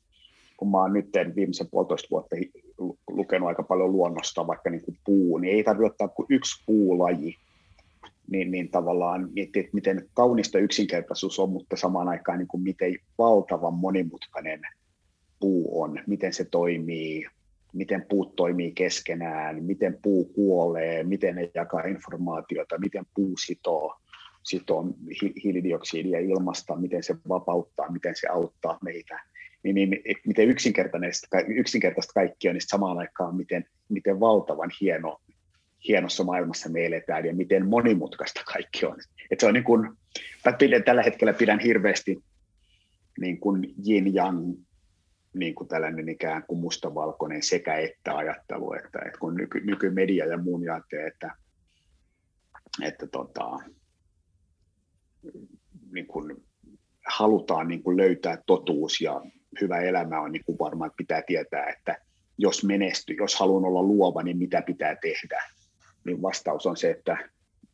kun 0.57 0.71
mä 0.71 0.79
oon 0.79 0.93
nyt 0.93 1.09
viimeisen 1.37 1.71
puolitoista 1.71 2.09
vuotta 2.11 2.37
lukenut 3.09 3.49
aika 3.49 3.63
paljon 3.63 3.93
luonnosta, 3.93 4.47
vaikka 4.47 4.71
niin 4.71 4.85
kuin 4.85 4.99
puu, 5.05 5.39
niin 5.39 5.55
ei 5.55 5.65
tarvitse 5.65 5.87
ottaa 5.87 6.09
kuin 6.09 6.27
yksi 6.31 6.63
puulaji, 6.67 7.37
niin, 8.31 8.51
niin 8.51 8.71
tavallaan 8.71 9.29
miettiä, 9.33 9.61
että 9.61 9.75
miten 9.75 10.09
kaunista 10.15 10.59
yksinkertaisuus 10.59 11.39
on, 11.39 11.51
mutta 11.51 11.77
samaan 11.77 12.09
aikaan 12.09 12.39
niin 12.39 12.49
kuin 12.49 12.63
miten 12.63 12.97
valtavan 13.19 13.75
monimutkainen 13.75 14.61
puu 15.41 15.83
on, 15.83 16.01
miten 16.07 16.33
se 16.33 16.45
toimii, 16.45 17.27
miten 17.75 18.07
puut 18.09 18.37
toimii 18.37 18.73
keskenään, 18.73 19.65
miten 19.65 19.99
puu 20.03 20.25
kuolee, 20.25 21.03
miten 21.03 21.35
ne 21.35 21.51
jakaa 21.55 21.81
informaatiota, 21.81 22.79
miten 22.79 23.05
puu 23.15 23.37
sitoo, 23.37 23.97
sitoo 24.43 24.85
hiilidioksidia 25.45 26.19
ilmasta, 26.19 26.77
miten 26.77 27.03
se 27.03 27.15
vapauttaa, 27.29 27.93
miten 27.93 28.17
se 28.17 28.29
auttaa 28.29 28.79
meitä. 28.83 29.21
Niin, 29.63 29.75
niin 29.75 30.03
miten 30.27 30.49
yksinkertaista, 30.49 31.41
yksinkertaista 31.47 32.13
kaikki 32.13 32.49
on, 32.49 32.55
niin 32.55 32.63
samaan 32.67 32.99
aikaan 32.99 33.37
miten, 33.37 33.65
miten 33.89 34.21
valtavan 34.21 34.71
hieno, 34.81 35.21
hienossa 35.89 36.25
maailmassa 36.25 36.69
me 36.69 36.87
eletään 36.87 37.25
ja 37.25 37.35
miten 37.35 37.67
monimutkaista 37.67 38.41
kaikki 38.53 38.87
on. 38.87 38.97
Et 39.31 39.41
se 39.41 39.47
on 39.47 39.55
niin 39.55 39.65
kuin, 39.65 39.91
tällä 40.85 41.03
hetkellä 41.03 41.33
pidän 41.33 41.59
hirveästi 41.59 42.23
niin 43.21 43.41
kuin 43.41 43.75
yin-yang 43.89 44.55
niin 45.35 45.55
kuin 45.55 45.69
tällainen 45.69 46.09
ikään 46.09 46.45
kuin 46.49 46.61
mustavalkoinen 46.61 47.43
sekä 47.43 47.77
että 47.77 48.17
ajattelu, 48.17 48.73
että, 48.73 48.99
että 49.07 49.19
kun 49.21 49.35
nyky, 49.35 49.61
nykymedia 49.61 50.27
ja 50.27 50.39
muun 50.39 50.71
ajattelee, 50.71 51.07
että, 51.07 51.31
että 52.83 53.07
tota, 53.07 53.59
niin 55.93 56.07
kuin 56.07 56.45
halutaan 57.07 57.69
niin 57.69 57.83
kuin 57.83 57.97
löytää 57.97 58.39
totuus 58.47 59.01
ja 59.01 59.21
hyvä 59.61 59.81
elämä 59.81 60.21
on 60.21 60.33
niin 60.33 60.45
kuin 60.45 60.59
varmaan, 60.59 60.87
että 60.87 60.97
pitää 60.97 61.23
tietää, 61.27 61.67
että 61.67 61.97
jos 62.39 62.65
menestyy, 62.65 63.17
jos 63.17 63.41
haluan 63.41 63.65
olla 63.65 63.83
luova, 63.83 64.23
niin 64.23 64.39
mitä 64.39 64.63
pitää 64.63 64.97
tehdä? 64.97 65.43
Niin 66.05 66.23
vastaus 66.23 66.67
on 66.67 66.77
se, 66.77 66.91
että 66.91 67.17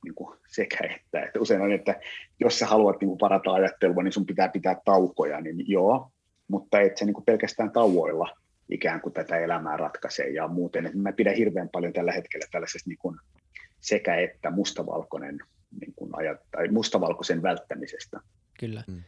niin 0.05 0.14
kuin 0.14 0.38
sekä 0.49 0.79
että. 0.94 1.20
että. 1.20 1.40
Usein 1.40 1.61
on, 1.61 1.73
että 1.73 2.01
jos 2.40 2.59
sä 2.59 2.66
haluat 2.66 3.01
niin 3.01 3.09
kuin 3.09 3.18
parata 3.18 3.53
ajattelua, 3.53 4.03
niin 4.03 4.12
sun 4.12 4.27
pitää 4.27 4.49
pitää 4.49 4.77
taukoja, 4.85 5.40
niin 5.40 5.70
joo, 5.70 6.11
mutta 6.51 6.81
et 6.81 6.97
se 6.97 7.05
niin 7.05 7.15
kuin 7.15 7.25
pelkästään 7.25 7.71
tauoilla 7.71 8.37
ikään 8.71 9.01
kuin 9.01 9.13
tätä 9.13 9.39
elämää 9.39 9.77
ratkaisee 9.77 10.29
ja 10.29 10.49
muuten. 10.49 10.87
Et 10.87 10.95
mä 10.95 11.13
pidän 11.13 11.35
hirveän 11.35 11.69
paljon 11.69 11.93
tällä 11.93 12.13
hetkellä 12.13 12.47
tällaisesta 12.51 12.91
niin 12.91 12.99
kuin 12.99 13.17
sekä 13.81 14.17
että 14.17 14.51
mustavalkoinen 14.51 15.39
niin 15.81 15.95
kuin 15.97 16.11
ajat, 16.13 16.41
tai 16.51 16.69
mustavalkoisen 16.69 17.43
välttämisestä. 17.43 18.21
Kyllä. 18.61 18.85
Mm. 18.87 19.03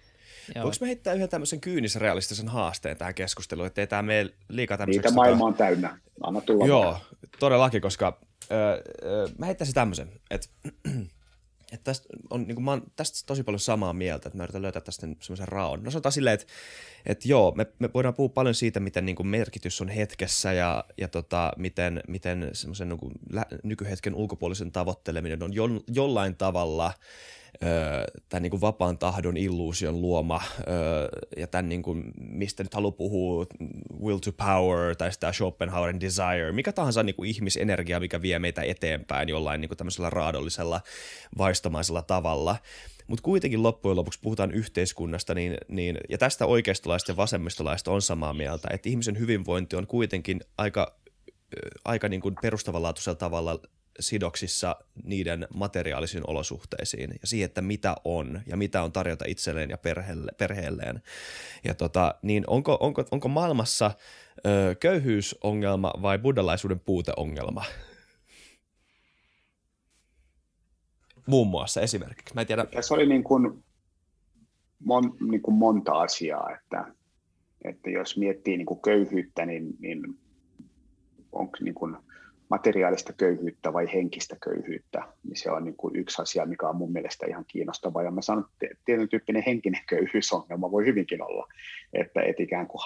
Voinko 0.55 0.77
me 0.81 0.87
heittää 0.87 1.15
yhden 1.15 1.29
tämmöisen 1.29 1.61
kyynisen 1.61 2.49
haasteen 2.49 2.97
tähän 2.97 3.15
keskusteluun, 3.15 3.67
ettei 3.67 3.87
tämä 3.87 4.03
mene 4.03 4.31
liikaa 4.49 4.79
tämmöiseksi... 4.79 5.09
Niitä 5.09 5.15
maailma 5.15 5.45
on 5.45 5.55
täynnä. 5.55 5.99
Anna 6.23 6.41
tulla. 6.41 6.67
Joo, 6.67 6.97
todellakin, 7.39 7.81
koska 7.81 8.21
öö, 8.51 8.83
öö, 9.05 9.27
mä 9.39 9.47
heittäisin 9.47 9.75
tämmöisen, 9.75 10.09
että 10.31 10.49
että 11.73 11.85
tästä 11.85 12.09
on, 12.31 12.43
niin 12.43 12.55
kuin, 12.55 12.65
mä 12.65 12.71
oon 12.71 12.83
tästä 12.97 13.27
tosi 13.27 13.43
paljon 13.43 13.61
samaa 13.61 13.93
mieltä, 13.93 14.29
että 14.29 14.37
mä 14.37 14.43
yritän 14.43 14.63
löytää 14.63 14.83
tästä 14.83 15.07
semmoisen 15.21 15.49
raon. 15.49 15.83
No 15.83 15.91
sanotaan 15.91 16.13
silleen, 16.13 16.35
että, 16.35 16.47
että 17.07 17.29
joo, 17.29 17.53
me, 17.57 17.67
me 17.79 17.91
voidaan 17.95 18.15
puhua 18.15 18.29
paljon 18.29 18.55
siitä, 18.55 18.81
miten 18.81 19.07
niin 19.07 19.17
kuin 19.17 19.27
merkitys 19.27 19.81
on 19.81 19.89
hetkessä 19.89 20.53
ja, 20.53 20.85
ja 20.99 21.09
tota, 21.09 21.53
miten, 21.57 22.01
miten 22.09 22.51
semmoisen 22.53 22.89
niin 22.89 22.99
kuin, 22.99 23.15
nykyhetken 23.63 24.15
ulkopuolisen 24.15 24.73
tavoitteleminen 24.73 25.43
on 25.43 25.53
jo, 25.53 25.65
jollain 25.89 26.37
tavalla– 26.37 26.93
tämän 28.29 28.43
niin 28.43 28.51
kuin 28.51 28.61
vapaan 28.61 28.99
tahdon 28.99 29.37
illuusion 29.37 30.03
luoma 30.03 30.43
ja 31.37 31.47
tämän, 31.47 31.69
niin 31.69 31.83
kuin, 31.83 32.05
mistä 32.21 32.63
nyt 32.63 32.75
haluaa 32.75 32.93
puhua, 32.93 33.47
will 34.03 34.19
to 34.19 34.33
power 34.33 34.97
tai 34.97 35.13
sitä 35.13 35.33
Schopenhauerin 35.33 36.01
desire, 36.01 36.53
mikä 36.53 36.73
tahansa 36.73 37.03
niin 37.03 37.17
kuin 37.17 37.31
ihmisenergia, 37.31 38.01
mikä 38.01 38.23
vie 38.23 38.39
meitä 38.39 38.63
eteenpäin 38.63 39.29
jollain 39.29 39.61
niin 39.61 39.69
kuin 39.69 39.79
tämmöisellä 39.79 40.11
raadollisella, 40.11 40.81
vaistomaisella 41.39 42.03
tavalla. 42.03 42.57
Mutta 43.07 43.23
kuitenkin 43.23 43.63
loppujen 43.63 43.97
lopuksi 43.97 44.21
puhutaan 44.23 44.51
yhteiskunnasta, 44.51 45.35
niin, 45.35 45.57
niin, 45.69 45.99
ja 46.09 46.19
tästä 46.19 46.47
oikeistolaista 46.47 47.13
ja 47.13 47.17
vasemmistolaista 47.17 47.91
on 47.91 48.03
samaa 48.03 48.35
mieltä, 48.35 48.69
että 48.73 48.89
ihmisen 48.89 49.19
hyvinvointi 49.19 49.77
on 49.77 49.87
kuitenkin 49.87 50.41
aika, 50.59 50.97
aika 51.85 52.09
niin 52.09 52.21
kuin 52.21 52.35
perustavanlaatuisella 52.43 53.17
tavalla 53.17 53.61
sidoksissa 54.01 54.77
niiden 55.05 55.47
materiaalisiin 55.55 56.25
olosuhteisiin 56.27 57.11
ja 57.21 57.27
siihen, 57.27 57.47
että 57.47 57.63
mitä 57.63 57.97
on 58.05 58.41
ja 58.47 58.57
mitä 58.57 58.83
on 58.83 58.93
tarjota 58.93 59.25
itselleen 59.29 59.71
ja 59.71 59.79
perheelle, 59.79 60.33
perheelleen. 60.39 61.03
Ja 61.65 61.75
tota, 61.75 62.15
niin 62.23 62.45
onko, 62.47 62.79
onko, 62.81 63.05
onko 63.11 63.29
maailmassa 63.29 63.91
ö, 64.47 64.75
köyhyysongelma 64.81 65.93
vai 66.03 66.19
buddhalaisuuden 66.19 66.81
puuteongelma? 66.81 67.65
muun 71.27 71.47
muassa 71.47 71.81
esimerkiksi? 71.81 72.35
Mä 72.35 72.41
en 72.41 72.47
tiedä. 72.47 72.67
Tässä 72.67 72.95
oli 72.95 73.07
niin 73.07 73.25
kuin, 73.25 73.65
mon, 74.79 75.17
niin 75.31 75.43
kuin 75.43 75.55
monta 75.55 75.93
asiaa, 75.93 76.51
että, 76.57 76.85
että 77.65 77.91
jos 77.91 78.17
miettii 78.17 78.57
niin 78.57 78.67
kuin 78.67 78.81
köyhyyttä, 78.81 79.47
niin, 79.47 79.77
niin 79.79 80.19
onko 81.33 81.57
niin 81.61 81.75
kuin 81.75 81.97
materiaalista 82.53 83.13
köyhyyttä 83.13 83.73
vai 83.73 83.93
henkistä 83.93 84.37
köyhyyttä, 84.45 85.03
niin 85.25 85.37
se 85.37 85.51
on 85.51 85.65
niin 85.65 85.77
kuin 85.77 85.97
yksi 85.97 86.23
asia, 86.23 86.47
mikä 86.47 86.69
on 86.69 86.77
mun 86.77 86.93
mielestä 86.93 87.27
ihan 87.27 87.45
kiinnostava. 87.49 88.03
Ja 88.03 88.11
mä 88.11 88.23
sanon, 88.23 88.45
että 88.63 88.83
tietyn 88.85 89.09
tyyppinen 89.09 89.43
henkinen 89.47 89.81
köyhyysongelma 89.89 90.71
voi 90.71 90.87
hyvinkin 90.87 91.23
olla, 91.23 91.49
että 91.93 92.23
et 92.23 92.41
ikään 92.41 92.67
kuin, 92.67 92.81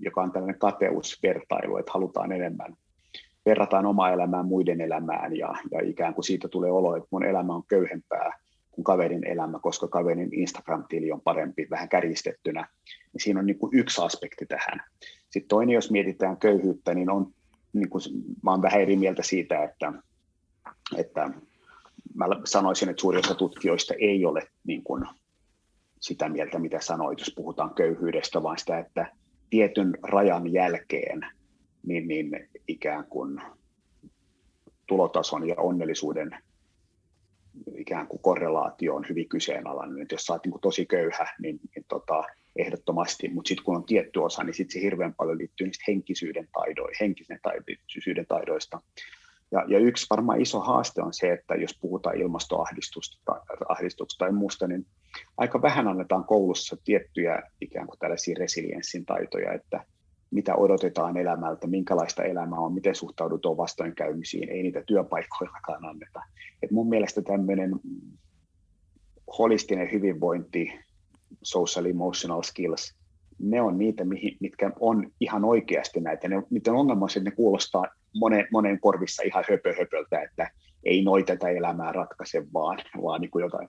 joka 0.00 0.22
on 0.22 0.32
tällainen 0.32 0.58
kateusvertailu, 0.58 1.76
että 1.76 1.92
halutaan 1.92 2.32
enemmän, 2.32 2.76
verrataan 3.46 3.86
omaa 3.86 4.12
elämää 4.12 4.42
muiden 4.42 4.80
elämään 4.80 5.36
ja, 5.36 5.54
ja 5.70 5.80
ikään 5.82 6.14
kuin 6.14 6.24
siitä 6.24 6.48
tulee 6.48 6.70
olo, 6.70 6.96
että 6.96 7.08
mun 7.10 7.24
elämä 7.24 7.54
on 7.54 7.66
köyhempää 7.68 8.38
kuin 8.70 8.84
kaverin 8.84 9.26
elämä, 9.26 9.58
koska 9.58 9.88
kaverin 9.88 10.34
Instagram-tili 10.34 11.12
on 11.12 11.20
parempi, 11.20 11.66
vähän 11.70 11.88
kärjistettynä. 11.88 12.68
Niin 13.12 13.22
siinä 13.22 13.40
on 13.40 13.46
niin 13.46 13.58
kuin 13.58 13.74
yksi 13.74 14.02
aspekti 14.02 14.46
tähän. 14.46 14.82
Sitten 15.30 15.48
toinen, 15.48 15.74
jos 15.74 15.90
mietitään 15.90 16.36
köyhyyttä, 16.36 16.94
niin 16.94 17.10
on 17.10 17.32
niin 17.72 17.90
kuin, 17.90 18.02
mä 18.42 18.50
olen 18.50 18.62
vähän 18.62 18.80
eri 18.80 18.96
mieltä 18.96 19.22
siitä, 19.22 19.64
että, 19.64 19.92
että 20.96 21.30
mä 22.14 22.26
sanoisin, 22.44 22.88
että 22.88 23.00
suurin 23.00 23.24
osa 23.24 23.34
tutkijoista 23.34 23.94
ei 23.94 24.24
ole 24.24 24.48
niin 24.64 24.82
kuin, 24.82 25.04
sitä 26.00 26.28
mieltä, 26.28 26.58
mitä 26.58 26.80
sanoit, 26.80 27.18
jos 27.18 27.32
puhutaan 27.36 27.74
köyhyydestä, 27.74 28.42
vaan 28.42 28.58
sitä, 28.58 28.78
että 28.78 29.12
tietyn 29.50 29.98
rajan 30.02 30.52
jälkeen 30.52 31.20
niin, 31.86 32.08
niin 32.08 32.48
ikään 32.68 33.04
kuin 33.04 33.40
tulotason 34.86 35.48
ja 35.48 35.54
onnellisuuden 35.58 36.30
ikään 37.76 38.06
kuin 38.06 38.22
korrelaatio 38.22 38.94
on 38.94 39.04
hyvin 39.08 39.28
kyseenalainen. 39.28 40.02
Että 40.02 40.14
jos 40.14 40.22
sä 40.22 40.32
oot 40.32 40.46
niin 40.46 40.60
tosi 40.60 40.86
köyhä, 40.86 41.34
niin, 41.42 41.60
niin 41.74 41.84
tota, 41.88 42.24
ehdottomasti, 42.58 43.28
mutta 43.28 43.48
sitten 43.48 43.64
kun 43.64 43.76
on 43.76 43.84
tietty 43.84 44.18
osa, 44.18 44.44
niin 44.44 44.54
sitten 44.54 44.72
se 44.72 44.80
hirveän 44.80 45.14
paljon 45.14 45.38
liittyy 45.38 45.66
niistä 45.66 45.84
henkisyyden 45.88 46.48
taidoista, 46.52 47.04
henkisen 47.04 47.40
taidon, 47.42 48.26
taidoista. 48.28 48.80
Ja, 49.52 49.64
ja 49.68 49.78
yksi 49.78 50.06
varmaan 50.10 50.40
iso 50.40 50.60
haaste 50.60 51.02
on 51.02 51.12
se, 51.12 51.32
että 51.32 51.54
jos 51.54 51.78
puhutaan 51.80 52.20
ilmastoahdistusta 52.20 54.18
tai 54.18 54.32
muusta, 54.32 54.66
niin 54.66 54.86
aika 55.36 55.62
vähän 55.62 55.88
annetaan 55.88 56.24
koulussa 56.24 56.76
tiettyjä 56.84 57.42
ikään 57.60 57.86
kuin 57.86 57.98
tällaisia 57.98 58.36
resilienssin 58.38 59.06
taitoja, 59.06 59.52
että 59.52 59.84
mitä 60.30 60.54
odotetaan 60.54 61.16
elämältä, 61.16 61.66
minkälaista 61.66 62.24
elämää 62.24 62.58
on, 62.58 62.74
miten 62.74 62.94
suhtaudutaan 62.94 63.56
vastoinkäymisiin, 63.56 64.48
ei 64.48 64.62
niitä 64.62 64.82
työpaikkoillakaan 64.86 65.84
anneta. 65.84 66.22
Et 66.62 66.70
mun 66.70 66.88
mielestä 66.88 67.22
tämmöinen 67.22 67.70
holistinen 69.38 69.92
hyvinvointi, 69.92 70.72
social 71.42 71.86
emotional 71.86 72.42
skills, 72.42 72.98
ne 73.38 73.60
on 73.60 73.78
niitä, 73.78 74.04
mitkä 74.40 74.70
on 74.80 75.10
ihan 75.20 75.44
oikeasti 75.44 76.00
näitä. 76.00 76.28
Ne, 76.28 76.42
niiden 76.50 76.74
ongelma 76.74 77.04
on, 77.04 77.08
että 77.16 77.30
ne 77.30 77.36
kuulostaa 77.36 77.86
monen, 78.20 78.48
monen 78.52 78.80
korvissa 78.80 79.22
ihan 79.22 79.44
höpö 79.50 79.74
höpöltä, 79.78 80.22
että 80.22 80.50
ei 80.84 81.04
noi 81.04 81.22
tätä 81.22 81.48
elämää 81.48 81.92
ratkaise 81.92 82.42
vaan, 82.52 82.78
vaan 83.02 83.20
niin 83.20 83.30
kuin 83.30 83.42
jotain. 83.42 83.68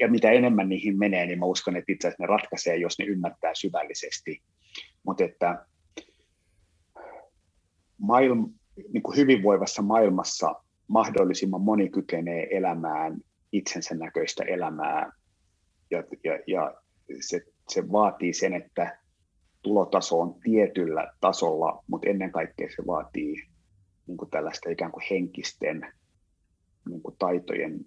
Ja 0.00 0.08
mitä 0.08 0.30
enemmän 0.30 0.68
niihin 0.68 0.98
menee, 0.98 1.26
niin 1.26 1.38
mä 1.38 1.46
uskon, 1.46 1.76
että 1.76 1.92
itse 1.92 2.08
asiassa 2.08 2.22
ne 2.22 2.26
ratkaisee, 2.26 2.76
jos 2.76 2.98
ne 2.98 3.04
ymmärtää 3.04 3.50
syvällisesti. 3.54 4.42
Mutta 5.06 5.24
että 5.24 5.66
maailma, 7.98 8.48
niin 8.92 9.02
kuin 9.02 9.16
hyvinvoivassa 9.16 9.82
maailmassa 9.82 10.54
mahdollisimman 10.88 11.60
moni 11.60 11.88
kykenee 11.88 12.46
elämään 12.50 13.18
itsensä 13.52 13.94
näköistä 13.94 14.44
elämää 14.44 15.12
ja, 15.90 16.02
ja, 16.24 16.38
ja 16.46 16.74
se, 17.20 17.40
se 17.68 17.92
vaatii 17.92 18.32
sen, 18.32 18.54
että 18.54 18.98
tulotaso 19.62 20.20
on 20.20 20.34
tietyllä 20.40 21.12
tasolla, 21.20 21.84
mutta 21.86 22.08
ennen 22.08 22.32
kaikkea 22.32 22.68
se 22.76 22.86
vaatii 22.86 23.48
niin 24.06 24.16
kuin 24.16 24.30
tällaista 24.30 24.70
ikään 24.70 24.92
kuin 24.92 25.04
henkisten 25.10 25.92
niin 26.88 27.02
kuin 27.02 27.16
taitojen 27.18 27.80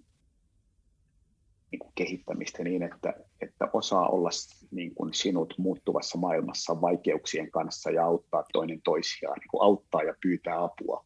niin 1.70 1.78
kuin 1.78 1.92
kehittämistä 1.94 2.64
niin, 2.64 2.82
että, 2.82 3.14
että 3.40 3.68
osaa 3.72 4.08
olla 4.08 4.30
niin 4.70 4.94
kuin 4.94 5.14
sinut 5.14 5.54
muuttuvassa 5.58 6.18
maailmassa 6.18 6.80
vaikeuksien 6.80 7.50
kanssa 7.50 7.90
ja 7.90 8.04
auttaa 8.04 8.44
toinen 8.52 8.80
toisiaan, 8.84 9.38
niin 9.38 9.48
kuin 9.50 9.62
auttaa 9.62 10.02
ja 10.02 10.14
pyytää 10.22 10.64
apua. 10.64 11.04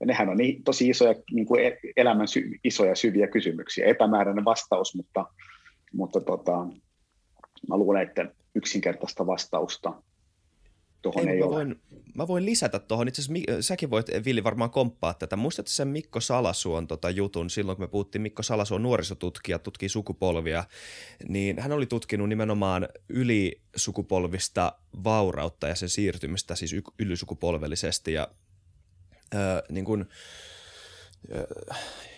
Ja 0.00 0.06
nehän 0.06 0.28
on 0.28 0.36
niin, 0.36 0.64
tosi 0.64 0.88
isoja, 0.88 1.14
niin 1.32 1.46
kuin 1.46 1.64
e-, 1.64 1.78
elämän 1.96 2.28
sy, 2.28 2.50
isoja 2.64 2.94
syviä 2.94 3.26
kysymyksiä. 3.26 3.86
Epämääräinen 3.86 4.44
vastaus, 4.44 4.94
mutta, 4.94 5.26
mutta 5.92 6.20
tota, 6.20 6.66
mä 7.68 7.76
luulen, 7.76 8.02
että 8.02 8.32
yksinkertaista 8.54 9.26
vastausta 9.26 10.02
tuohon 11.02 11.28
ei, 11.28 11.34
ei 11.34 11.40
mä 11.40 11.46
ole. 11.46 11.54
Voin, 11.54 11.80
mä 12.14 12.28
voin 12.28 12.46
lisätä 12.46 12.78
tuohon, 12.78 13.08
itse 13.08 13.22
asiassa 13.22 13.62
säkin 13.62 13.90
voit 13.90 14.06
Villi 14.24 14.44
varmaan 14.44 14.70
komppaa 14.70 15.14
tätä. 15.14 15.36
Muistatko 15.36 15.70
sen 15.70 15.88
Mikko 15.88 16.20
Salasuon 16.20 16.86
tota 16.86 17.10
jutun 17.10 17.50
silloin, 17.50 17.76
kun 17.76 17.82
me 17.82 17.88
puhuttiin 17.88 18.22
Mikko 18.22 18.42
Salasuon 18.42 18.82
nuorisotutkija, 18.82 19.58
tutkii 19.58 19.88
sukupolvia, 19.88 20.64
niin 21.28 21.58
hän 21.58 21.72
oli 21.72 21.86
tutkinut 21.86 22.28
nimenomaan 22.28 22.88
ylisukupolvista 23.08 24.72
vaurautta 25.04 25.68
ja 25.68 25.74
sen 25.74 25.88
siirtymistä 25.88 26.54
siis 26.54 26.74
ylisukupolvellisesti 26.98 28.12
ja 28.12 28.28
äh, 29.34 29.62
niin 29.70 29.84
kuin, 29.84 30.06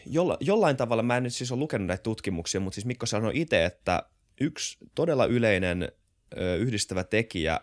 jolla, 0.06 0.36
jollain 0.40 0.76
tavalla, 0.76 1.02
mä 1.02 1.16
en 1.16 1.22
nyt 1.22 1.34
siis 1.34 1.52
ole 1.52 1.60
lukenut 1.60 1.86
näitä 1.86 2.02
tutkimuksia, 2.02 2.60
mutta 2.60 2.74
siis 2.74 2.84
Mikko 2.84 3.06
sanoi 3.06 3.32
itse, 3.34 3.64
että 3.64 4.02
yksi 4.40 4.78
todella 4.94 5.26
yleinen 5.26 5.92
ö, 6.38 6.56
yhdistävä 6.56 7.04
tekijä 7.04 7.60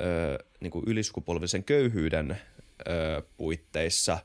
ö, 0.00 0.38
niin 0.60 0.70
kuin 0.70 0.84
ylisukupolvisen 0.86 1.64
köyhyyden 1.64 2.30
ö, 2.88 3.22
puitteissa, 3.36 4.18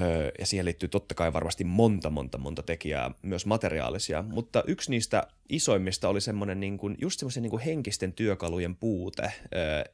ö, 0.00 0.32
ja 0.38 0.46
siihen 0.46 0.64
liittyy 0.66 0.88
totta 0.88 1.14
kai 1.14 1.32
varmasti 1.32 1.64
monta, 1.64 2.10
monta, 2.10 2.38
monta 2.38 2.62
tekijää, 2.62 3.10
myös 3.22 3.46
materiaalisia, 3.46 4.22
mutta 4.22 4.62
yksi 4.66 4.90
niistä 4.90 5.26
isoimmista 5.48 6.08
oli 6.08 6.20
semmoinen 6.20 6.60
niin 6.60 6.78
kuin, 6.78 6.96
just 7.00 7.20
semmoisen 7.20 7.42
niin 7.42 7.50
kuin 7.50 7.62
henkisten 7.62 8.12
työkalujen 8.12 8.76
puute, 8.76 9.22
ö, 9.22 9.28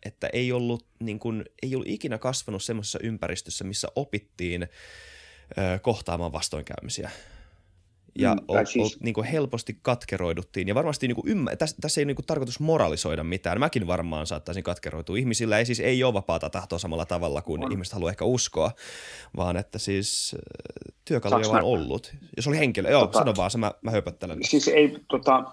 että 0.04 0.30
ei 0.32 0.52
ollut, 0.52 0.86
niin 1.00 1.18
kuin, 1.18 1.44
ei 1.62 1.74
ollut 1.74 1.88
ikinä 1.88 2.18
kasvanut 2.18 2.62
semmoisessa 2.62 2.98
ympäristössä, 3.02 3.64
missä 3.64 3.88
opittiin 3.96 4.68
ö, 5.58 5.78
kohtaamaan 5.78 6.32
vastoinkäymisiä 6.32 7.10
ja 8.18 8.34
mm, 8.34 8.40
o, 8.48 8.64
siis... 8.64 8.96
o, 8.96 8.98
niin 9.00 9.14
kuin 9.14 9.26
helposti 9.26 9.78
katkeroiduttiin. 9.82 10.68
Ja 10.68 10.74
varmasti 10.74 11.08
niin 11.08 11.16
kuin 11.16 11.26
ymmär- 11.26 11.56
tässä, 11.56 11.76
tässä 11.80 12.00
ei 12.00 12.04
niin 12.04 12.16
kuin 12.16 12.26
tarkoitus 12.26 12.60
moralisoida 12.60 13.24
mitään. 13.24 13.58
Mäkin 13.58 13.86
varmaan 13.86 14.26
saattaisin 14.26 14.62
katkeroitua. 14.62 15.16
Ihmisillä 15.16 15.58
ei 15.58 15.66
siis 15.66 15.80
ei 15.80 16.04
ole 16.04 16.14
vapaata 16.14 16.50
tahtoa 16.50 16.78
samalla 16.78 17.06
tavalla 17.06 17.42
kuin 17.42 17.64
on. 17.64 17.72
ihmiset 17.72 17.94
haluaa 17.94 18.10
ehkä 18.10 18.24
uskoa, 18.24 18.70
vaan 19.36 19.56
että 19.56 19.78
siis 19.78 20.36
työkaluja 21.04 21.48
on 21.48 21.62
ollut. 21.62 22.14
Jos 22.36 22.48
oli 22.48 22.58
henkilö, 22.58 22.90
joo, 22.90 23.00
tota, 23.00 23.18
sano 23.18 23.32
vaan, 23.36 23.50
se 23.50 23.58
mä, 23.58 23.72
mä 23.82 23.90
höpöttelen. 23.90 24.38
Siis 24.42 24.68
ei, 24.68 24.98
tota, 25.08 25.44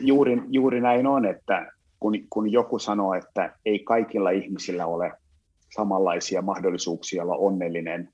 juuri, 0.00 0.42
juuri 0.48 0.80
näin 0.80 1.06
on, 1.06 1.26
että 1.26 1.72
kun, 2.00 2.14
kun 2.30 2.52
joku 2.52 2.78
sanoo, 2.78 3.14
että 3.14 3.54
ei 3.66 3.78
kaikilla 3.78 4.30
ihmisillä 4.30 4.86
ole 4.86 5.12
samanlaisia 5.74 6.42
mahdollisuuksia 6.42 7.22
olla 7.22 7.36
onnellinen– 7.36 8.08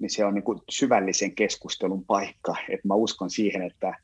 niin 0.00 0.10
se 0.10 0.24
on 0.24 0.34
niin 0.34 0.44
kuin 0.44 0.58
syvällisen 0.70 1.34
keskustelun 1.34 2.04
paikka. 2.04 2.54
Et 2.68 2.84
mä 2.84 2.94
uskon 2.94 3.30
siihen, 3.30 3.62
että, 3.62 3.96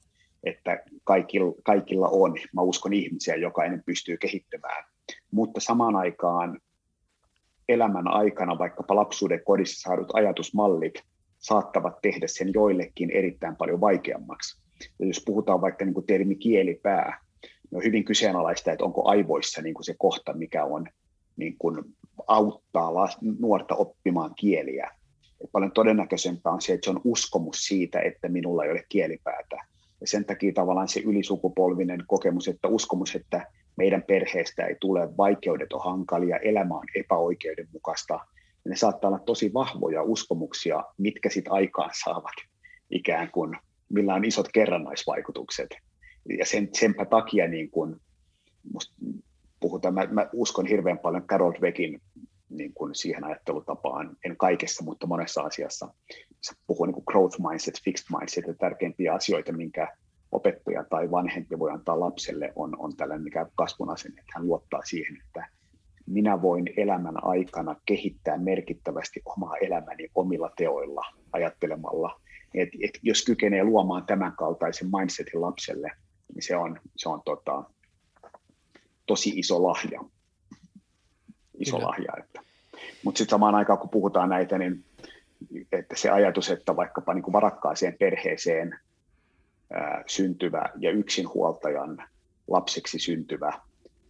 että 0.44 0.82
kaikilla, 1.04 1.54
kaikilla 1.62 2.08
on. 2.08 2.36
Mä 2.52 2.60
uskon 2.60 2.92
ihmisiä, 2.92 3.34
jokainen 3.34 3.82
pystyy 3.86 4.16
kehittämään. 4.16 4.84
Mutta 5.30 5.60
samaan 5.60 5.96
aikaan 5.96 6.60
elämän 7.68 8.08
aikana 8.08 8.58
vaikkapa 8.58 8.96
lapsuuden 8.96 9.44
kodissa 9.44 9.80
saadut 9.80 10.14
ajatusmallit 10.14 10.94
saattavat 11.38 12.02
tehdä 12.02 12.26
sen 12.26 12.50
joillekin 12.54 13.10
erittäin 13.10 13.56
paljon 13.56 13.80
vaikeammaksi. 13.80 14.60
Ja 14.98 15.06
jos 15.06 15.22
puhutaan 15.26 15.60
vaikka 15.60 15.84
niin 15.84 15.94
kuin 15.94 16.06
termi 16.06 16.36
kielipää, 16.36 17.20
niin 17.42 17.76
on 17.78 17.84
hyvin 17.84 18.04
kyseenalaista, 18.04 18.72
että 18.72 18.84
onko 18.84 19.08
aivoissa 19.08 19.62
niin 19.62 19.74
kuin 19.74 19.84
se 19.84 19.94
kohta, 19.98 20.32
mikä 20.32 20.64
on 20.64 20.86
niin 21.36 21.56
kuin 21.58 21.84
auttaa 22.26 22.90
nuorta 23.38 23.74
oppimaan 23.74 24.34
kieliä 24.34 24.90
paljon 25.52 25.72
todennäköisempää 25.72 26.52
on 26.52 26.60
se, 26.60 26.72
että 26.72 26.84
se 26.84 26.90
on 26.90 27.00
uskomus 27.04 27.56
siitä, 27.66 28.00
että 28.00 28.28
minulla 28.28 28.64
ei 28.64 28.70
ole 28.70 28.84
kielipäätä. 28.88 29.56
Ja 30.00 30.06
sen 30.06 30.24
takia 30.24 30.52
tavallaan 30.52 30.88
se 30.88 31.00
ylisukupolvinen 31.00 32.04
kokemus, 32.06 32.48
että 32.48 32.68
uskomus, 32.68 33.14
että 33.14 33.46
meidän 33.76 34.02
perheestä 34.02 34.66
ei 34.66 34.76
tule, 34.80 35.16
vaikeudet 35.16 35.72
on 35.72 35.84
hankalia, 35.84 36.36
elämä 36.36 36.74
on 36.74 36.84
epäoikeudenmukaista, 36.94 38.14
ja 38.64 38.70
ne 38.70 38.76
saattaa 38.76 39.08
olla 39.08 39.18
tosi 39.18 39.52
vahvoja 39.54 40.02
uskomuksia, 40.02 40.84
mitkä 40.98 41.30
sitten 41.30 41.52
aikaan 41.52 41.90
saavat 42.04 42.34
ikään 42.90 43.30
kuin, 43.30 43.56
millä 43.88 44.14
on 44.14 44.24
isot 44.24 44.48
kerrannaisvaikutukset. 44.52 45.68
Ja 46.38 46.46
sen, 46.46 46.68
senpä 46.72 47.04
takia 47.04 47.48
niin 47.48 47.70
kun, 47.70 48.00
puhutaan, 49.60 49.94
mä, 49.94 50.06
mä, 50.10 50.28
uskon 50.32 50.66
hirveän 50.66 50.98
paljon 50.98 51.26
Carol 51.26 51.52
Dweckin 51.52 52.00
niin 52.50 52.74
kuin 52.74 52.94
siihen 52.94 53.24
ajattelutapaan, 53.24 54.16
en 54.24 54.36
kaikessa, 54.36 54.84
mutta 54.84 55.06
monessa 55.06 55.42
asiassa. 55.42 55.94
Se 56.42 56.54
puhuu 56.66 56.86
niin 56.86 56.94
kuin 56.94 57.04
growth 57.06 57.40
mindset, 57.48 57.80
fixed 57.84 58.18
mindset, 58.18 58.44
että 58.48 58.66
tärkeimpiä 58.66 59.14
asioita, 59.14 59.52
minkä 59.52 59.96
opettaja 60.32 60.84
tai 60.84 61.10
vanhempi 61.10 61.58
voi 61.58 61.70
antaa 61.70 62.00
lapselle, 62.00 62.52
on, 62.56 62.78
on 62.78 62.96
tällainen 62.96 63.24
mikä 63.24 63.46
kasvun 63.54 63.90
asenne, 63.90 64.20
että 64.20 64.32
hän 64.34 64.46
luottaa 64.46 64.82
siihen, 64.82 65.16
että 65.26 65.48
minä 66.06 66.42
voin 66.42 66.64
elämän 66.76 67.24
aikana 67.24 67.76
kehittää 67.86 68.38
merkittävästi 68.38 69.22
omaa 69.24 69.56
elämäni 69.56 70.08
omilla 70.14 70.50
teoilla 70.56 71.02
ajattelemalla. 71.32 72.20
Et, 72.54 72.68
et 72.82 72.98
jos 73.02 73.24
kykenee 73.24 73.64
luomaan 73.64 74.06
tämän 74.06 74.32
kaltaisen 74.32 74.88
mindsetin 74.98 75.40
lapselle, 75.40 75.92
niin 76.34 76.42
se 76.42 76.56
on, 76.56 76.80
se 76.96 77.08
on 77.08 77.22
tota, 77.24 77.64
tosi 79.06 79.32
iso 79.36 79.62
lahja. 79.62 80.00
Iso 81.58 81.76
Kyllä. 81.76 81.88
lahja. 81.88 82.12
Että. 82.18 82.40
Mutta 83.04 83.18
sitten 83.18 83.30
samaan 83.30 83.54
aikaan, 83.54 83.78
kun 83.78 83.90
puhutaan 83.90 84.28
näitä, 84.28 84.58
niin 84.58 84.84
että 85.72 85.96
se 85.96 86.10
ajatus, 86.10 86.50
että 86.50 86.76
vaikkapa 86.76 87.14
niin 87.14 87.22
kuin 87.22 87.32
varakkaaseen 87.32 87.96
perheeseen 87.98 88.78
ää, 89.72 90.04
syntyvä 90.06 90.62
ja 90.78 90.90
yksinhuoltajan 90.90 92.02
lapseksi 92.48 92.98
syntyvä 92.98 93.52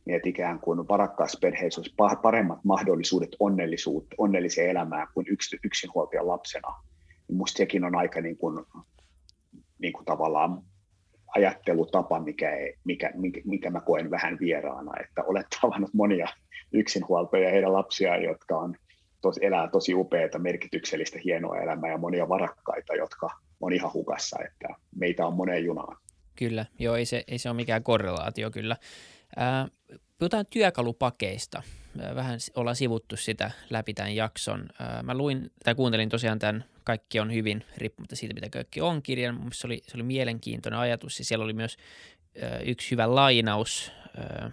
niin 0.07 0.17
että 0.17 0.29
ikään 0.29 0.61
kuin 0.61 0.89
varakkaassa 0.89 1.39
perheessä 1.41 1.81
olisi 1.81 1.95
paremmat 2.23 2.65
mahdollisuudet 2.65 3.37
onnellisuutta, 3.39 4.15
onnelliseen 4.19 4.71
elämään 4.71 5.09
kuin 5.15 5.27
yks, 5.31 5.57
yksinhuoltajan 5.65 6.29
lapsena. 6.29 6.75
Minusta 7.29 7.59
sekin 7.59 7.85
on 7.85 7.97
aika 7.97 8.21
niin 8.21 8.37
kuin, 8.37 8.65
niin 9.79 9.93
kuin 9.93 10.05
tavallaan 10.05 10.63
ajattelutapa, 11.37 12.20
mikä, 12.20 12.51
mikä, 12.84 13.11
mikä, 13.14 13.41
mikä 13.45 13.70
mä 13.70 13.80
koen 13.80 14.11
vähän 14.11 14.39
vieraana, 14.41 14.93
että 15.01 15.22
olen 15.22 15.45
tavannut 15.61 15.95
monia 15.95 16.28
yksinhuoltajia 16.72 17.47
ja 17.47 17.53
heidän 17.53 17.72
lapsiaan, 17.72 18.22
jotka 18.22 18.59
on, 18.59 18.76
tos, 19.20 19.39
elää 19.39 19.68
tosi 19.68 19.95
upeaa, 19.95 20.39
merkityksellistä, 20.39 21.18
hienoa 21.24 21.61
elämää 21.61 21.91
ja 21.91 21.99
monia 21.99 22.28
varakkaita, 22.28 22.95
jotka 22.95 23.30
on 23.61 23.72
ihan 23.72 23.93
hukassa, 23.93 24.37
että 24.45 24.68
meitä 24.97 25.26
on 25.26 25.34
moneen 25.34 25.64
junaan. 25.64 25.97
Kyllä, 26.37 26.66
joo, 26.78 26.97
ei 26.97 27.05
se, 27.05 27.24
ei 27.28 27.39
se 27.39 27.49
ole 27.49 27.57
mikään 27.57 27.82
korrelaatio 27.82 28.51
kyllä. 28.51 28.76
Ää, 29.37 29.68
puhutaan 30.18 30.47
työkalupakeista. 30.51 31.62
Vähän 32.14 32.39
ollaan 32.57 32.76
sivuttu 32.76 33.16
sitä 33.16 33.51
läpi 33.70 33.95
tämän 33.95 34.16
jakson. 34.16 34.66
Ää, 34.80 35.03
mä 35.03 35.14
luin 35.14 35.51
tai 35.64 35.74
kuuntelin 35.74 36.09
tosiaan 36.09 36.39
tämän 36.39 36.64
Kaikki 36.87 37.20
on 37.20 37.32
hyvin, 37.32 37.64
riippumatta 37.76 38.16
siitä, 38.16 38.34
mitä 38.34 38.49
kaikki 38.49 38.80
on 38.80 39.03
kirjan. 39.03 39.49
se 39.53 39.66
oli, 39.66 39.82
se 39.87 39.97
oli 39.97 40.03
mielenkiintoinen 40.03 40.80
ajatus 40.80 41.18
ja 41.18 41.24
siellä 41.24 41.45
oli 41.45 41.53
myös 41.53 41.76
ää, 42.43 42.59
yksi 42.59 42.91
hyvä 42.91 43.14
lainaus. 43.14 43.93
Ää, 44.16 44.51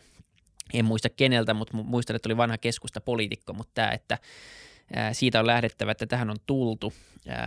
en 0.74 0.86
muista 0.86 1.10
keneltä, 1.10 1.54
mutta 1.54 1.78
muistan, 1.78 2.16
että 2.16 2.28
oli 2.28 2.38
vanha 2.38 2.58
keskusta 2.58 3.02
poliitikko, 3.02 3.54
mutta 3.54 3.72
tämä, 3.74 3.92
että 3.92 4.18
siitä 5.12 5.40
on 5.40 5.48
lähdettävä, 5.48 5.92
että 5.92 6.06
tähän 6.06 6.30
on 6.30 6.36
tultu. 6.46 6.94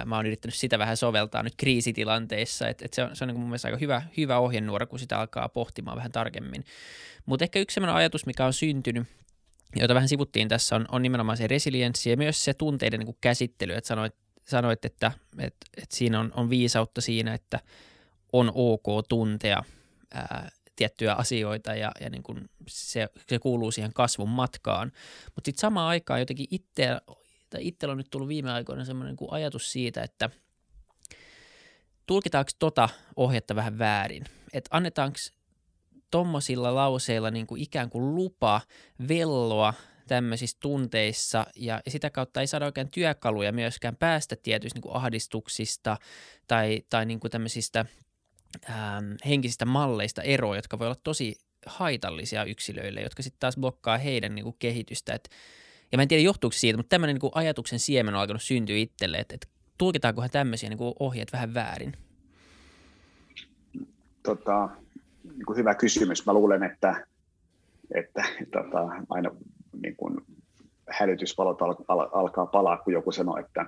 Mä 0.05 0.17
oon 0.17 0.27
yrittänyt 0.27 0.55
sitä 0.55 0.79
vähän 0.79 0.97
soveltaa 0.97 1.43
nyt 1.43 1.55
kriisitilanteissa, 1.57 2.69
että, 2.69 2.87
se 2.93 3.03
on, 3.03 3.17
se 3.17 3.25
on 3.25 3.29
niin 3.29 3.39
mun 3.39 3.49
mielestä 3.49 3.69
aika 3.69 3.79
hyvä, 3.79 4.03
hyvä 4.17 4.39
ohjenuora, 4.39 4.87
kun 4.87 4.99
sitä 4.99 5.19
alkaa 5.19 5.49
pohtimaan 5.49 5.97
vähän 5.97 6.13
tarkemmin. 6.13 6.65
Mutta 7.27 7.45
ehkä 7.45 7.59
yksi 7.59 7.75
sellainen 7.75 7.97
ajatus, 7.97 8.27
mikä 8.27 8.47
on 8.47 8.53
syntynyt, 8.53 9.07
jota 9.77 9.95
vähän 9.95 10.09
sivuttiin 10.09 10.49
tässä, 10.49 10.77
on, 10.77 10.87
on 10.93 11.03
nimenomaan 11.03 11.37
se 11.37 11.47
resilienssi 11.47 12.11
ja 12.11 12.17
myös 12.17 12.45
se 12.45 12.55
tunteiden 12.55 13.01
niin 13.01 13.07
kuin 13.07 13.19
käsittely, 13.21 13.73
että 13.73 13.89
sanoit, 13.89 14.15
sanoit 14.49 14.85
että, 14.85 15.13
että, 15.39 15.67
että 15.77 15.97
siinä 15.97 16.21
on, 16.21 16.33
on 16.37 16.51
viisautta 16.51 17.01
siinä, 17.01 17.35
että 17.35 17.61
on 18.33 18.53
ok 18.55 19.09
tuntea 19.09 19.65
ää, 20.15 20.51
tiettyjä 20.77 21.15
asioita 21.15 21.75
ja, 21.75 21.93
ja 22.01 22.11
niin 22.11 22.23
kuin 22.23 22.51
se, 22.69 23.09
se 23.29 23.39
kuuluu 23.39 23.71
siihen 23.71 23.93
kasvun 23.93 24.29
matkaan. 24.29 24.93
Mutta 25.35 25.49
sitten 25.49 25.61
samaan 25.61 25.89
aikaan 25.89 26.21
jotenkin 26.21 26.47
itse, 26.51 26.89
tai 27.51 27.67
itsellä 27.67 27.93
on 27.93 27.99
nyt 27.99 28.11
tullut 28.11 28.29
viime 28.29 28.53
aikoina 28.53 28.85
semmoinen 28.85 29.17
niin 29.21 29.33
ajatus 29.33 29.73
siitä, 29.73 30.03
että 30.03 30.31
tulkitaanko 32.07 32.51
tota 32.59 32.89
ohjetta 33.17 33.57
vähän 33.57 33.79
väärin, 33.79 34.25
että 34.53 34.69
annetaanko 34.73 35.19
tommosilla 36.11 36.75
lauseilla 36.75 37.31
niin 37.31 37.47
kuin 37.47 37.63
ikään 37.63 37.91
kuin 37.91 38.15
lupa 38.15 38.61
velloa 39.09 39.75
tämmöisissä 40.09 40.57
tunteissa 40.61 41.47
ja 41.57 41.81
sitä 41.89 42.11
kautta 42.11 42.41
ei 42.41 42.47
saada 42.47 42.67
oikein 42.67 42.91
työkaluja 42.91 43.53
myöskään 43.53 43.97
päästä 43.97 44.37
tietyistä 44.37 44.77
niin 44.77 44.83
kuin 44.83 44.97
ahdistuksista 44.97 45.97
tai, 46.47 46.83
tai 46.91 47.07
niin 47.07 47.21
kuin 47.21 47.31
tämmöisistä 47.31 47.85
ähm, 48.71 49.13
henkisistä 49.27 49.65
malleista 49.65 50.23
eroa, 50.23 50.57
jotka 50.57 50.79
voi 50.79 50.87
olla 50.87 51.01
tosi 51.05 51.35
haitallisia 51.67 52.45
yksilöille, 52.45 53.01
jotka 53.01 53.23
sitten 53.23 53.41
taas 53.41 53.57
blokkaa 53.57 53.99
heidän 53.99 54.35
niin 54.35 54.45
kuin 54.45 54.57
kehitystä. 54.59 55.15
Et, 55.15 55.29
ja 55.93 55.99
mä 55.99 56.03
en 56.03 56.09
tiedä 56.09 56.23
johtuuko 56.23 56.53
siitä, 56.53 56.77
mutta 56.77 56.91
tämmöinen 56.91 57.17
niin 57.23 57.33
ajatuksen 57.35 57.79
siemen 57.79 58.15
on 58.15 58.21
alkanut 58.21 58.43
syntyä 58.43 58.77
itselle, 58.77 59.17
että 59.17 59.35
et 59.35 59.49
tulkitaankohan 59.79 60.31
tämmöisiä 60.31 60.69
niin 60.69 60.79
kuin 60.79 60.95
ohjeet 60.99 61.33
vähän 61.33 61.55
väärin? 61.55 61.93
Tota, 64.23 64.69
niin 65.25 65.47
kuin 65.47 65.57
hyvä 65.57 65.75
kysymys. 65.75 66.27
Mä 66.27 66.33
luulen, 66.33 66.63
että, 66.63 67.07
että 67.95 68.25
tota, 68.53 69.05
aina 69.11 69.31
niin 69.83 69.97
kuin 69.97 70.21
hälytysvalot 70.91 71.63
al, 71.63 71.75
al, 71.89 72.09
alkaa 72.13 72.47
palaa, 72.47 72.77
kun 72.77 72.93
joku 72.93 73.13
sanoo, 73.13 73.37
että 73.37 73.67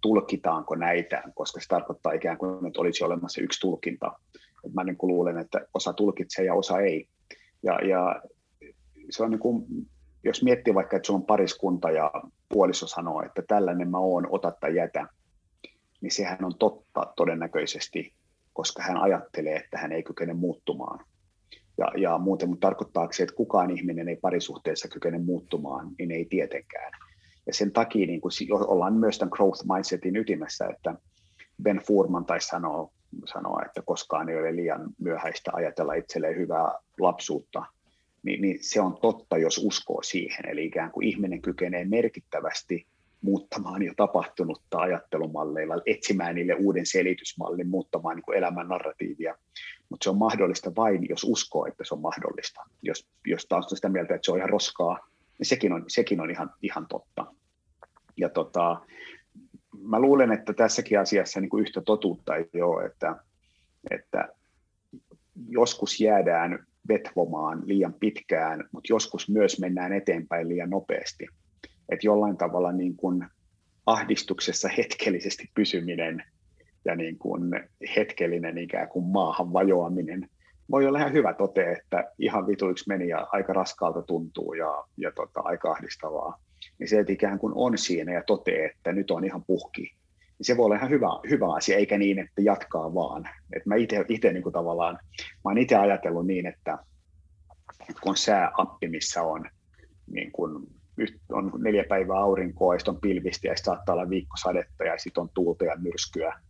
tulkitaanko 0.00 0.74
näitä, 0.74 1.22
koska 1.34 1.60
se 1.60 1.68
tarkoittaa 1.68 2.12
ikään 2.12 2.38
kuin, 2.38 2.66
että 2.66 2.80
olisi 2.80 3.04
olemassa 3.04 3.40
yksi 3.40 3.60
tulkinta. 3.60 4.12
Et 4.66 4.74
mä 4.74 4.84
niin 4.84 4.96
kuin 4.96 5.08
luulen, 5.08 5.38
että 5.38 5.60
osa 5.74 5.92
tulkitsee 5.92 6.44
ja 6.44 6.54
osa 6.54 6.80
ei. 6.80 7.08
Ja, 7.62 7.78
ja 7.88 8.22
se 9.10 9.22
on 9.22 9.30
niin 9.30 9.40
kuin, 9.40 9.64
jos 10.24 10.42
miettii 10.42 10.74
vaikka, 10.74 10.96
että 10.96 11.06
sulla 11.06 11.20
on 11.20 11.26
pariskunta 11.26 11.90
ja 11.90 12.10
puoliso 12.48 12.86
sanoo, 12.86 13.22
että 13.22 13.42
tällainen 13.48 13.90
mä 13.90 13.98
oon, 13.98 14.26
ota 14.30 14.52
tai 14.60 14.76
jätä, 14.76 15.06
niin 16.00 16.10
sehän 16.10 16.44
on 16.44 16.58
totta 16.58 17.12
todennäköisesti 17.16 18.14
koska 18.52 18.82
hän 18.82 18.96
ajattelee, 18.96 19.56
että 19.56 19.78
hän 19.78 19.92
ei 19.92 20.02
kykene 20.02 20.32
muuttumaan. 20.32 21.04
Ja, 21.78 21.86
ja 21.96 22.18
muuten, 22.18 22.48
mutta 22.48 22.66
tarkoittaako 22.66 23.12
se, 23.12 23.22
että 23.22 23.34
kukaan 23.34 23.70
ihminen 23.70 24.08
ei 24.08 24.16
parisuhteessa 24.16 24.88
kykene 24.88 25.18
muuttumaan, 25.18 25.90
niin 25.98 26.10
ei 26.10 26.24
tietenkään. 26.24 26.92
Ja 27.46 27.54
sen 27.54 27.72
takia 27.72 28.06
niin 28.06 28.20
kuin, 28.20 28.32
ollaan 28.50 28.94
myös 28.94 29.18
tämän 29.18 29.32
growth 29.32 29.64
mindsetin 29.74 30.16
ytimessä, 30.16 30.66
että 30.66 30.94
Ben 31.62 31.80
Furman 31.86 32.24
taisi 32.24 32.46
sanoa, 32.46 32.90
sanoa, 33.24 33.62
että 33.66 33.82
koskaan 33.82 34.28
ei 34.28 34.38
ole 34.38 34.56
liian 34.56 34.90
myöhäistä 34.98 35.50
ajatella 35.54 35.94
itselleen 35.94 36.36
hyvää 36.36 36.72
lapsuutta, 37.00 37.64
niin, 38.22 38.42
niin 38.42 38.58
se 38.60 38.80
on 38.80 38.98
totta, 39.02 39.38
jos 39.38 39.58
uskoo 39.58 40.02
siihen. 40.02 40.48
Eli 40.48 40.64
ikään 40.64 40.90
kuin 40.90 41.06
ihminen 41.06 41.42
kykenee 41.42 41.84
merkittävästi 41.84 42.86
muuttamaan 43.22 43.82
jo 43.82 43.92
tapahtunutta 43.96 44.78
ajattelumalleilla, 44.78 45.74
etsimään 45.86 46.34
niille 46.34 46.54
uuden 46.54 46.86
selitysmallin, 46.86 47.68
muuttamaan 47.68 48.16
niin 48.16 48.36
elämän 48.36 48.68
narratiivia. 48.68 49.34
Mutta 49.92 50.04
se 50.04 50.10
on 50.10 50.18
mahdollista 50.18 50.72
vain, 50.76 51.08
jos 51.08 51.24
uskoo, 51.24 51.66
että 51.66 51.84
se 51.84 51.94
on 51.94 52.00
mahdollista. 52.00 52.60
Jos, 52.82 53.08
jos 53.26 53.46
taas 53.46 53.72
on 53.72 53.76
sitä 53.76 53.88
mieltä, 53.88 54.14
että 54.14 54.24
se 54.24 54.32
on 54.32 54.38
ihan 54.38 54.50
roskaa, 54.50 54.98
niin 55.38 55.46
sekin 55.46 55.72
on, 55.72 55.84
sekin 55.88 56.20
on 56.20 56.30
ihan, 56.30 56.50
ihan 56.62 56.86
totta. 56.88 57.26
Ja 58.16 58.28
tota, 58.28 58.80
mä 59.82 60.00
luulen, 60.00 60.32
että 60.32 60.52
tässäkin 60.52 61.00
asiassa 61.00 61.40
niin 61.40 61.48
kuin 61.48 61.60
yhtä 61.60 61.80
totuutta 61.80 62.36
ei 62.36 62.62
ole, 62.62 62.84
että, 62.84 63.16
että 63.90 64.28
joskus 65.48 66.00
jäädään 66.00 66.66
vetvomaan 66.88 67.62
liian 67.64 67.94
pitkään, 67.94 68.64
mutta 68.72 68.92
joskus 68.92 69.28
myös 69.28 69.60
mennään 69.60 69.92
eteenpäin 69.92 70.48
liian 70.48 70.70
nopeasti– 70.70 71.26
että 71.92 72.06
jollain 72.06 72.36
tavalla 72.36 72.72
niin 72.72 72.96
kuin 72.96 73.26
ahdistuksessa 73.86 74.68
hetkellisesti 74.68 75.50
pysyminen 75.54 76.24
ja 76.84 76.96
niin 76.96 77.18
kuin 77.18 77.42
hetkellinen 77.96 78.58
ikään 78.58 78.88
kuin 78.88 79.04
maahan 79.04 79.52
vajoaminen 79.52 80.28
voi 80.70 80.86
olla 80.86 80.98
ihan 80.98 81.12
hyvä 81.12 81.34
tote, 81.34 81.72
että 81.72 82.12
ihan 82.18 82.46
vituiksi 82.46 82.84
meni 82.88 83.08
ja 83.08 83.26
aika 83.32 83.52
raskaalta 83.52 84.02
tuntuu 84.02 84.54
ja, 84.54 84.84
ja 84.96 85.12
tota, 85.12 85.40
aika 85.44 85.70
ahdistavaa. 85.70 86.38
Niin 86.78 86.88
se, 86.88 86.98
että 86.98 87.12
ikään 87.12 87.38
kuin 87.38 87.52
on 87.56 87.78
siinä 87.78 88.12
ja 88.12 88.22
totee, 88.26 88.64
että 88.66 88.92
nyt 88.92 89.10
on 89.10 89.24
ihan 89.24 89.44
puhki, 89.44 89.82
niin 89.82 90.46
se 90.46 90.56
voi 90.56 90.64
olla 90.64 90.76
ihan 90.76 90.90
hyvä, 90.90 91.08
hyvä 91.30 91.54
asia, 91.54 91.76
eikä 91.76 91.98
niin, 91.98 92.18
että 92.18 92.42
jatkaa 92.42 92.94
vaan. 92.94 93.28
Et 93.56 93.66
mä 93.66 93.74
itse 94.08 94.32
niin 94.32 94.52
tavallaan, 94.52 94.94
mä 95.14 95.50
oon 95.50 95.58
itse 95.58 95.76
ajatellut 95.76 96.26
niin, 96.26 96.46
että, 96.46 96.78
että 97.80 98.00
kun 98.02 98.10
on 98.10 98.16
sääappi, 98.16 98.88
missä 98.88 99.22
on 99.22 99.50
niin 100.06 100.32
kuin 100.32 100.66
on 101.32 101.52
neljä 101.58 101.84
päivää 101.88 102.18
aurinkoa, 102.18 102.74
ja 102.74 102.78
sitten 102.78 102.94
on 102.94 103.00
pilvistä, 103.00 103.48
ja 103.48 103.56
sitten 103.56 103.74
saattaa 103.74 103.94
olla 103.94 104.10
viikko 104.10 104.36
sadetta, 104.36 104.84
ja 104.84 104.98
sitten 104.98 105.20
on 105.20 105.30
tuulta 105.34 105.64
ja 105.64 105.76
myrskyä. 105.76 106.40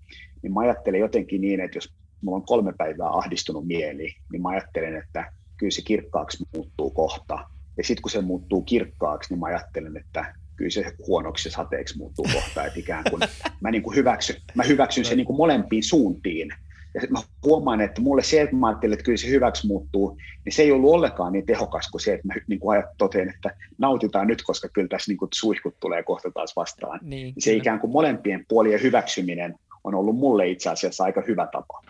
Niin 0.43 0.53
mä 0.55 0.61
ajattelen 0.61 1.01
jotenkin 1.01 1.41
niin, 1.41 1.61
että 1.61 1.77
jos 1.77 1.95
mulla 2.23 2.37
on 2.37 2.47
kolme 2.47 2.73
päivää 2.79 3.09
ahdistunut 3.09 3.67
mieli, 3.67 4.09
niin 4.33 4.43
mä 4.43 4.49
ajattelen, 4.49 4.97
että 4.97 5.33
kyllä 5.57 5.71
se 5.71 5.83
kirkkaaksi 5.83 6.45
muuttuu 6.55 6.91
kohta. 6.91 7.49
Ja 7.77 7.85
sitten 7.85 8.03
kun 8.03 8.11
se 8.11 8.21
muuttuu 8.21 8.63
kirkkaaksi, 8.63 9.33
niin 9.33 9.41
mä 9.41 9.47
ajattelen, 9.47 9.97
että 9.97 10.35
kyllä 10.57 10.71
se 10.71 10.93
huonoksi 11.07 11.51
sateeksi 11.51 11.99
muuttuu 11.99 12.27
kohta. 12.35 12.65
Että 12.65 12.81
ikään 12.81 13.05
kuin 13.11 13.23
mä, 13.61 13.71
niin 13.71 13.83
kuin 13.83 13.97
hyväksyn, 13.97 14.37
mä 14.55 14.63
hyväksyn 14.63 15.05
sen 15.05 15.17
niin 15.17 15.27
kuin 15.27 15.37
molempiin 15.37 15.83
suuntiin. 15.83 16.49
Ja 16.95 17.01
mä 17.11 17.19
huomaan, 17.45 17.81
että 17.81 18.01
mulle 18.01 18.23
se, 18.23 18.41
että 18.41 18.57
mä 18.57 18.67
ajattelin, 18.69 18.93
että 18.93 19.05
kyllä 19.05 19.17
se 19.17 19.29
hyväksi 19.29 19.67
muuttuu, 19.67 20.19
niin 20.45 20.53
se 20.53 20.63
ei 20.63 20.73
ollut 20.73 20.91
ollenkaan 20.91 21.33
niin 21.33 21.47
tehokas 21.47 21.91
kuin 21.91 22.01
se, 22.01 22.15
että 22.15 22.27
mä 22.27 22.35
niin 22.47 22.61
kuin 22.61 22.83
totean, 22.99 23.29
että 23.29 23.57
nautitaan 23.79 24.27
nyt, 24.27 24.43
koska 24.43 24.69
kyllä 24.69 24.89
tässä 24.89 25.11
niin 25.11 25.19
kuin 25.19 25.29
suihkut 25.35 25.75
tulee 25.81 26.03
kohta 26.03 26.31
taas 26.31 26.57
vastaan. 26.57 27.01
Niin, 27.03 27.35
se 27.39 27.51
kyllä. 27.51 27.63
ikään 27.63 27.81
kuin 27.81 27.93
molempien 27.93 28.45
puolien 28.49 28.83
hyväksyminen 28.83 29.55
on 29.85 29.95
ollut 29.95 30.17
mulle 30.17 30.49
itse 30.49 30.71
asiassa 30.71 31.05
aika 31.05 31.23
hyvä 31.29 31.49
tapa. 31.53 31.83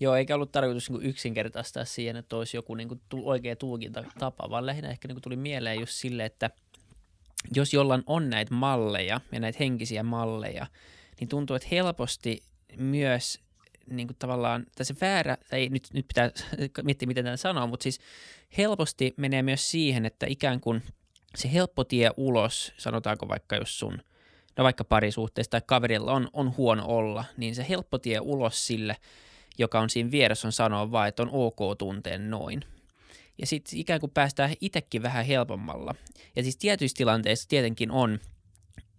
Joo, 0.00 0.14
eikä 0.14 0.34
ollut 0.34 0.52
tarkoitus 0.52 0.90
niin 0.90 1.02
yksinkertaistaa 1.02 1.84
siihen, 1.84 2.16
että 2.16 2.36
olisi 2.36 2.56
joku 2.56 2.74
niin 2.74 2.88
kuin 2.88 3.00
oikea 3.22 3.56
tulkintatapa, 3.56 4.50
vaan 4.50 4.66
lähinnä 4.66 4.90
ehkä 4.90 5.08
niin 5.08 5.14
kuin 5.14 5.22
tuli 5.22 5.36
mieleen 5.36 5.80
just 5.80 5.92
sille, 5.92 6.24
että 6.24 6.50
jos 7.56 7.74
jollain 7.74 8.02
on 8.06 8.30
näitä 8.30 8.54
malleja 8.54 9.20
ja 9.32 9.40
näitä 9.40 9.56
henkisiä 9.60 10.02
malleja, 10.02 10.66
niin 11.20 11.28
tuntuu, 11.28 11.56
että 11.56 11.68
helposti 11.70 12.42
myös 12.76 13.40
niin 13.90 14.08
kuin 14.08 14.16
tavallaan, 14.18 14.66
tai 14.76 14.86
se 14.86 14.94
väärä, 15.00 15.36
tai 15.50 15.68
nyt, 15.68 15.88
nyt 15.92 16.08
pitää 16.08 16.30
miettiä, 16.82 17.06
miten 17.06 17.24
tämä 17.24 17.36
sanoo, 17.36 17.66
mutta 17.66 17.82
siis 17.82 18.00
helposti 18.58 19.14
menee 19.16 19.42
myös 19.42 19.70
siihen, 19.70 20.06
että 20.06 20.26
ikään 20.28 20.60
kuin 20.60 20.82
se 21.36 21.52
helppo 21.52 21.84
tie 21.84 22.10
ulos, 22.16 22.72
sanotaanko 22.76 23.28
vaikka 23.28 23.56
jos 23.56 23.78
sun, 23.78 23.98
no 24.56 24.64
vaikka 24.64 24.84
parisuhteessa 24.84 25.50
tai 25.50 25.60
kaverilla 25.66 26.12
on, 26.12 26.28
on 26.32 26.56
huono 26.56 26.84
olla, 26.86 27.24
niin 27.36 27.54
se 27.54 27.66
helppo 27.68 27.98
tie 27.98 28.20
ulos 28.20 28.66
sille, 28.66 28.96
joka 29.58 29.80
on 29.80 29.90
siinä 29.90 30.10
vieressä, 30.10 30.48
on 30.48 30.52
sanoa 30.52 30.90
vaan, 30.90 31.08
että 31.08 31.22
on 31.22 31.30
ok 31.32 31.78
tunteen 31.78 32.30
noin. 32.30 32.60
Ja 33.38 33.46
sitten 33.46 33.78
ikään 33.78 34.00
kuin 34.00 34.10
päästään 34.10 34.54
itsekin 34.60 35.02
vähän 35.02 35.24
helpommalla. 35.24 35.94
Ja 36.36 36.42
siis 36.42 36.56
tietyissä 36.56 36.96
tilanteissa 36.96 37.48
tietenkin 37.48 37.90
on, 37.90 38.18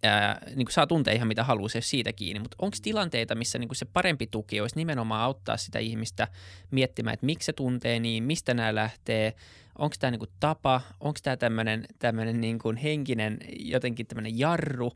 ää, 0.03 0.41
niin 0.47 0.65
kuin 0.65 0.73
saa 0.73 0.87
tuntea 0.87 1.13
ihan 1.13 1.27
mitä 1.27 1.43
haluaa 1.43 1.69
se 1.69 1.81
siitä 1.81 2.13
kiinni, 2.13 2.39
mutta 2.39 2.57
onko 2.59 2.77
tilanteita, 2.81 3.35
missä 3.35 3.59
niin 3.59 3.67
kuin 3.67 3.75
se 3.75 3.85
parempi 3.85 4.27
tuki 4.27 4.61
olisi 4.61 4.75
nimenomaan 4.75 5.21
auttaa 5.21 5.57
sitä 5.57 5.79
ihmistä 5.79 6.27
miettimään, 6.71 7.13
että 7.13 7.25
miksi 7.25 7.45
se 7.45 7.53
tuntee 7.53 7.99
niin, 7.99 8.23
mistä 8.23 8.53
nämä 8.53 8.75
lähtee, 8.75 9.33
onko 9.77 9.95
tämä 9.99 10.11
niin 10.11 10.19
kuin 10.19 10.31
tapa, 10.39 10.81
onko 10.99 11.19
tämä 11.23 11.37
tämmöinen, 11.37 12.41
niin 12.41 12.59
kuin 12.59 12.77
henkinen 12.77 13.37
jotenkin 13.59 14.07
tämmöinen 14.07 14.39
jarru. 14.39 14.91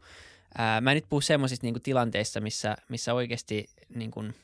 Ää, 0.57 0.81
mä 0.81 0.91
en 0.91 0.95
nyt 0.95 1.09
puhu 1.09 1.21
semmoisista 1.21 1.67
niin 1.67 1.81
tilanteissa, 1.81 2.41
missä, 2.41 2.75
missä 2.89 3.13
oikeasti 3.13 3.65
niin 3.95 4.11
kuin– 4.11 4.33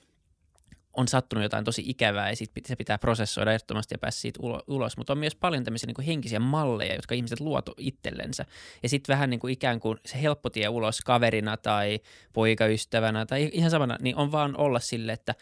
on 1.00 1.08
sattunut 1.08 1.44
jotain 1.44 1.66
tosi 1.66 1.84
ikävää 1.86 2.30
ja 2.30 2.36
sit 2.36 2.52
se 2.66 2.76
pitää 2.76 2.98
prosessoida 2.98 3.52
ehdottomasti 3.52 3.94
ja 3.94 3.98
päästä 4.00 4.22
siitä 4.22 4.40
ulos, 4.68 4.98
mutta 4.98 5.14
on 5.14 5.20
myös 5.20 5.36
paljon 5.36 5.64
tämmöisiä 5.64 5.88
niin 5.88 5.96
kuin 5.96 6.06
henkisiä 6.06 6.40
malleja, 6.40 6.96
jotka 6.96 7.16
ihmiset 7.16 7.40
luotu 7.40 7.74
itsellensä. 7.78 8.46
Ja 8.84 8.90
sitten 8.90 9.14
vähän 9.14 9.30
niin 9.30 9.40
kuin 9.40 9.54
ikään 9.54 9.80
kuin 9.80 9.98
se 10.06 10.22
helppo 10.22 10.50
tie 10.50 10.70
ulos 10.70 11.02
kaverina 11.02 11.58
tai 11.58 12.00
poikaystävänä 12.34 13.26
tai 13.26 13.50
ihan 13.54 13.72
samana, 13.72 13.98
niin 14.02 14.16
on 14.16 14.32
vaan 14.32 14.58
olla 14.58 14.80
sille, 14.80 15.12
että 15.12 15.36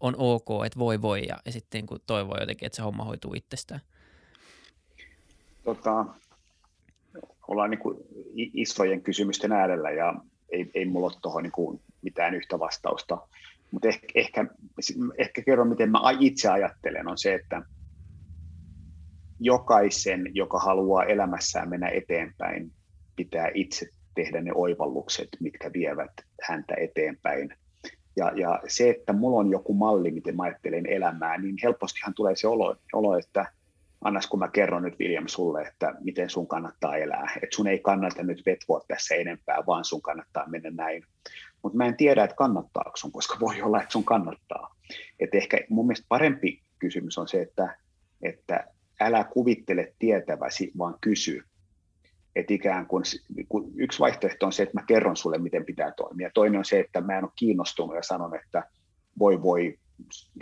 on 0.00 0.14
ok, 0.18 0.48
että 0.66 0.78
voi 0.78 1.02
voi 1.02 1.26
ja, 1.28 1.36
ja 1.44 1.52
sitten 1.52 1.84
niin 1.84 2.00
toivoo 2.06 2.36
jotenkin, 2.40 2.66
että 2.66 2.76
se 2.76 2.82
homma 2.82 3.04
hoituu 3.04 3.34
itsestään. 3.34 3.80
Tota, 5.64 6.04
ollaan 7.48 7.70
niin 7.70 7.80
kuin 7.80 7.98
isojen 8.34 9.02
kysymysten 9.02 9.52
äärellä 9.52 9.90
ja 9.90 10.14
ei, 10.48 10.70
ei 10.74 10.84
mulla 10.84 11.06
ole 11.06 11.14
tuohon 11.22 11.42
niin 11.42 11.80
mitään 12.02 12.34
yhtä 12.34 12.58
vastausta 12.58 13.18
mutta 13.72 13.88
ehkä, 13.88 14.06
ehkä, 14.14 14.46
ehkä 15.18 15.42
kerron, 15.42 15.68
miten 15.68 15.90
mä 15.90 15.98
itse 16.20 16.48
ajattelen, 16.48 17.08
on 17.08 17.18
se, 17.18 17.34
että 17.34 17.62
jokaisen, 19.40 20.30
joka 20.34 20.58
haluaa 20.58 21.04
elämässään 21.04 21.68
mennä 21.68 21.88
eteenpäin, 21.88 22.72
pitää 23.16 23.50
itse 23.54 23.86
tehdä 24.14 24.40
ne 24.40 24.50
oivallukset, 24.54 25.28
mitkä 25.40 25.70
vievät 25.72 26.12
häntä 26.42 26.74
eteenpäin. 26.74 27.54
Ja, 28.16 28.32
ja 28.36 28.62
se, 28.68 28.90
että 28.90 29.12
mulla 29.12 29.38
on 29.40 29.50
joku 29.50 29.74
malli, 29.74 30.10
miten 30.10 30.36
mä 30.36 30.42
ajattelen 30.42 30.86
elämää, 30.86 31.38
niin 31.38 31.56
helpostihan 31.62 32.14
tulee 32.14 32.36
se 32.36 32.48
olo, 32.48 32.76
olo 32.92 33.18
että 33.18 33.46
annas 34.00 34.26
kun 34.26 34.38
mä 34.38 34.48
kerron 34.48 34.82
nyt 34.82 34.98
William 35.00 35.28
sulle, 35.28 35.62
että 35.62 35.94
miten 36.00 36.30
sun 36.30 36.48
kannattaa 36.48 36.96
elää. 36.96 37.32
Että 37.42 37.56
sun 37.56 37.66
ei 37.68 37.78
kannata 37.78 38.22
nyt 38.22 38.42
vetvoa 38.46 38.80
tässä 38.88 39.14
enempää, 39.14 39.62
vaan 39.66 39.84
sun 39.84 40.02
kannattaa 40.02 40.48
mennä 40.48 40.70
näin 40.70 41.02
mutta 41.62 41.76
mä 41.76 41.86
en 41.86 41.96
tiedä, 41.96 42.24
että 42.24 42.36
kannattaako 42.36 42.96
sun, 42.96 43.12
koska 43.12 43.36
voi 43.40 43.62
olla, 43.62 43.80
että 43.80 43.92
sun 43.92 44.04
kannattaa. 44.04 44.76
Et 45.20 45.34
ehkä 45.34 45.58
mun 45.68 45.86
mielestä 45.86 46.06
parempi 46.08 46.62
kysymys 46.78 47.18
on 47.18 47.28
se, 47.28 47.42
että, 47.42 47.76
että 48.22 48.66
älä 49.00 49.24
kuvittele 49.24 49.94
tietäväsi, 49.98 50.72
vaan 50.78 50.94
kysy. 51.00 51.42
Et 52.36 52.50
ikään 52.50 52.86
kuin, 52.86 53.04
yksi 53.76 53.98
vaihtoehto 53.98 54.46
on 54.46 54.52
se, 54.52 54.62
että 54.62 54.80
mä 54.80 54.86
kerron 54.86 55.16
sulle, 55.16 55.38
miten 55.38 55.64
pitää 55.64 55.92
toimia. 55.96 56.30
Toinen 56.34 56.58
on 56.58 56.64
se, 56.64 56.80
että 56.80 57.00
mä 57.00 57.18
en 57.18 57.24
ole 57.24 57.32
kiinnostunut 57.36 57.96
ja 57.96 58.02
sanon, 58.02 58.36
että 58.36 58.64
voi 59.18 59.42
voi, 59.42 59.78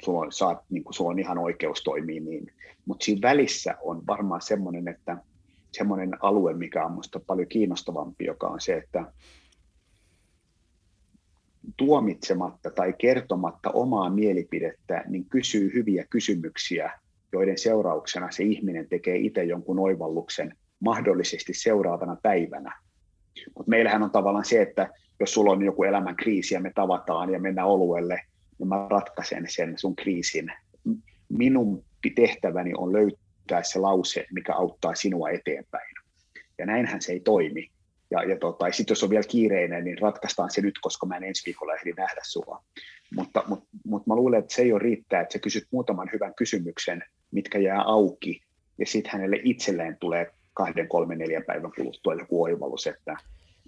sulla 0.02 0.20
on, 0.20 0.32
saat, 0.32 0.58
niin 0.70 0.84
kuin, 0.84 0.94
sulla 0.94 1.10
on 1.10 1.18
ihan 1.18 1.38
oikeus 1.38 1.82
toimia 1.82 2.20
niin. 2.20 2.52
Mutta 2.86 3.04
siinä 3.04 3.28
välissä 3.28 3.74
on 3.82 4.06
varmaan 4.06 4.42
semmoinen, 4.42 4.88
että 4.88 5.16
semmoinen 5.72 6.10
alue, 6.22 6.54
mikä 6.54 6.84
on 6.84 6.90
minusta 6.90 7.20
paljon 7.26 7.48
kiinnostavampi, 7.48 8.24
joka 8.24 8.46
on 8.46 8.60
se, 8.60 8.76
että 8.76 9.12
tuomitsematta 11.76 12.70
tai 12.70 12.94
kertomatta 12.98 13.70
omaa 13.70 14.10
mielipidettä, 14.10 15.04
niin 15.08 15.24
kysyy 15.24 15.74
hyviä 15.74 16.04
kysymyksiä, 16.10 16.92
joiden 17.32 17.58
seurauksena 17.58 18.30
se 18.30 18.42
ihminen 18.42 18.88
tekee 18.88 19.16
itse 19.16 19.44
jonkun 19.44 19.78
oivalluksen 19.78 20.56
mahdollisesti 20.80 21.54
seuraavana 21.54 22.16
päivänä. 22.22 22.80
Mutta 23.56 23.70
meillähän 23.70 24.02
on 24.02 24.10
tavallaan 24.10 24.44
se, 24.44 24.62
että 24.62 24.88
jos 25.20 25.34
sulla 25.34 25.52
on 25.52 25.62
joku 25.62 25.82
elämän 25.82 26.16
kriisi 26.16 26.54
ja 26.54 26.60
me 26.60 26.72
tavataan 26.74 27.32
ja 27.32 27.40
mennään 27.40 27.68
oluelle, 27.68 28.20
niin 28.58 28.68
mä 28.68 28.86
ratkaisen 28.90 29.44
sen 29.48 29.78
sun 29.78 29.96
kriisin. 29.96 30.52
Minun 31.28 31.84
tehtäväni 32.14 32.72
on 32.76 32.92
löytää 32.92 33.62
se 33.62 33.78
lause, 33.78 34.26
mikä 34.32 34.54
auttaa 34.54 34.94
sinua 34.94 35.30
eteenpäin. 35.30 35.94
Ja 36.58 36.66
näinhän 36.66 37.02
se 37.02 37.12
ei 37.12 37.20
toimi. 37.20 37.70
Ja, 38.10 38.22
ja 38.22 38.36
tota, 38.38 38.72
sitten 38.72 38.92
jos 38.92 39.02
on 39.02 39.10
vielä 39.10 39.24
kiireinen, 39.28 39.84
niin 39.84 39.98
ratkaistaan 39.98 40.50
se 40.50 40.60
nyt, 40.60 40.74
koska 40.80 41.06
mä 41.06 41.16
en 41.16 41.24
ensi 41.24 41.42
viikolla 41.46 41.74
ehdi 41.74 41.92
nähdä 41.92 42.20
sua. 42.24 42.62
Mutta, 43.14 43.44
mutta, 43.46 43.66
mutta 43.86 44.10
mä 44.10 44.14
luulen, 44.14 44.40
että 44.40 44.54
se 44.54 44.62
ei 44.62 44.72
ole 44.72 44.82
riittää, 44.82 45.20
että 45.20 45.32
sä 45.32 45.38
kysyt 45.38 45.66
muutaman 45.70 46.10
hyvän 46.12 46.34
kysymyksen, 46.34 47.04
mitkä 47.30 47.58
jää 47.58 47.82
auki, 47.82 48.42
ja 48.78 48.86
sitten 48.86 49.12
hänelle 49.12 49.40
itselleen 49.44 49.96
tulee 50.00 50.32
kahden, 50.54 50.88
kolmen, 50.88 51.18
neljän 51.18 51.44
päivän 51.46 51.72
kuluttua 51.76 52.14
joku 52.14 52.42
oivallus, 52.42 52.86
että 52.86 53.16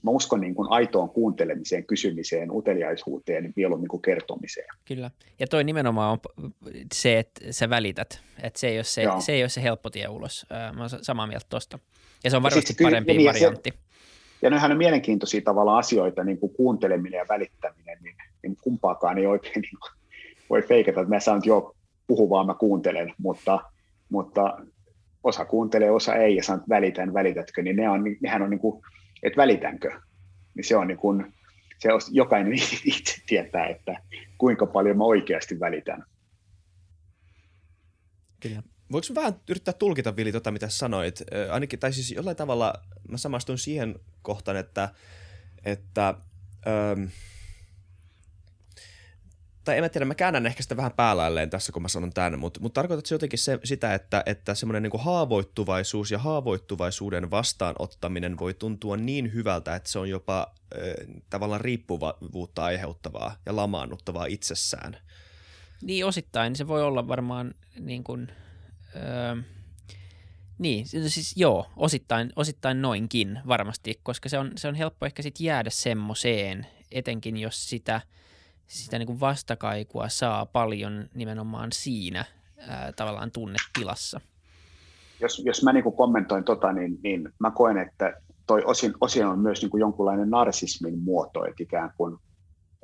mä 0.03 0.11
uskon 0.11 0.41
niin 0.41 0.55
kuin 0.55 0.71
aitoon 0.71 1.11
kuuntelemiseen, 1.11 1.85
kysymiseen, 1.85 2.51
uteliaisuuteen, 2.51 3.53
mieluummin 3.57 3.89
kuin 3.89 4.03
kertomiseen. 4.03 4.67
Kyllä. 4.85 5.11
Ja 5.39 5.47
toi 5.47 5.65
nimenomaan 5.65 6.19
on 6.37 6.53
se, 6.95 7.19
että 7.19 7.53
sä 7.53 7.71
välität. 7.71 8.21
Että 8.43 8.61
se 8.61 8.69
ei 8.69 8.79
ole 8.79 8.85
se, 8.85 9.05
se, 9.19 9.33
ei 9.33 9.43
ole 9.43 9.49
se 9.49 9.63
helppo 9.63 9.91
tie 9.91 10.09
ulos. 10.09 10.47
Mä 10.51 10.81
oon 10.81 10.91
samaa 11.03 11.27
mieltä 11.27 11.47
tuosta. 11.49 11.79
Ja 12.25 12.31
se 12.31 12.37
on 12.37 12.43
varmasti 12.43 12.73
se, 12.73 12.83
parempi 12.83 13.13
niin, 13.13 13.29
variantti. 13.29 13.71
Se, 13.71 13.92
ja 14.43 14.51
nehän 14.51 14.73
on 14.73 14.79
mielenkiintoisia 14.79 15.41
tavalla 15.41 15.79
asioita, 15.79 16.25
niin 16.25 16.39
kuin 16.39 16.53
kuunteleminen 16.53 17.19
ja 17.19 17.27
välittäminen, 17.29 17.99
niin, 18.03 18.17
niin 18.43 18.57
kumpaakaan 18.63 19.19
ei 19.19 19.27
oikein 19.27 19.61
niin 19.61 19.79
kuin, 19.81 19.93
voi 20.51 20.63
feikata, 20.63 21.01
että 21.01 21.15
mä 21.15 21.21
saan 21.21 21.43
jo 21.45 21.77
puhu 22.07 22.31
vaan 22.31 22.47
mä 22.47 22.55
kuuntelen, 22.55 23.15
mutta, 23.19 23.61
mutta 24.09 24.59
osa 25.25 25.45
kuuntelee, 25.45 25.91
osa 25.91 26.15
ei, 26.15 26.37
ja 26.37 26.43
sanot 26.43 26.69
välitän, 26.69 27.15
välitätkö, 27.15 27.63
niin 27.63 27.77
ne 27.77 27.89
on, 27.89 28.05
nehän 28.21 28.43
on 28.43 28.51
niin 28.51 28.61
kuin, 28.61 28.83
että 29.23 29.37
välitänkö, 29.37 30.01
niin 30.55 30.65
se 30.65 30.77
on 30.77 30.87
niin 30.87 30.99
kuin, 30.99 31.35
se 31.79 31.93
on, 31.93 32.01
jokainen 32.11 32.53
itse 32.85 33.15
tietää, 33.27 33.67
että 33.67 33.97
kuinka 34.39 34.67
paljon 34.67 34.99
mä 34.99 35.05
oikeasti 35.05 35.61
välitän. 35.61 36.05
Kyllä. 38.41 38.63
Voinko 38.93 39.15
vähän 39.15 39.41
yrittää 39.49 39.75
tulkita, 39.75 40.17
Vili, 40.17 40.33
tota, 40.33 40.51
mitä 40.51 40.69
sanoit? 40.69 41.21
Äh, 41.21 41.55
ainakin, 41.55 41.79
tai 41.79 41.93
siis 41.93 42.11
jollain 42.11 42.37
tavalla 42.37 42.75
mä 43.09 43.17
samastun 43.17 43.59
siihen 43.59 44.01
kohtaan, 44.23 44.57
että, 44.57 44.89
että 45.65 46.15
ähm, 46.67 47.05
tai 49.65 49.77
en 49.77 49.85
mä 49.85 49.89
tiedä, 49.89 50.05
mä 50.05 50.15
käännän 50.15 50.47
ehkä 50.47 50.63
sitä 50.63 50.77
vähän 50.77 50.93
päälailleen 50.93 51.51
tässä, 51.51 51.73
kun 51.73 51.83
mä 51.83 51.89
sanon 51.89 52.13
tämän, 52.13 52.39
mutta, 52.39 52.61
mutta 52.61 52.75
tarkoitat 52.75 53.07
se 53.07 53.15
jotenkin 53.15 53.39
se, 53.39 53.59
sitä, 53.65 53.95
että, 53.95 54.23
että 54.27 54.55
semmoinen 54.55 54.83
niin 54.83 55.01
haavoittuvaisuus 55.01 56.11
ja 56.11 56.19
haavoittuvaisuuden 56.19 57.31
vastaanottaminen 57.31 58.39
voi 58.39 58.55
tuntua 58.55 58.97
niin 58.97 59.33
hyvältä, 59.35 59.77
että 59.77 59.91
se 59.91 59.99
on 59.99 60.09
jopa 60.09 60.55
äh, 60.75 61.23
tavallaan 61.31 61.61
riippuvuutta 61.61 62.65
aiheuttavaa 62.65 63.37
ja 63.47 63.57
lamaannuttavaa 63.57 64.27
itsessään. 64.27 64.97
Niin 65.83 66.07
osittain 66.07 66.57
se 66.57 66.69
voi 66.69 66.83
olla 66.83 67.09
varmaan 67.09 67.55
niin 67.81 68.05
kuin– 68.05 68.29
Öö, 68.97 69.43
niin, 70.59 70.87
siis 70.87 71.37
joo, 71.37 71.67
osittain, 71.77 72.33
osittain 72.37 72.83
noinkin 72.83 73.39
varmasti, 73.49 74.01
koska 74.03 74.29
se 74.29 74.39
on, 74.39 74.53
se 74.57 74.69
on 74.69 74.75
helppo 74.75 75.07
ehkä 75.07 75.23
sitten 75.23 75.45
jäädä 75.45 75.71
semmoiseen, 75.71 76.67
etenkin 76.91 77.37
jos 77.37 77.71
sitä, 77.71 78.01
sitä 78.67 78.99
niin 78.99 79.07
kuin 79.07 79.21
vastakaikua 79.21 80.09
saa 80.09 80.47
paljon 80.47 81.09
nimenomaan 81.15 81.73
siinä 81.73 82.25
ää, 82.59 82.93
tavallaan 82.93 83.31
tunnetilassa. 83.33 84.21
Jos, 85.21 85.43
jos 85.45 85.63
mä 85.63 85.73
niin 85.73 85.85
kuin 85.85 85.97
kommentoin 85.97 86.45
tota, 86.45 86.73
niin, 86.73 86.99
niin 87.03 87.29
mä 87.39 87.51
koen, 87.51 87.79
että 87.79 88.13
toi 88.47 88.63
osin, 88.65 88.95
osin 89.01 89.27
on 89.27 89.39
myös 89.39 89.63
niin 89.63 89.71
kuin 89.71 89.81
jonkunlainen 89.81 90.31
narsismin 90.31 90.99
muoto, 90.99 91.45
että 91.45 91.63
ikään 91.63 91.91
kuin 91.97 92.19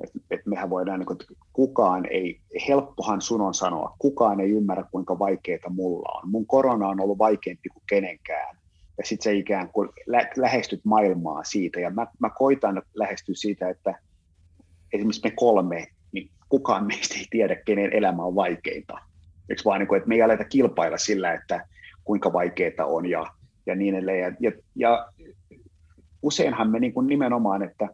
että 0.03 0.19
et 0.31 0.45
mehän 0.45 0.69
voidaan, 0.69 0.99
niin 0.99 1.11
että 1.11 1.25
kukaan 1.53 2.05
ei, 2.05 2.39
helppohan 2.67 3.21
sun 3.21 3.41
on 3.41 3.53
sanoa, 3.53 3.95
kukaan 3.99 4.39
ei 4.39 4.51
ymmärrä, 4.51 4.83
kuinka 4.91 5.19
vaikeaa 5.19 5.69
mulla 5.69 6.19
on. 6.19 6.29
Mun 6.29 6.45
korona 6.45 6.87
on 6.87 7.01
ollut 7.01 7.17
vaikeampi 7.17 7.69
kuin 7.69 7.83
kenenkään. 7.89 8.57
Ja 8.97 9.05
sitten 9.05 9.23
se 9.23 9.33
ikään 9.33 9.69
kuin 9.69 9.89
lä- 10.05 10.29
lähestyt 10.37 10.85
maailmaa 10.85 11.43
siitä. 11.43 11.79
Ja 11.79 11.89
mä, 11.89 12.07
mä 12.19 12.29
koitan 12.29 12.81
lähestyä 12.93 13.35
siitä, 13.35 13.69
että 13.69 13.99
esimerkiksi 14.93 15.21
me 15.23 15.33
kolme, 15.35 15.87
niin 16.11 16.29
kukaan 16.49 16.87
meistä 16.87 17.15
ei 17.15 17.25
tiedä, 17.29 17.55
kenen 17.55 17.93
elämä 17.93 18.23
on 18.23 18.35
vaikeinta. 18.35 18.97
Eikö 19.49 19.61
vaan, 19.65 19.79
niin 19.79 19.87
kuin, 19.87 19.97
että 19.97 20.09
me 20.09 20.15
ei 20.15 20.21
aleta 20.21 20.43
kilpailla 20.43 20.97
sillä, 20.97 21.33
että 21.33 21.65
kuinka 22.03 22.33
vaikeaa 22.33 22.85
on 22.85 23.05
ja, 23.05 23.25
ja 23.65 23.75
niin 23.75 23.95
edelleen. 23.95 24.37
Ja, 24.39 24.51
ja, 24.51 24.51
ja 24.75 25.09
useinhan 26.21 26.69
me 26.69 26.79
niin 26.79 26.93
kuin 26.93 27.07
nimenomaan, 27.07 27.63
että 27.63 27.89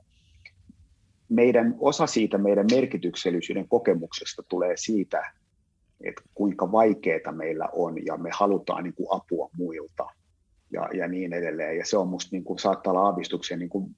meidän 1.29 1.75
osa 1.79 2.07
siitä 2.07 2.37
meidän 2.37 2.65
merkityksellisyyden 2.71 3.67
kokemuksesta 3.67 4.43
tulee 4.49 4.77
siitä, 4.77 5.33
että 6.01 6.21
kuinka 6.33 6.71
vaikeaa 6.71 7.31
meillä 7.31 7.69
on 7.73 8.05
ja 8.05 8.17
me 8.17 8.29
halutaan 8.33 8.83
niin 8.83 8.93
kuin 8.93 9.07
apua 9.09 9.49
muilta 9.57 10.05
ja, 10.71 10.89
ja 10.93 11.07
niin 11.07 11.33
edelleen. 11.33 11.77
Ja 11.77 11.85
se 11.85 11.97
on 11.97 12.07
musta 12.07 12.29
niin 12.31 12.43
kuin, 12.43 12.59
saattaa 12.59 12.91
olla 12.91 13.01
aavistuksen, 13.01 13.59
niin 13.59 13.69
kuin, 13.69 13.95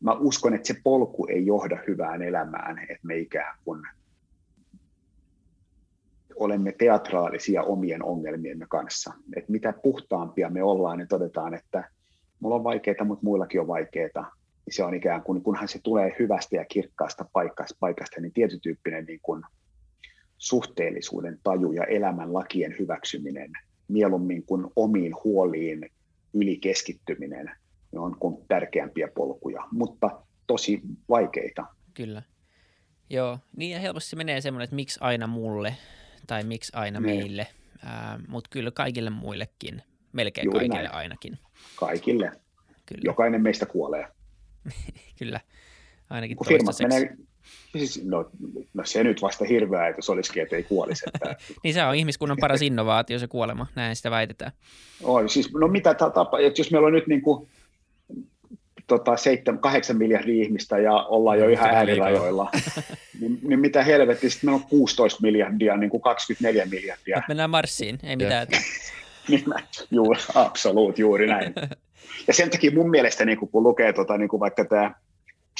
mä 0.00 0.12
uskon, 0.12 0.54
että 0.54 0.66
se 0.66 0.80
polku 0.84 1.26
ei 1.26 1.46
johda 1.46 1.78
hyvään 1.86 2.22
elämään, 2.22 2.78
että 2.78 3.06
me 3.06 3.18
ikään 3.18 3.58
kuin 3.64 3.82
olemme 6.36 6.72
teatraalisia 6.72 7.62
omien 7.62 8.04
ongelmiemme 8.04 8.66
kanssa. 8.68 9.12
Että 9.36 9.52
mitä 9.52 9.74
puhtaampia 9.82 10.50
me 10.50 10.62
ollaan, 10.62 10.98
niin 10.98 11.08
todetaan, 11.08 11.54
että 11.54 11.90
mulla 12.40 12.56
on 12.56 12.64
vaikeaa, 12.64 13.04
mutta 13.04 13.24
muillakin 13.24 13.60
on 13.60 13.66
vaikeaa 13.66 14.32
se 14.70 14.84
on 14.84 14.94
ikään 14.94 15.22
kuin, 15.22 15.42
kunhan 15.42 15.68
se 15.68 15.80
tulee 15.82 16.16
hyvästä 16.18 16.56
ja 16.56 16.64
kirkkaasta 16.64 17.24
paikasta, 17.32 17.76
paikasta 17.80 18.20
niin 18.20 18.32
tietytyyppinen 18.32 19.04
niin 19.04 19.20
kuin 19.22 19.42
suhteellisuuden 20.38 21.38
taju 21.42 21.72
ja 21.72 21.84
elämän 21.84 22.34
lakien 22.34 22.76
hyväksyminen, 22.78 23.52
mieluummin 23.88 24.46
kuin 24.46 24.66
omiin 24.76 25.14
huoliin 25.24 25.90
ylikeskittyminen, 26.34 27.50
ne 27.92 28.00
on 28.00 28.16
kuin 28.18 28.36
tärkeämpiä 28.48 29.08
polkuja, 29.14 29.64
mutta 29.70 30.10
tosi 30.46 30.80
vaikeita. 31.08 31.66
Kyllä. 31.94 32.22
Joo, 33.10 33.38
niin 33.56 33.70
ja 33.70 33.80
helposti 33.80 34.16
menee 34.16 34.40
semmoinen, 34.40 34.64
että 34.64 34.76
miksi 34.76 34.98
aina 35.02 35.26
mulle 35.26 35.76
tai 36.26 36.44
miksi 36.44 36.72
aina 36.74 37.00
niin. 37.00 37.18
meille, 37.18 37.46
äh, 37.86 38.18
mutta 38.28 38.50
kyllä 38.50 38.70
kaikille 38.70 39.10
muillekin, 39.10 39.82
melkein 40.12 40.44
Juuri 40.44 40.58
kaikille 40.58 40.88
näin. 40.88 40.94
ainakin. 40.94 41.38
Kaikille. 41.76 42.32
Kyllä. 42.86 43.02
Jokainen 43.04 43.42
meistä 43.42 43.66
kuolee. 43.66 44.06
Kyllä, 45.18 45.40
ainakin 46.10 46.36
Kun 46.36 46.46
firmat 46.46 46.76
menee, 46.80 47.16
siis, 47.78 48.04
no, 48.04 48.30
no, 48.74 48.84
se 48.84 49.04
nyt 49.04 49.22
vasta 49.22 49.44
hirveä, 49.44 49.88
että 49.88 50.02
se 50.02 50.12
olisikin, 50.12 50.42
että 50.42 50.56
ei 50.56 50.62
kuolisi. 50.62 51.04
Että... 51.06 51.36
niin 51.64 51.74
se 51.74 51.84
on 51.84 51.94
ihmiskunnan 51.94 52.36
paras 52.40 52.62
innovaatio, 52.62 53.18
se 53.18 53.26
kuolema, 53.26 53.66
näin 53.74 53.96
sitä 53.96 54.10
väitetään. 54.10 54.52
Oi, 55.02 55.28
siis, 55.28 55.52
no 55.52 55.68
mitä 55.68 55.94
tapa, 55.94 56.38
että 56.38 56.60
jos 56.60 56.70
meillä 56.70 56.86
on 56.86 56.92
nyt 56.92 57.06
niin 57.06 57.22
kuin, 57.22 57.48
tota, 58.86 59.16
7, 59.16 59.58
8 59.58 59.96
miljardia 59.96 60.44
ihmistä 60.44 60.78
ja 60.78 60.92
ollaan 60.92 61.38
jo 61.38 61.48
ihan 61.48 61.70
äärirajoilla, 61.70 62.50
niin, 63.20 63.38
niin, 63.42 63.60
mitä 63.60 63.84
helvettiä, 63.84 64.30
sitten 64.30 64.50
meillä 64.50 64.62
on 64.62 64.70
16 64.70 65.22
miljardia, 65.22 65.76
niin 65.76 65.90
kuin 65.90 66.00
24 66.00 66.66
miljardia. 66.66 67.16
Nyt 67.16 67.28
mennään 67.28 67.50
Marsiin, 67.50 67.98
ei 68.02 68.16
mitään. 68.16 68.46
niin, 69.28 69.44
juuri, 69.90 70.20
absoluut, 70.34 70.98
juuri 70.98 71.26
näin. 71.26 71.54
Ja 72.26 72.34
sen 72.34 72.50
takia 72.50 72.70
mun 72.74 72.90
mielestä, 72.90 73.24
niin 73.24 73.38
kun 73.38 73.62
lukee 73.62 73.92
tota, 73.92 74.18
niin 74.18 74.28
kuin 74.28 74.40
vaikka 74.40 74.64
tämä 74.64 74.94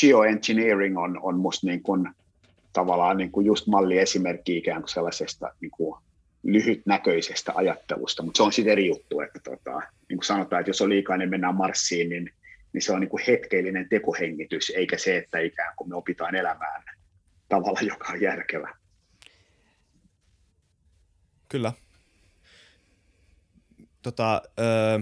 geoengineering 0.00 0.98
on, 0.98 1.18
on 1.22 1.38
musta 1.38 1.66
niin 1.66 1.82
kuin, 1.82 2.08
tavallaan 2.72 3.16
niin 3.16 3.30
kuin 3.30 3.46
just 3.46 3.66
malliesimerkki 3.66 4.56
ikään 4.56 4.82
kuin 4.82 4.88
sellaisesta 4.90 5.54
niin 5.60 5.70
kuin 5.70 5.96
lyhytnäköisestä 6.42 7.52
ajattelusta, 7.54 8.22
mutta 8.22 8.36
se 8.36 8.42
on 8.42 8.52
sitten 8.52 8.72
eri 8.72 8.88
juttu, 8.88 9.20
että 9.20 9.40
tota, 9.44 9.78
niin 10.08 10.18
kuin 10.18 10.24
sanotaan, 10.24 10.60
että 10.60 10.70
jos 10.70 10.82
on 10.82 10.88
liikaa, 10.88 11.16
niin 11.16 11.30
mennään 11.30 11.54
Marsiin, 11.54 12.08
niin, 12.08 12.30
niin 12.72 12.82
se 12.82 12.92
on 12.92 13.00
niin 13.00 13.08
kuin 13.08 13.22
hetkeellinen 13.26 13.88
tekohengitys, 13.88 14.70
eikä 14.70 14.98
se, 14.98 15.16
että 15.16 15.38
ikään 15.38 15.74
kuin 15.76 15.88
me 15.88 15.96
opitaan 15.96 16.34
elämään 16.34 16.82
tavalla, 17.48 17.80
joka 17.80 18.12
on 18.12 18.20
järkevä. 18.20 18.74
Kyllä. 21.48 21.72
Tota, 24.02 24.42
öö, 24.58 24.98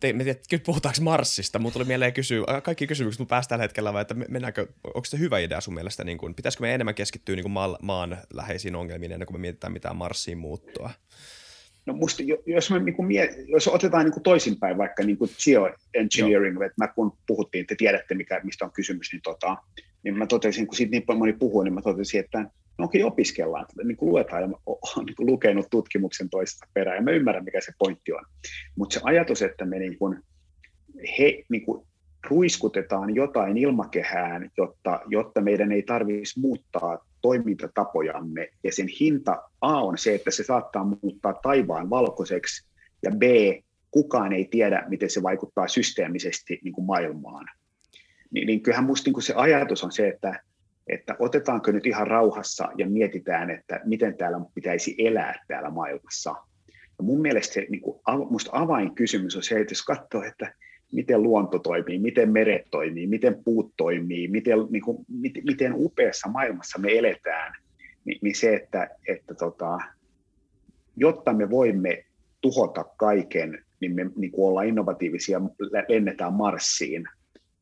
te, 0.00 0.12
me 0.12 0.24
tiedät, 0.24 0.42
kyllä 0.50 0.62
puhutaanko 0.66 1.00
Marsista, 1.02 1.58
mutta 1.58 1.78
tuli 1.78 1.88
mieleen 1.88 2.12
kysyä, 2.12 2.60
kaikki 2.62 2.86
kysymykset 2.86 3.18
mun 3.18 3.26
päästä 3.26 3.48
tällä 3.48 3.62
hetkellä, 3.62 3.92
vai 3.92 4.02
että 4.02 4.14
mennäänkö, 4.14 4.66
onko 4.84 5.04
se 5.04 5.18
hyvä 5.18 5.38
idea 5.38 5.60
sun 5.60 5.74
mielestä, 5.74 6.04
niin 6.04 6.18
kuin, 6.18 6.34
pitäisikö 6.34 6.62
me 6.62 6.74
enemmän 6.74 6.94
keskittyä 6.94 7.36
niin 7.36 7.44
kuin 7.44 7.52
maan, 7.52 7.76
maan 7.82 8.18
läheisiin 8.34 8.76
ongelmiin 8.76 9.12
ennen 9.12 9.26
kuin 9.26 9.36
me 9.36 9.40
mietitään 9.40 9.72
mitään 9.72 9.96
Marsiin 9.96 10.38
muuttoa? 10.38 10.90
No 11.86 11.94
musta, 11.94 12.22
jos, 12.46 12.70
me 12.70 12.78
niin 12.78 12.94
kuin 12.94 13.08
jos 13.46 13.68
otetaan 13.68 14.04
niin 14.04 14.12
kuin 14.12 14.22
toisinpäin 14.22 14.78
vaikka 14.78 15.02
niin 15.02 15.18
kuin 15.18 15.30
geoengineering, 15.44 16.54
Joo. 16.54 16.64
että 16.64 16.84
mä 16.84 16.88
kun 16.88 17.18
puhuttiin, 17.26 17.66
te 17.66 17.74
tiedätte 17.74 18.14
mikä, 18.14 18.40
mistä 18.44 18.64
on 18.64 18.72
kysymys, 18.72 19.12
niin, 19.12 19.22
tota, 19.22 19.56
niin 20.02 20.18
mä 20.18 20.26
totesin, 20.26 20.66
kun 20.66 20.76
siitä 20.76 20.90
niin 20.90 21.02
paljon 21.02 21.18
moni 21.18 21.32
puhuu, 21.32 21.62
niin 21.62 21.74
mä 21.74 21.82
totesin, 21.82 22.20
että 22.20 22.46
okei, 22.78 23.02
opiskellaan, 23.02 23.66
niin 23.84 23.96
kuin 23.96 24.10
luetaan 24.10 24.42
ja 24.42 24.48
olen 24.66 25.06
niin 25.06 25.30
lukenut 25.30 25.66
tutkimuksen 25.70 26.30
toisesta 26.30 26.66
perään 26.74 26.96
ja 26.96 27.02
mä 27.02 27.10
ymmärrän, 27.10 27.44
mikä 27.44 27.60
se 27.60 27.72
pointti 27.78 28.12
on. 28.12 28.24
Mutta 28.76 28.94
se 28.94 29.00
ajatus, 29.04 29.42
että 29.42 29.64
me 29.64 29.78
niin 29.78 29.98
kuin, 29.98 30.18
he, 31.18 31.44
niin 31.48 31.64
kuin 31.64 31.86
ruiskutetaan 32.30 33.14
jotain 33.14 33.58
ilmakehään, 33.58 34.50
jotta, 34.56 35.00
jotta 35.06 35.40
meidän 35.40 35.72
ei 35.72 35.82
tarvitsisi 35.82 36.40
muuttaa 36.40 36.98
toimintatapojamme, 37.22 38.48
ja 38.64 38.72
sen 38.72 38.88
hinta 39.00 39.42
A 39.60 39.82
on 39.82 39.98
se, 39.98 40.14
että 40.14 40.30
se 40.30 40.44
saattaa 40.44 40.84
muuttaa 41.02 41.34
taivaan 41.42 41.90
valkoiseksi, 41.90 42.66
ja 43.02 43.10
B, 43.10 43.22
kukaan 43.90 44.32
ei 44.32 44.44
tiedä, 44.44 44.84
miten 44.88 45.10
se 45.10 45.22
vaikuttaa 45.22 45.68
systeemisesti 45.68 46.58
niin 46.64 46.72
kuin 46.72 46.84
maailmaan. 46.84 47.46
Niin, 48.30 48.46
niin 48.46 48.62
kyllähän 48.62 48.84
minusta 48.84 49.10
niin 49.10 49.22
se 49.22 49.34
ajatus 49.34 49.84
on 49.84 49.92
se, 49.92 50.08
että 50.08 50.42
että 50.86 51.16
otetaanko 51.18 51.70
nyt 51.70 51.86
ihan 51.86 52.06
rauhassa 52.06 52.68
ja 52.78 52.86
mietitään, 52.88 53.50
että 53.50 53.80
miten 53.84 54.16
täällä 54.16 54.40
pitäisi 54.54 54.94
elää 54.98 55.44
täällä 55.48 55.70
maailmassa. 55.70 56.30
Ja 56.98 57.04
mun 57.04 57.20
mielestä 57.20 57.54
se 57.54 57.66
niin 57.68 57.80
kuin, 57.80 58.00
musta 58.30 58.50
avainkysymys 58.52 59.36
on 59.36 59.42
se, 59.42 59.60
että 59.60 59.72
jos 59.72 59.82
katsoo, 59.82 60.22
että 60.22 60.54
miten 60.92 61.22
luonto 61.22 61.58
toimii, 61.58 61.98
miten 61.98 62.32
meret 62.32 62.62
toimii, 62.70 63.06
miten 63.06 63.44
puut 63.44 63.72
toimii, 63.76 64.28
miten, 64.28 64.58
niin 64.70 64.82
kuin, 64.82 65.06
miten 65.44 65.72
upeassa 65.74 66.28
maailmassa 66.28 66.78
me 66.78 66.98
eletään, 66.98 67.54
niin, 68.04 68.18
niin 68.22 68.34
se, 68.34 68.54
että, 68.54 68.88
että 69.08 69.34
tota, 69.34 69.78
jotta 70.96 71.32
me 71.32 71.50
voimme 71.50 72.04
tuhota 72.40 72.84
kaiken, 72.96 73.64
niin 73.80 73.94
me 73.94 74.10
niin 74.16 74.30
kuin 74.30 74.48
ollaan 74.48 74.66
innovatiivisia, 74.66 75.40
lennetään 75.88 76.32
Marsiin, 76.32 77.08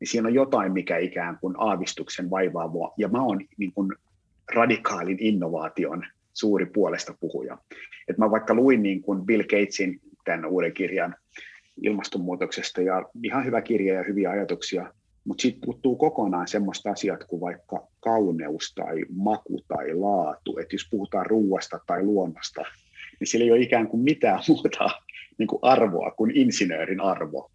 niin 0.00 0.08
siinä 0.08 0.28
on 0.28 0.34
jotain, 0.34 0.72
mikä 0.72 0.96
ikään 0.96 1.38
kuin 1.40 1.54
aavistuksen 1.58 2.30
vaivaa 2.30 2.68
mua. 2.68 2.94
Ja 2.96 3.08
mä 3.08 3.22
oon 3.22 3.40
niin 3.56 3.72
kuin 3.72 3.92
radikaalin 4.54 5.18
innovaation 5.20 6.04
suuri 6.32 6.66
puolesta 6.66 7.14
puhuja. 7.20 7.58
Et 8.08 8.18
mä 8.18 8.30
vaikka 8.30 8.54
luin 8.54 8.82
niin 8.82 9.02
kuin 9.02 9.26
Bill 9.26 9.42
Gatesin 9.42 10.00
tämän 10.24 10.46
uuden 10.46 10.72
kirjan 10.72 11.14
ilmastonmuutoksesta, 11.82 12.80
ja 12.80 13.04
ihan 13.24 13.44
hyvä 13.44 13.62
kirja 13.62 13.94
ja 13.94 14.02
hyviä 14.02 14.30
ajatuksia, 14.30 14.92
mutta 15.24 15.42
siitä 15.42 15.58
puuttuu 15.64 15.96
kokonaan 15.96 16.48
semmoista 16.48 16.90
asiat 16.90 17.24
kuin 17.24 17.40
vaikka 17.40 17.88
kauneus 18.00 18.72
tai 18.74 19.04
maku 19.16 19.60
tai 19.68 19.94
laatu. 19.94 20.58
Että 20.58 20.74
jos 20.74 20.88
puhutaan 20.90 21.26
ruuasta 21.26 21.80
tai 21.86 22.02
luonnosta, 22.02 22.62
niin 23.20 23.28
sillä 23.28 23.44
ei 23.44 23.50
ole 23.50 23.60
ikään 23.60 23.88
kuin 23.88 24.02
mitään 24.02 24.40
muuta 24.48 24.90
niin 25.38 25.46
kuin 25.46 25.60
arvoa 25.62 26.10
kuin 26.10 26.36
insinöörin 26.36 27.00
arvo 27.00 27.50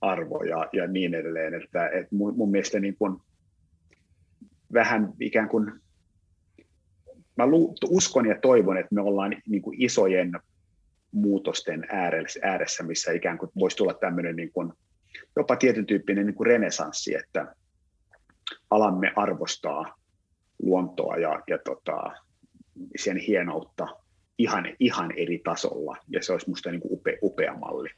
arvo 0.00 0.42
ja, 0.72 0.86
niin 0.86 1.14
edelleen. 1.14 1.54
Että, 1.54 1.88
että 1.88 2.16
mun, 2.16 2.36
mun 2.36 2.50
mielestä 2.50 2.80
niin 2.80 2.96
kuin 2.96 3.16
vähän 4.72 5.12
ikään 5.20 5.48
kuin, 5.48 5.72
mä 7.36 7.46
lu, 7.46 7.74
uskon 7.88 8.26
ja 8.26 8.40
toivon, 8.40 8.78
että 8.78 8.94
me 8.94 9.00
ollaan 9.00 9.36
niin 9.48 9.62
kuin 9.62 9.82
isojen 9.82 10.32
muutosten 11.12 11.86
ääressä, 12.42 12.82
missä 12.82 13.12
ikään 13.12 13.38
kuin 13.38 13.50
voisi 13.58 13.76
tulla 13.76 13.94
tämmöinen 13.94 14.36
niin 14.36 14.52
kuin, 14.52 14.72
jopa 15.36 15.56
tietyn 15.56 15.86
tyyppinen 15.86 16.26
niin 16.26 16.34
kuin 16.34 16.46
renesanssi, 16.46 17.14
että 17.14 17.54
alamme 18.70 19.12
arvostaa 19.16 19.98
luontoa 20.62 21.16
ja, 21.16 21.42
ja 21.48 21.58
tota, 21.58 22.12
sen 22.96 23.16
hienoutta 23.16 23.88
ihan, 24.38 24.64
ihan 24.80 25.12
eri 25.16 25.40
tasolla, 25.44 25.96
ja 26.08 26.22
se 26.22 26.32
olisi 26.32 26.46
minusta 26.46 26.70
niin 26.70 26.80
upea, 26.84 27.18
upea 27.22 27.54
malli. 27.54 27.88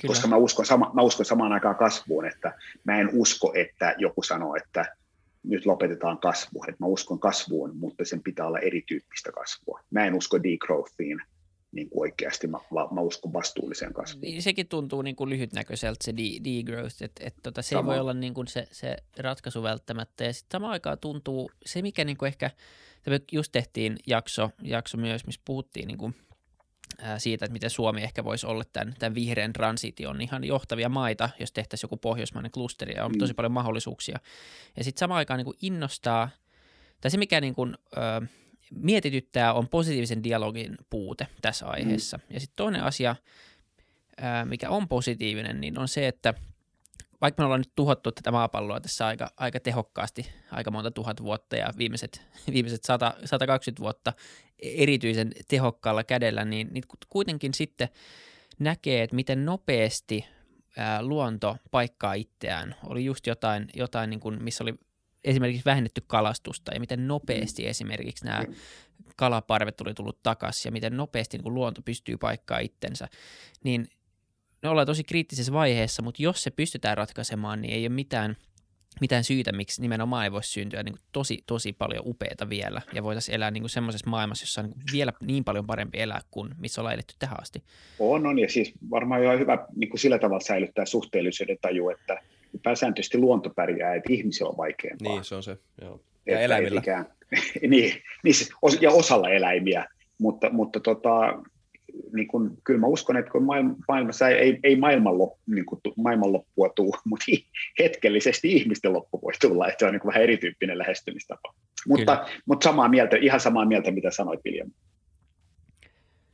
Kyllä. 0.00 0.12
koska 0.12 0.28
mä 0.28 0.36
uskon, 0.36 0.66
sama, 0.66 0.90
mä 0.94 1.02
uskon 1.02 1.26
samaan 1.26 1.52
aikaan 1.52 1.76
kasvuun, 1.76 2.26
että 2.26 2.58
mä 2.84 3.00
en 3.00 3.10
usko, 3.12 3.52
että 3.56 3.94
joku 3.98 4.22
sanoo, 4.22 4.56
että 4.56 4.96
nyt 5.42 5.66
lopetetaan 5.66 6.18
kasvu. 6.18 6.64
Että 6.68 6.76
mä 6.80 6.86
uskon 6.86 7.18
kasvuun, 7.18 7.76
mutta 7.76 8.04
sen 8.04 8.22
pitää 8.22 8.46
olla 8.46 8.58
erityyppistä 8.58 9.32
kasvua. 9.32 9.80
Mä 9.90 10.06
en 10.06 10.14
usko 10.14 10.42
degrowthiin, 10.42 11.20
niin 11.72 11.90
kuin 11.90 12.00
oikeasti 12.00 12.46
mä, 12.46 12.58
mä 12.90 13.00
uskon 13.00 13.32
vastuulliseen 13.32 13.94
kasvuun. 13.94 14.22
Niin, 14.22 14.42
sekin 14.42 14.68
tuntuu 14.68 15.02
niin 15.02 15.16
kuin 15.16 15.30
lyhytnäköiseltä 15.30 16.04
se 16.04 16.14
degrowth, 16.16 17.02
että 17.02 17.26
et, 17.26 17.34
tota, 17.42 17.62
se 17.62 17.68
Sama. 17.68 17.80
ei 17.80 17.86
voi 17.86 18.00
olla 18.00 18.14
niin 18.14 18.34
kuin 18.34 18.46
se, 18.46 18.66
se 18.72 18.96
ratkaisu 19.18 19.62
välttämättä. 19.62 20.24
Ja 20.24 20.32
sitten 20.32 20.58
samaan 20.58 20.72
aikaan 20.72 20.98
tuntuu 20.98 21.50
se, 21.66 21.82
mikä 21.82 22.04
niin 22.04 22.16
kuin 22.16 22.26
ehkä, 22.26 22.50
me 23.06 23.20
just 23.32 23.52
tehtiin 23.52 23.96
jakso, 24.06 24.50
jakso 24.62 24.98
myös, 24.98 25.26
missä 25.26 25.40
puhuttiin 25.44 25.88
niin 25.88 25.98
kuin, 25.98 26.14
siitä, 27.18 27.44
että 27.44 27.52
miten 27.52 27.70
Suomi 27.70 28.02
ehkä 28.02 28.24
voisi 28.24 28.46
olla 28.46 28.64
tämän, 28.72 28.94
tämän 28.98 29.14
vihreän 29.14 29.52
transition 29.52 30.20
ihan 30.20 30.44
johtavia 30.44 30.88
maita, 30.88 31.30
jos 31.40 31.52
tehtäisiin 31.52 31.84
joku 31.84 31.96
pohjoismainen 31.96 32.50
klusteri, 32.50 32.94
ja 32.96 33.04
on 33.04 33.12
mm. 33.12 33.18
tosi 33.18 33.34
paljon 33.34 33.52
mahdollisuuksia. 33.52 34.18
Ja 34.76 34.84
sitten 34.84 35.00
samaan 35.00 35.18
aikaan 35.18 35.38
niin 35.38 35.44
kuin 35.44 35.58
innostaa, 35.62 36.28
tai 37.00 37.10
se 37.10 37.18
mikä 37.18 37.40
niin 37.40 37.54
kuin, 37.54 37.76
ö, 37.96 38.26
mietityttää 38.74 39.52
on 39.52 39.68
positiivisen 39.68 40.24
dialogin 40.24 40.76
puute 40.90 41.26
tässä 41.42 41.66
mm. 41.66 41.72
aiheessa. 41.72 42.16
Mm. 42.16 42.34
Ja 42.34 42.40
sitten 42.40 42.56
toinen 42.56 42.82
asia, 42.82 43.16
mikä 44.44 44.70
on 44.70 44.88
positiivinen, 44.88 45.60
niin 45.60 45.78
on 45.78 45.88
se, 45.88 46.08
että 46.08 46.34
vaikka 47.20 47.42
me 47.42 47.44
ollaan 47.44 47.60
nyt 47.60 47.72
tuhottu 47.76 48.12
tätä 48.12 48.30
maapalloa 48.30 48.80
tässä 48.80 49.06
aika, 49.06 49.30
aika 49.36 49.60
tehokkaasti, 49.60 50.26
aika 50.50 50.70
monta 50.70 50.90
tuhat 50.90 51.22
vuotta 51.22 51.56
ja 51.56 51.70
viimeiset, 51.78 52.22
viimeiset 52.54 52.84
100, 52.84 53.14
120 53.24 53.82
vuotta 53.82 54.12
erityisen 54.58 55.32
tehokkaalla 55.48 56.04
kädellä, 56.04 56.44
niin, 56.44 56.68
niin 56.70 56.84
kuitenkin 57.08 57.54
sitten 57.54 57.88
näkee, 58.58 59.02
että 59.02 59.16
miten 59.16 59.44
nopeasti 59.44 60.26
ää, 60.76 61.02
luonto 61.02 61.56
paikkaa 61.70 62.14
itseään. 62.14 62.74
Oli 62.84 63.04
just 63.04 63.26
jotain, 63.26 63.68
jotain 63.74 64.10
niin 64.10 64.20
kuin, 64.20 64.42
missä 64.44 64.64
oli 64.64 64.74
esimerkiksi 65.24 65.64
vähennetty 65.64 66.04
kalastusta 66.06 66.74
ja 66.74 66.80
miten 66.80 67.08
nopeasti 67.08 67.66
esimerkiksi 67.66 68.24
nämä 68.24 68.44
kalaparvet 69.16 69.76
tuli 69.76 69.94
tullut 69.94 70.22
takaisin 70.22 70.68
ja 70.68 70.72
miten 70.72 70.96
nopeasti 70.96 71.36
niin 71.36 71.42
kuin 71.42 71.54
luonto 71.54 71.82
pystyy 71.82 72.16
paikkaa 72.16 72.58
itsensä, 72.58 73.08
niin 73.64 73.88
ne 74.62 74.68
ollaan 74.68 74.86
tosi 74.86 75.04
kriittisessä 75.04 75.52
vaiheessa, 75.52 76.02
mutta 76.02 76.22
jos 76.22 76.42
se 76.42 76.50
pystytään 76.50 76.96
ratkaisemaan, 76.96 77.62
niin 77.62 77.74
ei 77.74 77.82
ole 77.82 77.88
mitään, 77.88 78.36
mitään 79.00 79.24
syytä, 79.24 79.52
miksi 79.52 79.82
nimenomaan 79.82 80.24
ei 80.24 80.32
voisi 80.32 80.50
syntyä 80.50 80.82
niin 80.82 80.92
kuin 80.92 81.02
tosi, 81.12 81.38
tosi 81.46 81.72
paljon 81.72 82.02
upeita 82.06 82.48
vielä 82.48 82.82
ja 82.92 83.02
voitaisiin 83.02 83.34
elää 83.34 83.50
niin 83.50 83.62
kuin 83.62 83.70
semmoisessa 83.70 84.10
maailmassa, 84.10 84.42
jossa 84.42 84.60
on 84.60 84.66
niin 84.66 84.84
vielä 84.92 85.12
niin 85.22 85.44
paljon 85.44 85.66
parempi 85.66 86.00
elää 86.00 86.20
kuin 86.30 86.54
missä 86.58 86.80
ollaan 86.80 86.94
eletty 86.94 87.14
tähän 87.18 87.40
asti. 87.40 87.62
On, 87.98 88.26
on 88.26 88.38
ja 88.38 88.48
siis 88.48 88.72
varmaan 88.90 89.22
ihan 89.22 89.38
hyvä 89.38 89.66
niin 89.76 89.90
kuin 89.90 90.00
sillä 90.00 90.18
tavalla 90.18 90.44
säilyttää 90.44 90.86
suhteellisuuden 90.86 91.58
taju, 91.60 91.88
että 91.88 92.22
pääsääntöisesti 92.62 93.18
luonto 93.18 93.50
pärjää, 93.50 93.94
että 93.94 94.12
ihmisillä 94.12 94.50
on 94.50 94.56
vaikeampaa. 94.56 95.12
Niin, 95.12 95.24
se 95.24 95.34
on 95.34 95.42
se, 95.42 95.58
joo. 95.80 96.00
Ja 96.26 96.32
että 96.32 96.44
eläimillä. 96.44 96.80
Ikään, 96.80 97.06
niin, 97.68 98.02
niin 98.24 98.34
siis, 98.34 98.50
ja 98.80 98.90
osalla 98.90 99.30
eläimiä, 99.30 99.86
mutta, 100.18 100.50
mutta 100.50 100.80
tota, 100.80 101.42
niin 102.14 102.28
kun, 102.28 102.58
kyllä 102.64 102.80
mä 102.80 102.86
uskon, 102.86 103.16
että 103.16 103.30
kun 103.30 103.46
maailmassa 103.88 104.28
ei, 104.28 104.36
ei, 104.38 104.58
ei 104.62 104.76
maailmanloppu, 104.76 105.40
niin 105.46 105.66
kuin, 105.66 105.80
maailmanloppua 105.96 106.68
tule, 106.68 106.96
mutta 107.08 107.24
hetkellisesti 107.78 108.52
ihmisten 108.52 108.92
loppu 108.92 109.20
voi 109.22 109.32
tulla, 109.40 109.68
että 109.68 109.78
se 109.78 109.86
on 109.86 109.92
niin 109.92 110.06
vähän 110.06 110.22
erityyppinen 110.22 110.78
lähestymistapa. 110.78 111.54
Mutta, 111.88 112.26
mutta 112.46 112.64
samaa 112.64 112.88
mieltä, 112.88 113.16
ihan 113.16 113.40
samaa 113.40 113.64
mieltä, 113.64 113.90
mitä 113.90 114.10
sanoit 114.10 114.40
William. 114.44 114.70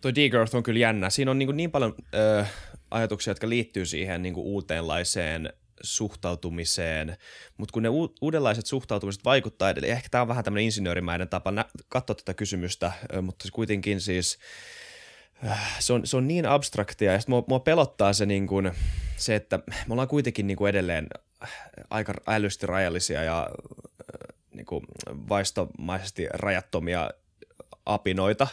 Tuo 0.01 0.15
degrowth 0.15 0.57
on 0.57 0.63
kyllä 0.63 0.81
jännä. 0.81 1.11
Siinä 1.11 1.31
on 1.31 1.39
niin, 1.39 1.57
niin 1.57 1.71
paljon 1.71 1.95
ö, 2.15 2.45
ajatuksia, 2.91 3.31
jotka 3.31 3.49
liittyy 3.49 3.87
siihen 3.87 4.23
niin 4.23 4.35
kuin 4.35 4.47
uudenlaiseen 4.47 5.53
suhtautumiseen, 5.83 7.17
mutta 7.57 7.73
kun 7.73 7.83
ne 7.83 7.89
u- 7.89 8.15
uudenlaiset 8.21 8.67
suhtautumiset 8.67 9.25
vaikuttaa 9.25 9.71
edelleen, 9.71 9.93
ehkä 9.93 10.09
tämä 10.11 10.23
on 10.23 10.29
vähän 10.29 10.45
tämmöinen 10.45 10.65
insinöörimäinen 10.65 11.29
tapa 11.29 11.51
nä- 11.51 11.65
katsoa 11.89 12.17
tätä 12.17 12.35
kysymystä, 12.35 12.93
mutta 13.23 13.49
kuitenkin 13.53 14.01
siis 14.01 14.39
se 15.79 15.93
on, 15.93 16.07
se 16.07 16.17
on 16.17 16.29
niin 16.29 16.47
abstraktia 16.47 17.13
ja 17.13 17.19
mua, 17.29 17.45
mua 17.49 17.61
pelottaa 17.61 18.13
se, 18.13 18.27
niin 18.27 18.47
kuin, 18.47 18.73
se, 19.17 19.35
että 19.35 19.59
me 19.67 19.93
ollaan 19.93 20.09
kuitenkin 20.09 20.47
niin 20.47 20.57
kuin 20.57 20.71
edelleen 20.71 21.09
aika 21.91 22.15
älysti 22.27 22.67
rajallisia 22.67 23.23
ja 23.23 23.51
niin 24.55 24.67
kuin 24.67 24.85
vaistomaisesti 25.29 26.27
rajattomia 26.31 27.11
apinoita, 27.87 28.49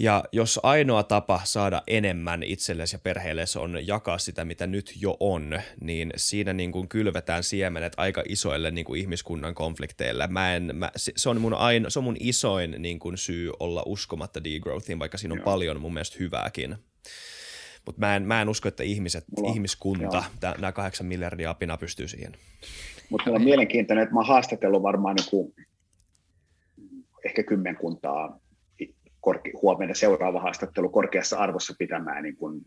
ja 0.00 0.24
jos 0.32 0.60
ainoa 0.62 1.02
tapa 1.02 1.40
saada 1.44 1.82
enemmän 1.86 2.42
itsellesi 2.42 2.94
ja 2.94 3.00
perheellesi 3.02 3.58
on 3.58 3.86
jakaa 3.86 4.18
sitä, 4.18 4.44
mitä 4.44 4.66
nyt 4.66 4.92
jo 5.00 5.16
on, 5.20 5.60
niin 5.80 6.12
siinä 6.16 6.52
niin 6.52 6.72
kuin 6.72 6.88
kylvetään 6.88 7.42
siemenet 7.42 7.92
aika 7.96 8.22
isoille 8.28 8.70
niin 8.70 8.84
kuin 8.84 9.00
ihmiskunnan 9.00 9.54
konflikteille. 9.54 10.26
Mä 10.26 10.54
en, 10.54 10.70
mä, 10.74 10.90
se, 10.96 11.28
on 11.28 11.40
mun 11.40 11.54
aino, 11.54 11.90
se 11.90 11.98
on 11.98 12.04
mun 12.04 12.16
isoin 12.20 12.74
niin 12.78 12.98
kuin 12.98 13.18
syy 13.18 13.52
olla 13.60 13.82
uskomatta 13.86 14.44
degrowthiin, 14.44 14.98
vaikka 14.98 15.18
siinä 15.18 15.32
on 15.32 15.38
Joo. 15.38 15.44
paljon 15.44 15.80
mun 15.80 15.94
mielestä 15.94 16.16
hyvääkin. 16.20 16.76
Mutta 17.86 18.00
mä 18.00 18.16
en, 18.16 18.22
mä 18.22 18.42
en 18.42 18.48
usko, 18.48 18.68
että 18.68 18.82
ihmiset, 18.82 19.24
Mulla, 19.36 19.52
ihmiskunta, 19.52 20.24
nämä 20.58 20.72
kahdeksan 20.72 21.06
miljardia 21.06 21.50
apina 21.50 21.76
pystyy 21.76 22.08
siihen. 22.08 22.32
Mutta 23.10 23.30
on 23.30 23.42
mielenkiintoinen, 23.42 24.02
että 24.02 24.14
mä 24.14 24.20
oon 24.20 24.28
haastatellut 24.28 24.82
varmaan 24.82 25.16
niin 25.16 25.30
kuin 25.30 25.54
ehkä 27.24 27.42
kymmenkuntaa 27.42 28.40
korke, 29.20 29.50
huomenna 29.62 29.94
seuraava 29.94 30.40
haastattelu 30.40 30.88
korkeassa 30.88 31.38
arvossa 31.38 31.74
pitämään 31.78 32.22
niin 32.22 32.36
kuin, 32.36 32.66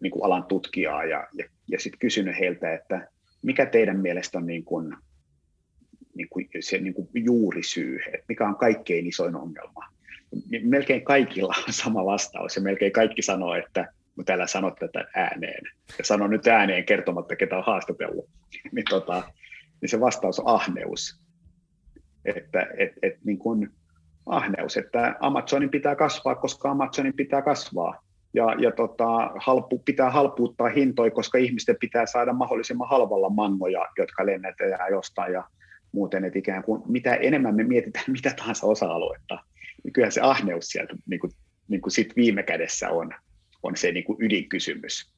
niin 0.00 0.10
kuin 0.10 0.24
alan 0.24 0.44
tutkijaa 0.44 1.04
ja, 1.04 1.26
ja, 1.32 1.44
ja 1.68 1.80
sitten 1.80 1.98
kysynyt 1.98 2.38
heiltä, 2.38 2.74
että 2.74 3.08
mikä 3.42 3.66
teidän 3.66 4.00
mielestä 4.00 4.38
on 4.38 4.46
niin 4.46 4.64
kuin, 4.64 4.96
niin 6.14 6.28
kuin 6.28 6.48
se 6.60 6.78
niin 6.78 6.94
kuin 6.94 7.08
juurisyy, 7.14 8.00
että 8.06 8.24
mikä 8.28 8.48
on 8.48 8.56
kaikkein 8.56 9.06
isoin 9.06 9.36
ongelma. 9.36 9.84
Melkein 10.62 11.04
kaikilla 11.04 11.54
on 11.66 11.72
sama 11.72 12.04
vastaus 12.04 12.56
ja 12.56 12.62
melkein 12.62 12.92
kaikki 12.92 13.22
sanoo, 13.22 13.54
että 13.54 13.92
mutta 14.16 14.32
älä 14.32 14.46
sano 14.46 14.70
tätä 14.70 15.04
ääneen. 15.14 15.64
Ja 15.98 16.04
sano 16.04 16.26
nyt 16.26 16.46
ääneen 16.46 16.84
kertomatta, 16.84 17.36
ketä 17.36 17.56
on 17.56 17.64
haastatellut. 17.64 18.28
niin, 18.72 18.84
tota, 18.90 19.32
niin 19.80 19.88
se 19.88 20.00
vastaus 20.00 20.40
on 20.40 20.48
ahneus. 20.48 21.20
Että 22.24 22.66
et, 22.78 22.92
et, 23.02 23.14
niin 23.24 23.38
kun, 23.38 23.70
ahneus, 24.26 24.76
että 24.76 25.16
Amazonin 25.20 25.70
pitää 25.70 25.96
kasvaa, 25.96 26.34
koska 26.34 26.70
Amazonin 26.70 27.16
pitää 27.16 27.42
kasvaa. 27.42 28.04
Ja, 28.34 28.54
ja 28.58 28.72
tota, 28.72 29.30
halpu, 29.36 29.78
pitää 29.78 30.10
halpuuttaa 30.10 30.68
hintoja, 30.68 31.10
koska 31.10 31.38
ihmisten 31.38 31.76
pitää 31.80 32.06
saada 32.06 32.32
mahdollisimman 32.32 32.88
halvalla 32.88 33.30
mangoja, 33.30 33.86
jotka 33.98 34.26
lennetään 34.26 34.92
jostain 34.92 35.32
ja 35.32 35.44
muuten, 35.92 36.24
että 36.24 36.38
ikään 36.38 36.64
kuin 36.64 36.82
mitä 36.86 37.14
enemmän 37.14 37.54
me 37.54 37.64
mietitään 37.64 38.04
mitä 38.22 38.34
tahansa 38.36 38.66
osa-aluetta, 38.66 39.38
niin 39.84 39.92
kyllä 39.92 40.10
se 40.10 40.20
ahneus 40.20 40.66
sieltä 40.66 40.94
niin 41.06 41.20
kuin, 41.20 41.32
niin 41.68 41.80
kuin 41.80 41.92
sit 41.92 42.16
viime 42.16 42.42
kädessä 42.42 42.90
on, 42.90 43.10
on 43.62 43.76
se 43.76 43.92
niin 43.92 44.04
kuin 44.04 44.18
ydinkysymys. 44.20 45.12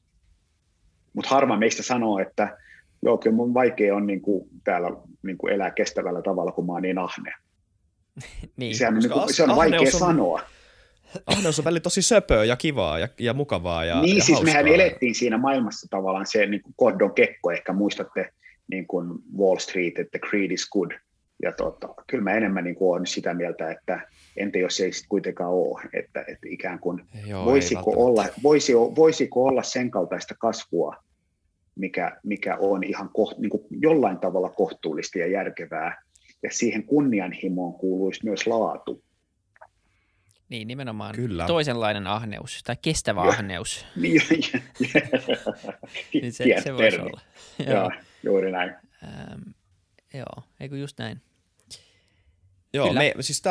Mutta 1.13 1.29
harva 1.29 1.57
meistä 1.57 1.83
sanoo, 1.83 2.19
että 2.19 2.57
joo, 3.01 3.17
kyllä 3.17 3.35
mun 3.35 3.53
vaikea 3.53 3.95
on 3.95 4.07
niin 4.07 4.21
kuin 4.21 4.49
täällä 4.63 4.89
niin 5.23 5.37
kuin 5.37 5.53
elää 5.53 5.71
kestävällä 5.71 6.21
tavalla, 6.21 6.51
kun 6.51 6.65
mä 6.65 6.73
oon 6.73 6.81
niin 6.81 6.97
ahne. 6.97 7.33
niin. 8.57 8.75
Sehän 8.75 8.93
on, 8.93 8.99
niin 8.99 9.33
se 9.33 9.43
on 9.43 9.55
vaikea 9.55 9.79
on, 9.79 9.91
sanoa. 9.91 10.41
Ahneus 11.25 11.59
on 11.59 11.65
välillä 11.65 11.79
tosi 11.79 12.01
söpöä 12.01 12.43
ja 12.43 12.55
kivaa 12.55 12.99
ja, 12.99 13.07
ja 13.19 13.33
mukavaa 13.33 13.85
ja 13.85 14.01
Niin, 14.01 14.17
ja 14.17 14.23
siis 14.23 14.37
hauskaa. 14.37 14.63
mehän 14.63 14.67
elettiin 14.67 15.15
siinä 15.15 15.37
maailmassa 15.37 15.87
tavallaan 15.89 16.25
se 16.25 16.45
niin 16.45 16.61
kuin 16.61 16.73
Gordon 16.77 17.13
Kekko, 17.13 17.51
ehkä 17.51 17.73
muistatte 17.73 18.33
niin 18.71 18.87
kuin 18.87 19.09
Wall 19.37 19.57
Street, 19.57 19.99
että 19.99 20.19
greed 20.19 20.51
is 20.51 20.69
good. 20.69 20.91
Ja 21.41 21.51
tota, 21.51 21.89
kyllä 22.07 22.23
mä 22.23 22.31
enemmän 22.31 22.63
niin 22.63 22.75
kuin 22.75 22.91
olen 22.91 23.07
sitä 23.07 23.33
mieltä, 23.33 23.71
että 23.71 24.07
entä 24.37 24.59
jos 24.59 24.79
ei 24.79 24.93
sitten 24.93 25.09
kuitenkaan 25.09 25.51
ole, 25.51 25.81
että, 25.93 26.19
että 26.19 26.47
ikään 26.49 26.79
kuin 26.79 27.01
Joo, 27.25 27.45
voisiko, 27.45 27.93
olla, 27.95 28.25
voisi, 28.43 28.73
voisiko 28.73 29.45
olla 29.45 29.63
sen 29.63 29.91
kaltaista 29.91 30.35
kasvua, 30.39 30.95
mikä, 31.75 32.17
mikä 32.23 32.57
on 32.59 32.83
ihan 32.83 33.09
koht, 33.13 33.37
niin 33.37 33.49
kuin 33.49 33.63
jollain 33.69 34.19
tavalla 34.19 34.49
kohtuullista 34.49 35.19
ja 35.19 35.27
järkevää, 35.27 36.01
ja 36.43 36.49
siihen 36.51 36.83
kunnianhimoon 36.83 37.73
kuuluisi 37.73 38.25
myös 38.25 38.47
laatu. 38.47 39.03
Niin, 40.49 40.67
nimenomaan 40.67 41.15
Kyllä. 41.15 41.45
toisenlainen 41.45 42.07
ahneus 42.07 42.63
tai 42.63 42.75
kestävä 42.81 43.21
ja, 43.21 43.29
ahneus. 43.29 43.85
Niin, 43.95 44.21
niin 46.13 46.33
se, 46.33 46.45
se 46.63 46.73
voisi 46.73 46.99
olla. 46.99 47.21
joo, 47.67 47.91
juuri 48.23 48.51
näin. 48.51 48.75
Ähm, 49.03 49.41
joo, 50.13 50.43
eikö 50.59 50.77
just 50.77 50.99
näin. 50.99 51.21
Joo, 52.73 52.93
me, 52.93 53.13
siis 53.19 53.41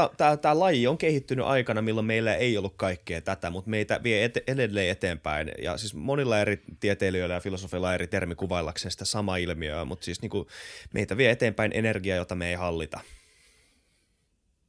tämä 0.40 0.60
laji 0.60 0.86
on 0.86 0.98
kehittynyt 0.98 1.46
aikana, 1.46 1.82
milloin 1.82 2.06
meillä 2.06 2.34
ei 2.34 2.58
ollut 2.58 2.74
kaikkea 2.76 3.20
tätä, 3.20 3.50
mutta 3.50 3.70
meitä 3.70 4.00
vie 4.02 4.24
ete, 4.24 4.42
edelleen 4.46 4.90
eteenpäin. 4.90 5.52
Ja 5.62 5.76
siis 5.76 5.94
monilla 5.94 6.40
eri 6.40 6.62
tieteilijöillä 6.80 7.34
ja 7.34 7.40
filosofilla 7.40 7.94
eri 7.94 8.06
termi 8.06 8.34
kuvaillakseen 8.34 8.92
sitä 8.92 9.04
samaa 9.04 9.36
ilmiöä, 9.36 9.84
mutta 9.84 10.04
siis 10.04 10.22
niinku, 10.22 10.46
meitä 10.94 11.16
vie 11.16 11.30
eteenpäin 11.30 11.72
energiaa, 11.74 12.16
jota 12.16 12.34
me 12.34 12.48
ei 12.48 12.54
hallita. 12.54 13.00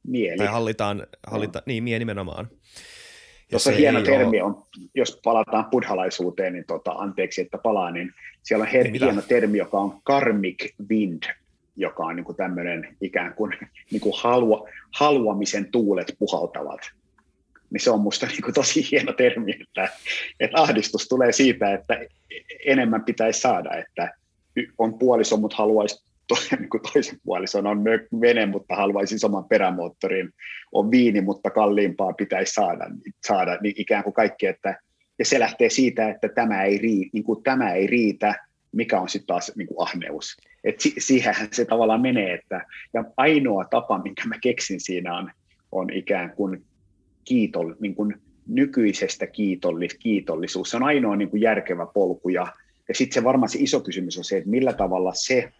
Mieli. 0.06 0.36
Tai 0.36 0.46
hallitaan, 0.46 1.06
hallita, 1.26 1.58
no. 1.58 1.62
niin, 1.66 1.84
mieli 1.84 1.98
nimenomaan. 1.98 2.48
Tuossa 3.50 3.70
hieno 3.70 4.00
termi 4.00 4.40
on, 4.40 4.66
jos 4.94 5.20
palataan 5.24 5.64
buddhalaisuuteen, 5.64 6.52
niin 6.52 6.64
tota, 6.66 6.92
anteeksi, 6.92 7.40
että 7.40 7.58
palaa, 7.58 7.90
niin 7.90 8.14
siellä 8.42 8.62
on 8.62 8.68
her- 8.68 9.00
hieno 9.00 9.22
termi, 9.22 9.58
joka 9.58 9.78
on 9.78 10.00
karmic 10.02 10.74
wind, 10.88 11.22
joka 11.78 12.04
on 12.04 12.16
niin 12.16 12.24
kuin 12.24 12.36
tämmöinen 12.36 12.96
ikään 13.00 13.34
kuin, 13.34 13.52
niin 13.90 14.00
kuin 14.00 14.14
halua, 14.16 14.68
haluamisen 14.98 15.70
tuulet 15.70 16.14
puhaltavat. 16.18 16.80
niin 17.70 17.80
se 17.80 17.90
on 17.90 18.00
musta 18.00 18.26
niin 18.26 18.42
kuin 18.42 18.54
tosi 18.54 18.90
hieno 18.90 19.12
termi, 19.12 19.52
että, 19.60 19.88
että 20.40 20.62
ahdistus 20.62 21.08
tulee 21.08 21.32
siitä, 21.32 21.74
että 21.74 22.00
enemmän 22.66 23.04
pitäisi 23.04 23.40
saada, 23.40 23.76
että 23.76 24.12
on 24.78 24.98
puoliso, 24.98 25.36
mutta 25.36 25.56
haluaisi 25.56 26.08
toisen, 26.28 26.58
niin 26.60 26.70
kuin 26.70 26.82
toisen 26.92 27.18
puolison, 27.24 27.66
on 27.66 27.84
vene, 28.20 28.46
mutta 28.46 28.76
haluaisi 28.76 29.18
saman 29.18 29.44
perämoottorin, 29.44 30.30
on 30.72 30.90
viini, 30.90 31.20
mutta 31.20 31.50
kalliimpaa 31.50 32.12
pitäisi 32.12 32.52
saada, 32.52 32.90
saada 33.26 33.58
niin 33.62 33.74
ikään 33.78 34.04
kuin 34.04 34.14
kaikki, 34.14 34.46
että 34.46 34.80
ja 35.18 35.24
se 35.24 35.40
lähtee 35.40 35.70
siitä, 35.70 36.08
että 36.08 36.28
tämä 36.28 36.62
ei, 36.62 36.78
riitä, 36.78 37.10
niin 37.12 37.24
kuin 37.24 37.42
tämä 37.42 37.72
ei 37.72 37.86
riitä, 37.86 38.34
mikä 38.72 39.00
on 39.00 39.08
sitten 39.08 39.26
taas 39.26 39.52
niin 39.56 39.68
kuin 39.68 39.88
ahneus. 39.88 40.36
Et 40.64 40.80
si- 40.80 40.94
siihenhän 40.98 41.48
se 41.52 41.64
tavallaan 41.64 42.00
menee, 42.00 42.34
että 42.34 42.66
ja 42.94 43.04
ainoa 43.16 43.64
tapa, 43.64 43.98
minkä 44.02 44.26
mä 44.26 44.34
keksin 44.42 44.80
siinä 44.80 45.18
on, 45.18 45.30
on 45.72 45.92
ikään 45.92 46.30
kuin, 46.36 46.64
kiitol, 47.24 47.74
niin 47.80 47.94
kuin 47.94 48.14
nykyisestä 48.46 49.26
kiitollis, 49.26 49.94
kiitollisuus. 49.94 50.70
Se 50.70 50.76
on 50.76 50.82
ainoa 50.82 51.16
niin 51.16 51.30
kuin 51.30 51.40
järkevä 51.40 51.86
polku 51.94 52.28
ja, 52.28 52.46
ja 52.88 52.94
sitten 52.94 53.14
se 53.14 53.24
varmaan 53.24 53.48
se 53.48 53.58
iso 53.60 53.80
kysymys 53.80 54.18
on 54.18 54.24
se, 54.24 54.36
että 54.36 54.50
millä 54.50 54.72
tavalla 54.72 55.12
se 55.14 55.52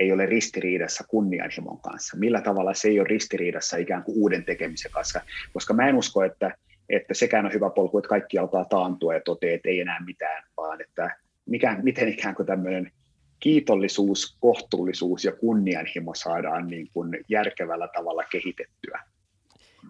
ei 0.00 0.12
ole 0.12 0.26
ristiriidassa 0.26 1.04
kunnianhimon 1.08 1.80
kanssa, 1.80 2.16
millä 2.16 2.40
tavalla 2.40 2.74
se 2.74 2.88
ei 2.88 3.00
ole 3.00 3.08
ristiriidassa 3.08 3.76
ikään 3.76 4.02
kuin 4.02 4.18
uuden 4.18 4.44
tekemisen 4.44 4.90
kanssa, 4.90 5.20
koska 5.52 5.74
mä 5.74 5.88
en 5.88 5.94
usko, 5.94 6.24
että, 6.24 6.54
että 6.88 7.14
sekään 7.14 7.46
on 7.46 7.52
hyvä 7.52 7.70
polku, 7.70 7.98
että 7.98 8.08
kaikki 8.08 8.38
alkaa 8.38 8.64
taantua 8.64 9.14
ja 9.14 9.20
toteaa, 9.20 9.54
että 9.54 9.68
ei 9.68 9.80
enää 9.80 10.04
mitään, 10.06 10.44
vaan 10.56 10.80
että 10.80 11.16
mikä, 11.48 11.78
miten 11.82 12.08
ikään 12.08 12.34
kuin 12.34 12.46
tämmöinen 12.46 12.92
kiitollisuus, 13.40 14.36
kohtuullisuus 14.40 15.24
ja 15.24 15.32
kunnianhimo 15.32 16.14
saadaan 16.14 16.68
niin 16.68 16.88
kuin 16.92 17.24
järkevällä 17.28 17.88
tavalla 17.94 18.24
kehitettyä. 18.24 19.02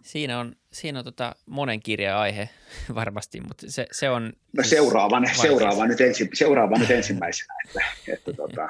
Siinä 0.03 0.39
on, 0.39 0.57
siinä 0.73 0.99
on 0.99 1.05
tota 1.05 1.37
monen 1.47 1.83
kirjan 1.83 2.19
aihe 2.19 2.49
varmasti, 2.95 3.41
mutta 3.41 3.71
se, 3.71 3.87
se 3.93 4.11
on... 4.11 4.33
No 4.57 4.63
siis 4.63 4.71
seuraava, 4.71 5.23
seuraava, 5.43 5.87
nyt, 5.87 6.01
ensi, 6.01 6.31
seuraava 6.35 6.79
nyt 6.79 6.91
ensimmäisenä, 6.91 7.55
että, 7.67 7.81
että 8.09 8.33
tota, 8.43 8.69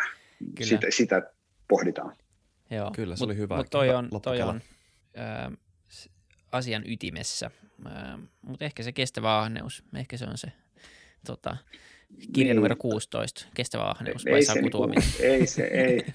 sitä, 0.62 0.86
sitä 0.90 1.22
pohditaan. 1.68 2.16
Joo. 2.70 2.90
Kyllä, 2.90 3.16
se 3.16 3.22
mut, 3.22 3.30
oli 3.30 3.36
hyvä. 3.36 3.56
Mutta 3.56 3.70
toi 3.70 3.90
on, 3.90 4.08
toi 4.22 4.42
on 4.42 4.60
äh, 5.18 5.52
asian 6.52 6.82
ytimessä, 6.86 7.50
mutta 8.42 8.64
ehkä 8.64 8.82
se 8.82 8.92
kestävä 8.92 9.38
ahneus, 9.38 9.84
ehkä 9.96 10.16
se 10.16 10.24
on 10.24 10.38
se 10.38 10.52
tota, 11.26 11.56
kirja 12.32 12.48
niin. 12.48 12.56
numero 12.56 12.76
16, 12.76 13.46
kestävä 13.54 13.84
ahneus, 13.84 14.24
vai 14.24 14.34
ei 14.34 14.44
se, 14.44 14.60
niinku, 14.60 14.92
ei, 15.20 15.46
se, 15.46 15.62
ei, 15.62 16.06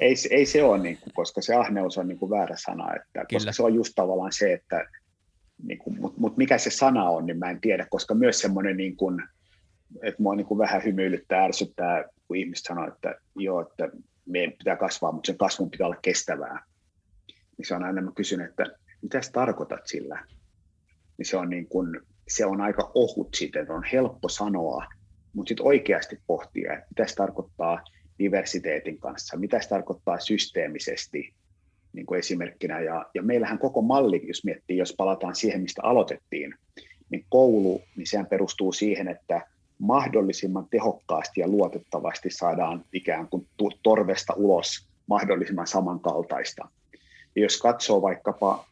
ei, 0.00 0.14
ei 0.30 0.46
se 0.46 0.62
ole, 0.62 0.78
niin 0.78 0.96
kuin, 0.96 1.12
koska 1.14 1.42
se 1.42 1.54
ahneus 1.54 1.98
on 1.98 2.08
niin 2.08 2.18
kuin 2.18 2.30
väärä 2.30 2.56
sana, 2.58 2.94
että, 2.94 3.24
koska 3.32 3.52
se 3.52 3.62
on 3.62 3.74
just 3.74 3.92
tavallaan 3.96 4.32
se, 4.32 4.52
että 4.52 4.88
niin 5.62 5.78
kuin, 5.78 6.00
mutta 6.00 6.20
mut 6.20 6.36
mikä 6.36 6.58
se 6.58 6.70
sana 6.70 7.08
on, 7.08 7.26
niin 7.26 7.38
mä 7.38 7.50
en 7.50 7.60
tiedä, 7.60 7.86
koska 7.90 8.14
myös 8.14 8.38
semmoinen, 8.38 8.76
niin 8.76 8.96
kuin, 8.96 9.22
että 10.02 10.22
mua 10.22 10.34
niin 10.34 10.46
kuin 10.46 10.58
vähän 10.58 10.84
hymyilyttää, 10.84 11.44
ärsyttää, 11.44 12.04
kun 12.28 12.36
ihmiset 12.36 12.64
sanoo, 12.64 12.88
että 12.88 13.14
joo, 13.36 13.60
että 13.60 13.88
meidän 14.26 14.52
pitää 14.52 14.76
kasvaa, 14.76 15.12
mutta 15.12 15.26
sen 15.26 15.38
kasvun 15.38 15.70
pitää 15.70 15.86
olla 15.86 16.00
kestävää. 16.02 16.64
Niin 17.58 17.66
se 17.66 17.74
on 17.74 17.84
aina, 17.84 18.02
mä 18.02 18.12
kysyn, 18.16 18.40
että 18.40 18.66
mitä 19.02 19.22
sä 19.22 19.32
tarkoitat 19.32 19.86
sillä? 19.86 20.26
Niin 21.18 21.26
se 21.26 21.36
on, 21.36 21.50
niin 21.50 21.68
kuin, 21.68 22.00
se 22.28 22.46
on 22.46 22.60
aika 22.60 22.90
ohut 22.94 23.28
sitten, 23.34 23.70
on 23.70 23.84
helppo 23.92 24.28
sanoa, 24.28 24.84
mutta 25.32 25.48
sitten 25.48 25.66
oikeasti 25.66 26.18
pohtia, 26.26 26.72
että 26.72 26.86
mitä 26.90 27.06
se 27.06 27.14
tarkoittaa 27.14 27.84
diversiteetin 28.18 28.98
kanssa, 28.98 29.36
mitä 29.36 29.60
se 29.60 29.68
tarkoittaa 29.68 30.20
systeemisesti 30.20 31.34
niin 31.92 32.06
kuin 32.06 32.18
esimerkkinä. 32.18 32.80
Ja, 32.80 33.06
ja 33.14 33.22
meillähän 33.22 33.58
koko 33.58 33.82
malli, 33.82 34.26
jos 34.26 34.44
miettii, 34.44 34.76
jos 34.76 34.94
palataan 34.98 35.34
siihen, 35.34 35.62
mistä 35.62 35.82
aloitettiin, 35.84 36.54
niin 37.10 37.24
koulu, 37.28 37.82
niin 37.96 38.06
sehän 38.06 38.26
perustuu 38.26 38.72
siihen, 38.72 39.08
että 39.08 39.46
mahdollisimman 39.78 40.66
tehokkaasti 40.70 41.40
ja 41.40 41.48
luotettavasti 41.48 42.30
saadaan 42.30 42.84
ikään 42.92 43.28
kuin 43.28 43.48
torvesta 43.82 44.34
ulos 44.34 44.88
mahdollisimman 45.06 45.66
samankaltaista. 45.66 46.68
Ja 47.36 47.42
jos 47.42 47.58
katsoo 47.58 48.02
vaikkapa 48.02 48.66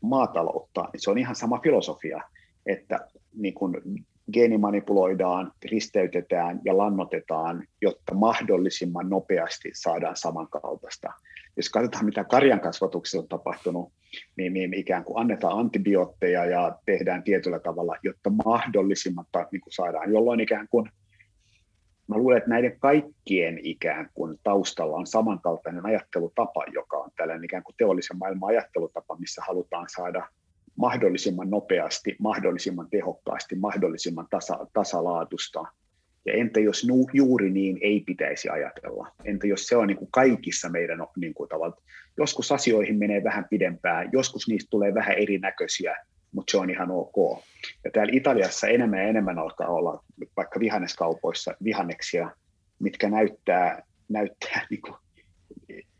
maataloutta, 0.00 0.88
niin 0.92 1.00
se 1.00 1.10
on 1.10 1.18
ihan 1.18 1.36
sama 1.36 1.60
filosofia, 1.62 2.22
että 2.66 3.08
niin 3.34 3.54
kuin 3.54 3.74
geenimanipuloidaan, 4.32 5.52
risteytetään 5.70 6.60
ja 6.64 6.76
lannotetaan, 6.76 7.64
jotta 7.82 8.14
mahdollisimman 8.14 9.10
nopeasti 9.10 9.70
saadaan 9.74 10.16
samankaltaista. 10.16 11.12
Jos 11.56 11.70
katsotaan, 11.70 12.04
mitä 12.04 12.24
karjan 12.24 12.60
kasvatuksessa 12.60 13.18
on 13.18 13.28
tapahtunut, 13.28 13.92
niin, 14.36 14.52
niin 14.52 14.74
ikään 14.74 15.04
kuin 15.04 15.20
annetaan 15.20 15.58
antibiootteja 15.58 16.44
ja 16.44 16.78
tehdään 16.86 17.22
tietyllä 17.22 17.58
tavalla, 17.58 17.96
jotta 18.02 18.30
mahdollisimman 18.44 19.26
niin 19.52 19.60
kuin 19.60 19.72
saadaan, 19.72 20.12
jolloin 20.12 20.40
ikään 20.40 20.68
kuin 20.68 20.90
Mä 22.06 22.16
luulen, 22.16 22.38
että 22.38 22.50
näiden 22.50 22.80
kaikkien 22.80 23.58
ikään 23.62 24.10
kuin 24.14 24.38
taustalla 24.42 24.96
on 24.96 25.06
samankaltainen 25.06 25.86
ajattelutapa, 25.86 26.64
joka 26.72 26.96
on 26.96 27.10
tällainen 27.16 27.44
ikään 27.44 27.62
kuin 27.62 27.74
teollisen 27.76 28.18
maailman 28.18 28.48
ajattelutapa, 28.48 29.16
missä 29.16 29.42
halutaan 29.46 29.86
saada 29.96 30.28
mahdollisimman 30.76 31.50
nopeasti, 31.50 32.16
mahdollisimman 32.18 32.88
tehokkaasti, 32.90 33.54
mahdollisimman 33.54 34.26
tasa, 34.30 34.66
tasalaatusta. 34.72 35.64
Ja 36.26 36.32
entä 36.32 36.60
jos 36.60 36.86
nu, 36.88 37.08
juuri 37.12 37.50
niin 37.50 37.78
ei 37.80 38.00
pitäisi 38.00 38.48
ajatella? 38.48 39.08
Entä 39.24 39.46
jos 39.46 39.66
se 39.66 39.76
on 39.76 39.86
niin 39.86 39.96
kuin 39.96 40.10
kaikissa 40.10 40.68
meidän 40.68 41.06
niin 41.16 41.34
kuin 41.34 41.48
tavalla, 41.48 41.76
joskus 42.16 42.52
asioihin 42.52 42.98
menee 42.98 43.24
vähän 43.24 43.46
pidempään, 43.50 44.08
joskus 44.12 44.48
niistä 44.48 44.70
tulee 44.70 44.94
vähän 44.94 45.18
erinäköisiä, 45.18 45.96
mutta 46.32 46.50
se 46.50 46.58
on 46.58 46.70
ihan 46.70 46.90
ok. 46.90 47.44
Ja 47.84 47.90
täällä 47.90 48.12
Italiassa 48.16 48.68
enemmän 48.68 48.98
ja 48.98 49.08
enemmän 49.08 49.38
alkaa 49.38 49.68
olla 49.68 50.04
vaikka 50.36 50.60
vihanneskaupoissa 50.60 51.54
vihanneksia, 51.64 52.30
mitkä 52.78 53.10
näyttää, 53.10 53.82
näyttää 54.08 54.66
niin 54.70 54.82
kuin 54.82 54.94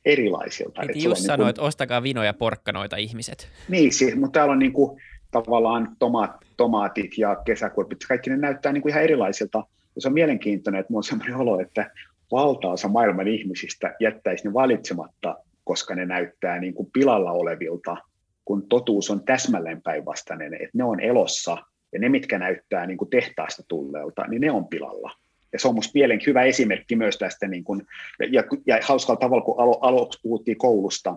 erilaisilta. 0.04 0.82
Piti 0.86 1.04
just 1.04 1.20
niin 1.20 1.26
sanoa, 1.26 1.48
että 1.48 1.62
ostakaa 1.62 2.02
vinoja 2.02 2.34
porkkanoita 2.34 2.96
ihmiset. 2.96 3.48
Niin, 3.68 3.92
siis, 3.92 4.16
mutta 4.16 4.38
täällä 4.38 4.52
on 4.52 4.58
niin 4.58 4.72
kuin, 4.72 5.00
tavallaan 5.30 5.96
tomaat, 5.98 6.30
tomaatit 6.56 7.18
ja 7.18 7.36
kesäkurpit, 7.44 7.98
kaikki 8.08 8.30
ne 8.30 8.36
näyttää 8.36 8.72
niin 8.72 8.82
kuin 8.82 8.90
ihan 8.90 9.02
erilaisilta. 9.02 9.58
Ja 9.94 10.00
se 10.00 10.08
on 10.08 10.14
mielenkiintoinen, 10.14 10.80
että 10.80 10.90
minulla 10.90 10.98
on 10.98 11.04
sellainen 11.04 11.36
olo, 11.36 11.60
että 11.60 11.90
valtaosa 12.32 12.88
maailman 12.88 13.28
ihmisistä 13.28 13.94
jättäisi 14.00 14.48
ne 14.48 14.54
valitsematta, 14.54 15.36
koska 15.64 15.94
ne 15.94 16.06
näyttää 16.06 16.58
niin 16.58 16.74
kuin 16.74 16.88
pilalla 16.92 17.32
olevilta, 17.32 17.96
kun 18.44 18.68
totuus 18.68 19.10
on 19.10 19.24
täsmälleen 19.24 19.82
päinvastainen, 19.82 20.54
että 20.54 20.70
ne 20.74 20.84
on 20.84 21.00
elossa 21.00 21.56
ja 21.92 21.98
ne, 21.98 22.08
mitkä 22.08 22.38
näyttää 22.38 22.86
niin 22.86 22.98
kuin 22.98 23.10
tehtaasta 23.10 23.62
tulleelta, 23.68 24.26
niin 24.28 24.40
ne 24.40 24.50
on 24.50 24.68
pilalla. 24.68 25.12
Ja 25.52 25.58
se 25.58 25.68
on 25.68 25.74
minusta 25.74 25.90
mielenkiintoinen 25.94 26.40
hyvä 26.40 26.48
esimerkki 26.48 26.96
myös 26.96 27.18
tästä, 27.18 27.48
niin 27.48 27.64
kun, 27.64 27.86
ja, 28.30 28.44
ja, 28.66 28.78
hauskalla 28.82 29.20
tavalla, 29.20 29.44
kun 29.44 29.60
alo, 29.60 29.78
aluksi 29.80 30.20
puhuttiin 30.22 30.58
koulusta, 30.58 31.16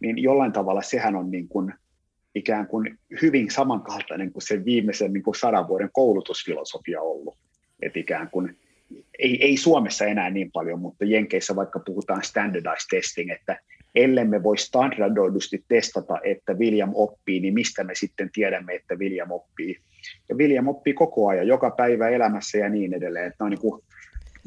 niin 0.00 0.18
jollain 0.18 0.52
tavalla 0.52 0.82
sehän 0.82 1.16
on 1.16 1.30
niin 1.30 1.48
kun, 1.48 1.72
ikään 2.34 2.66
kuin 2.66 2.98
hyvin 3.22 3.50
samankaltainen 3.50 4.32
kuin 4.32 4.42
se 4.42 4.64
viimeisen 4.64 5.12
niin 5.12 5.22
kuin 5.22 5.34
sadan 5.34 5.68
vuoden 5.68 5.90
koulutusfilosofia 5.92 7.00
ollut. 7.00 7.38
Et 7.82 7.96
ikään 7.96 8.30
kuin, 8.30 8.58
ei, 9.18 9.44
ei 9.44 9.56
Suomessa 9.56 10.04
enää 10.04 10.30
niin 10.30 10.52
paljon, 10.52 10.80
mutta 10.80 11.04
Jenkeissä 11.04 11.56
vaikka 11.56 11.78
puhutaan 11.78 12.22
standardized 12.22 12.86
testing, 12.90 13.30
että 13.30 13.60
ellemme 13.94 14.42
voi 14.42 14.58
standardoidusti 14.58 15.64
testata, 15.68 16.18
että 16.24 16.54
William 16.54 16.90
oppii, 16.94 17.40
niin 17.40 17.54
mistä 17.54 17.84
me 17.84 17.94
sitten 17.94 18.30
tiedämme, 18.32 18.74
että 18.74 18.94
William 18.94 19.30
oppii. 19.30 19.80
Ja 20.28 20.36
William 20.36 20.68
oppii 20.68 20.94
koko 20.94 21.28
ajan, 21.28 21.46
joka 21.46 21.70
päivä 21.70 22.08
elämässä 22.08 22.58
ja 22.58 22.68
niin 22.68 22.94
edelleen. 22.94 23.26
Että 23.26 23.44
on 23.44 23.50
niin 23.50 23.60
kuin, 23.60 23.82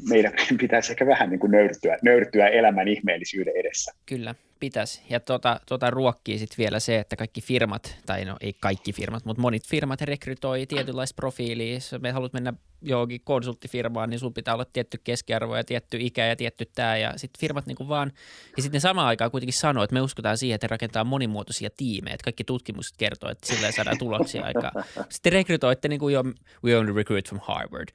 meidän 0.08 0.32
pitäisi 0.60 0.92
ehkä 0.92 1.06
vähän 1.06 1.30
niin 1.30 1.40
kuin 1.40 1.52
nöyrtyä, 1.52 1.98
nöyrtyä 2.02 2.48
elämän 2.48 2.88
ihmeellisyyden 2.88 3.56
edessä. 3.56 3.92
Kyllä, 4.06 4.34
pitäisi. 4.60 5.02
Ja 5.10 5.20
tuota, 5.20 5.60
tuota 5.66 5.90
ruokkii 5.90 6.38
sitten 6.38 6.58
vielä 6.58 6.80
se, 6.80 6.98
että 6.98 7.16
kaikki 7.16 7.40
firmat, 7.40 7.96
tai 8.06 8.24
no 8.24 8.36
ei 8.40 8.54
kaikki 8.60 8.92
firmat, 8.92 9.24
mutta 9.24 9.42
monit 9.42 9.68
firmat 9.68 10.00
rekrytoi 10.00 10.66
tietynlaista 10.66 11.16
profiilia. 11.16 11.74
Jos 11.74 11.94
me 12.00 12.10
haluat 12.10 12.32
mennä 12.32 12.52
johonkin 12.82 13.20
konsulttifirmaan, 13.24 14.10
niin 14.10 14.20
sun 14.20 14.34
pitää 14.34 14.54
olla 14.54 14.64
tietty 14.64 15.00
keskiarvo 15.04 15.56
ja 15.56 15.64
tietty 15.64 15.96
ikä 16.00 16.26
ja 16.26 16.36
tietty 16.36 16.66
tämä. 16.74 16.96
Ja 16.96 17.12
sitten 17.16 17.40
firmat 17.40 17.66
niin 17.66 17.76
kuin 17.76 17.88
vaan, 17.88 18.12
ja 18.56 18.62
sitten 18.62 18.80
samaan 18.80 19.06
aikaan 19.08 19.30
kuitenkin 19.30 19.54
sanoo, 19.54 19.84
että 19.84 19.94
me 19.94 20.00
uskotaan 20.00 20.38
siihen, 20.38 20.54
että 20.54 20.66
rakentaa 20.66 21.04
monimuotoisia 21.04 21.70
tiimejä. 21.76 22.14
Että 22.14 22.24
kaikki 22.24 22.44
tutkimukset 22.44 22.96
kertoo, 22.96 23.30
että 23.30 23.46
sillä 23.46 23.72
saadaan 23.72 23.98
tuloksia 23.98 24.44
aikaa. 24.44 24.72
Sitten 25.08 25.32
rekrytoitte 25.32 25.88
niin 25.88 26.00
kuin 26.00 26.14
jo, 26.14 26.24
we 26.64 26.76
only 26.76 26.92
recruit 26.92 27.28
from 27.28 27.40
Harvard. 27.42 27.88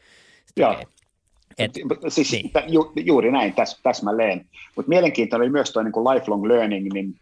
Sitten, 0.45 0.61
Joo. 0.61 0.71
Okay. 0.71 0.85
Et, 1.57 1.71
siis 2.07 2.31
niin. 2.31 2.51
ju, 2.67 2.91
juuri 2.95 3.31
näin 3.31 3.53
täs, 3.53 3.79
täsmälleen. 3.83 4.45
Mutta 4.75 4.89
mielenkiintoinen 4.89 5.45
oli 5.45 5.51
myös 5.51 5.71
tuo 5.71 5.83
niin 5.83 5.93
lifelong 5.93 6.45
learning, 6.45 6.93
niin 6.93 7.15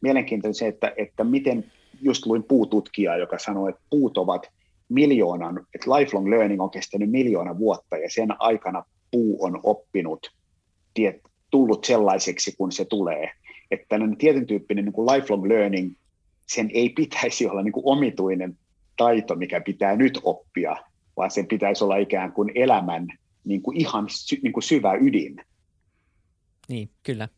mielenkiintoinen 0.00 0.54
se, 0.54 0.66
että, 0.66 0.92
että 0.96 1.24
miten 1.24 1.64
just 2.02 2.26
luin 2.26 2.42
puututkijaa, 2.42 3.16
joka 3.16 3.38
sanoi, 3.38 3.70
että 3.70 3.82
puut 3.90 4.18
ovat 4.18 4.50
miljoonan, 4.88 5.66
että 5.74 5.90
lifelong 5.90 6.28
learning 6.28 6.62
on 6.62 6.70
kestänyt 6.70 7.10
miljoona 7.10 7.58
vuotta 7.58 7.96
ja 7.96 8.10
sen 8.10 8.28
aikana 8.38 8.84
puu 9.10 9.44
on 9.44 9.60
oppinut, 9.62 10.32
tiet, 10.94 11.20
tullut 11.50 11.84
sellaiseksi 11.84 12.54
kuin 12.58 12.72
se 12.72 12.84
tulee. 12.84 13.30
Että 13.70 13.86
tällainen 13.88 14.18
tietyn 14.18 14.46
tyyppinen 14.46 14.84
niin 14.84 14.92
kuin 14.92 15.06
lifelong 15.06 15.46
learning, 15.46 15.92
sen 16.46 16.70
ei 16.74 16.88
pitäisi 16.88 17.46
olla 17.46 17.62
niin 17.62 17.72
kuin 17.72 17.86
omituinen 17.86 18.58
taito, 18.96 19.34
mikä 19.34 19.60
pitää 19.60 19.96
nyt 19.96 20.20
oppia, 20.22 20.76
vaan 21.16 21.30
sen 21.30 21.46
pitäisi 21.46 21.84
olla 21.84 21.96
ikään 21.96 22.32
kuin 22.32 22.52
elämän 22.54 23.08
niin 23.44 23.62
kuin 23.62 23.76
ihan 23.76 24.06
sy, 24.08 24.38
niin 24.42 24.52
kuin 24.52 24.64
syvä 24.64 24.94
ydin. 25.00 25.44
Niin, 26.68 26.90
kyllä. 27.02 27.28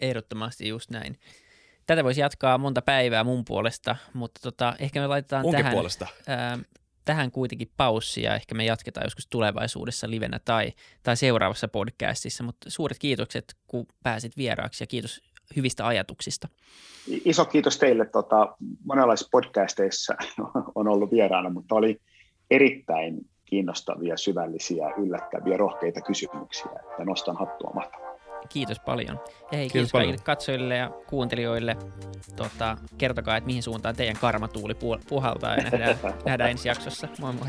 Ehdottomasti 0.00 0.68
just 0.68 0.90
näin. 0.90 1.18
Tätä 1.86 2.04
voisi 2.04 2.20
jatkaa 2.20 2.58
monta 2.58 2.82
päivää 2.82 3.24
mun 3.24 3.44
puolesta, 3.44 3.96
mutta 4.14 4.40
tota, 4.42 4.74
ehkä 4.78 5.00
me 5.00 5.06
laitetaan 5.06 5.42
Munkin 5.42 5.58
tähän, 5.58 5.72
puolesta. 5.72 6.06
ää, 6.26 6.58
tähän 7.04 7.30
kuitenkin 7.30 7.72
paussi 7.76 8.22
ja 8.22 8.34
ehkä 8.34 8.54
me 8.54 8.64
jatketaan 8.64 9.06
joskus 9.06 9.26
tulevaisuudessa 9.30 10.10
livenä 10.10 10.40
tai, 10.44 10.72
tai 11.02 11.16
seuraavassa 11.16 11.68
podcastissa, 11.68 12.44
mutta 12.44 12.70
suuret 12.70 12.98
kiitokset, 12.98 13.54
kun 13.66 13.86
pääsit 14.02 14.36
vieraaksi 14.36 14.82
ja 14.82 14.86
kiitos 14.86 15.20
hyvistä 15.56 15.86
ajatuksista. 15.86 16.48
Iso 17.24 17.44
kiitos 17.44 17.78
teille. 17.78 18.06
Tota, 18.06 18.56
monenlaisissa 18.84 19.28
podcasteissa 19.32 20.14
on 20.74 20.88
ollut 20.88 21.10
vieraana, 21.10 21.50
mutta 21.50 21.74
oli 21.74 22.00
erittäin 22.50 23.20
kiinnostavia, 23.50 24.16
syvällisiä, 24.16 24.92
yllättäviä, 24.96 25.56
rohkeita 25.56 26.00
kysymyksiä. 26.00 26.70
Että 26.90 27.04
nostan 27.04 27.36
hattua 27.36 27.70
mahtavaa. 27.74 28.08
Kiitos 28.48 28.80
paljon. 28.80 29.20
Ja 29.52 29.58
hei, 29.58 29.60
kiitos, 29.60 29.72
Kiitos 29.72 29.92
kaikille 29.92 30.12
paljon. 30.12 30.24
katsojille 30.24 30.76
ja 30.76 30.90
kuuntelijoille. 31.06 31.76
Tota, 32.36 32.76
kertokaa, 32.98 33.36
että 33.36 33.46
mihin 33.46 33.62
suuntaan 33.62 33.96
teidän 33.96 34.16
karmatuuli 34.20 34.72
pu- 34.72 35.02
puhaltaa 35.08 35.54
ja 35.54 35.62
nähdään, 35.62 35.98
nähdään 36.26 36.50
ensi 36.50 36.68
jaksossa. 36.68 37.08
Moi 37.20 37.32
moi. 37.32 37.48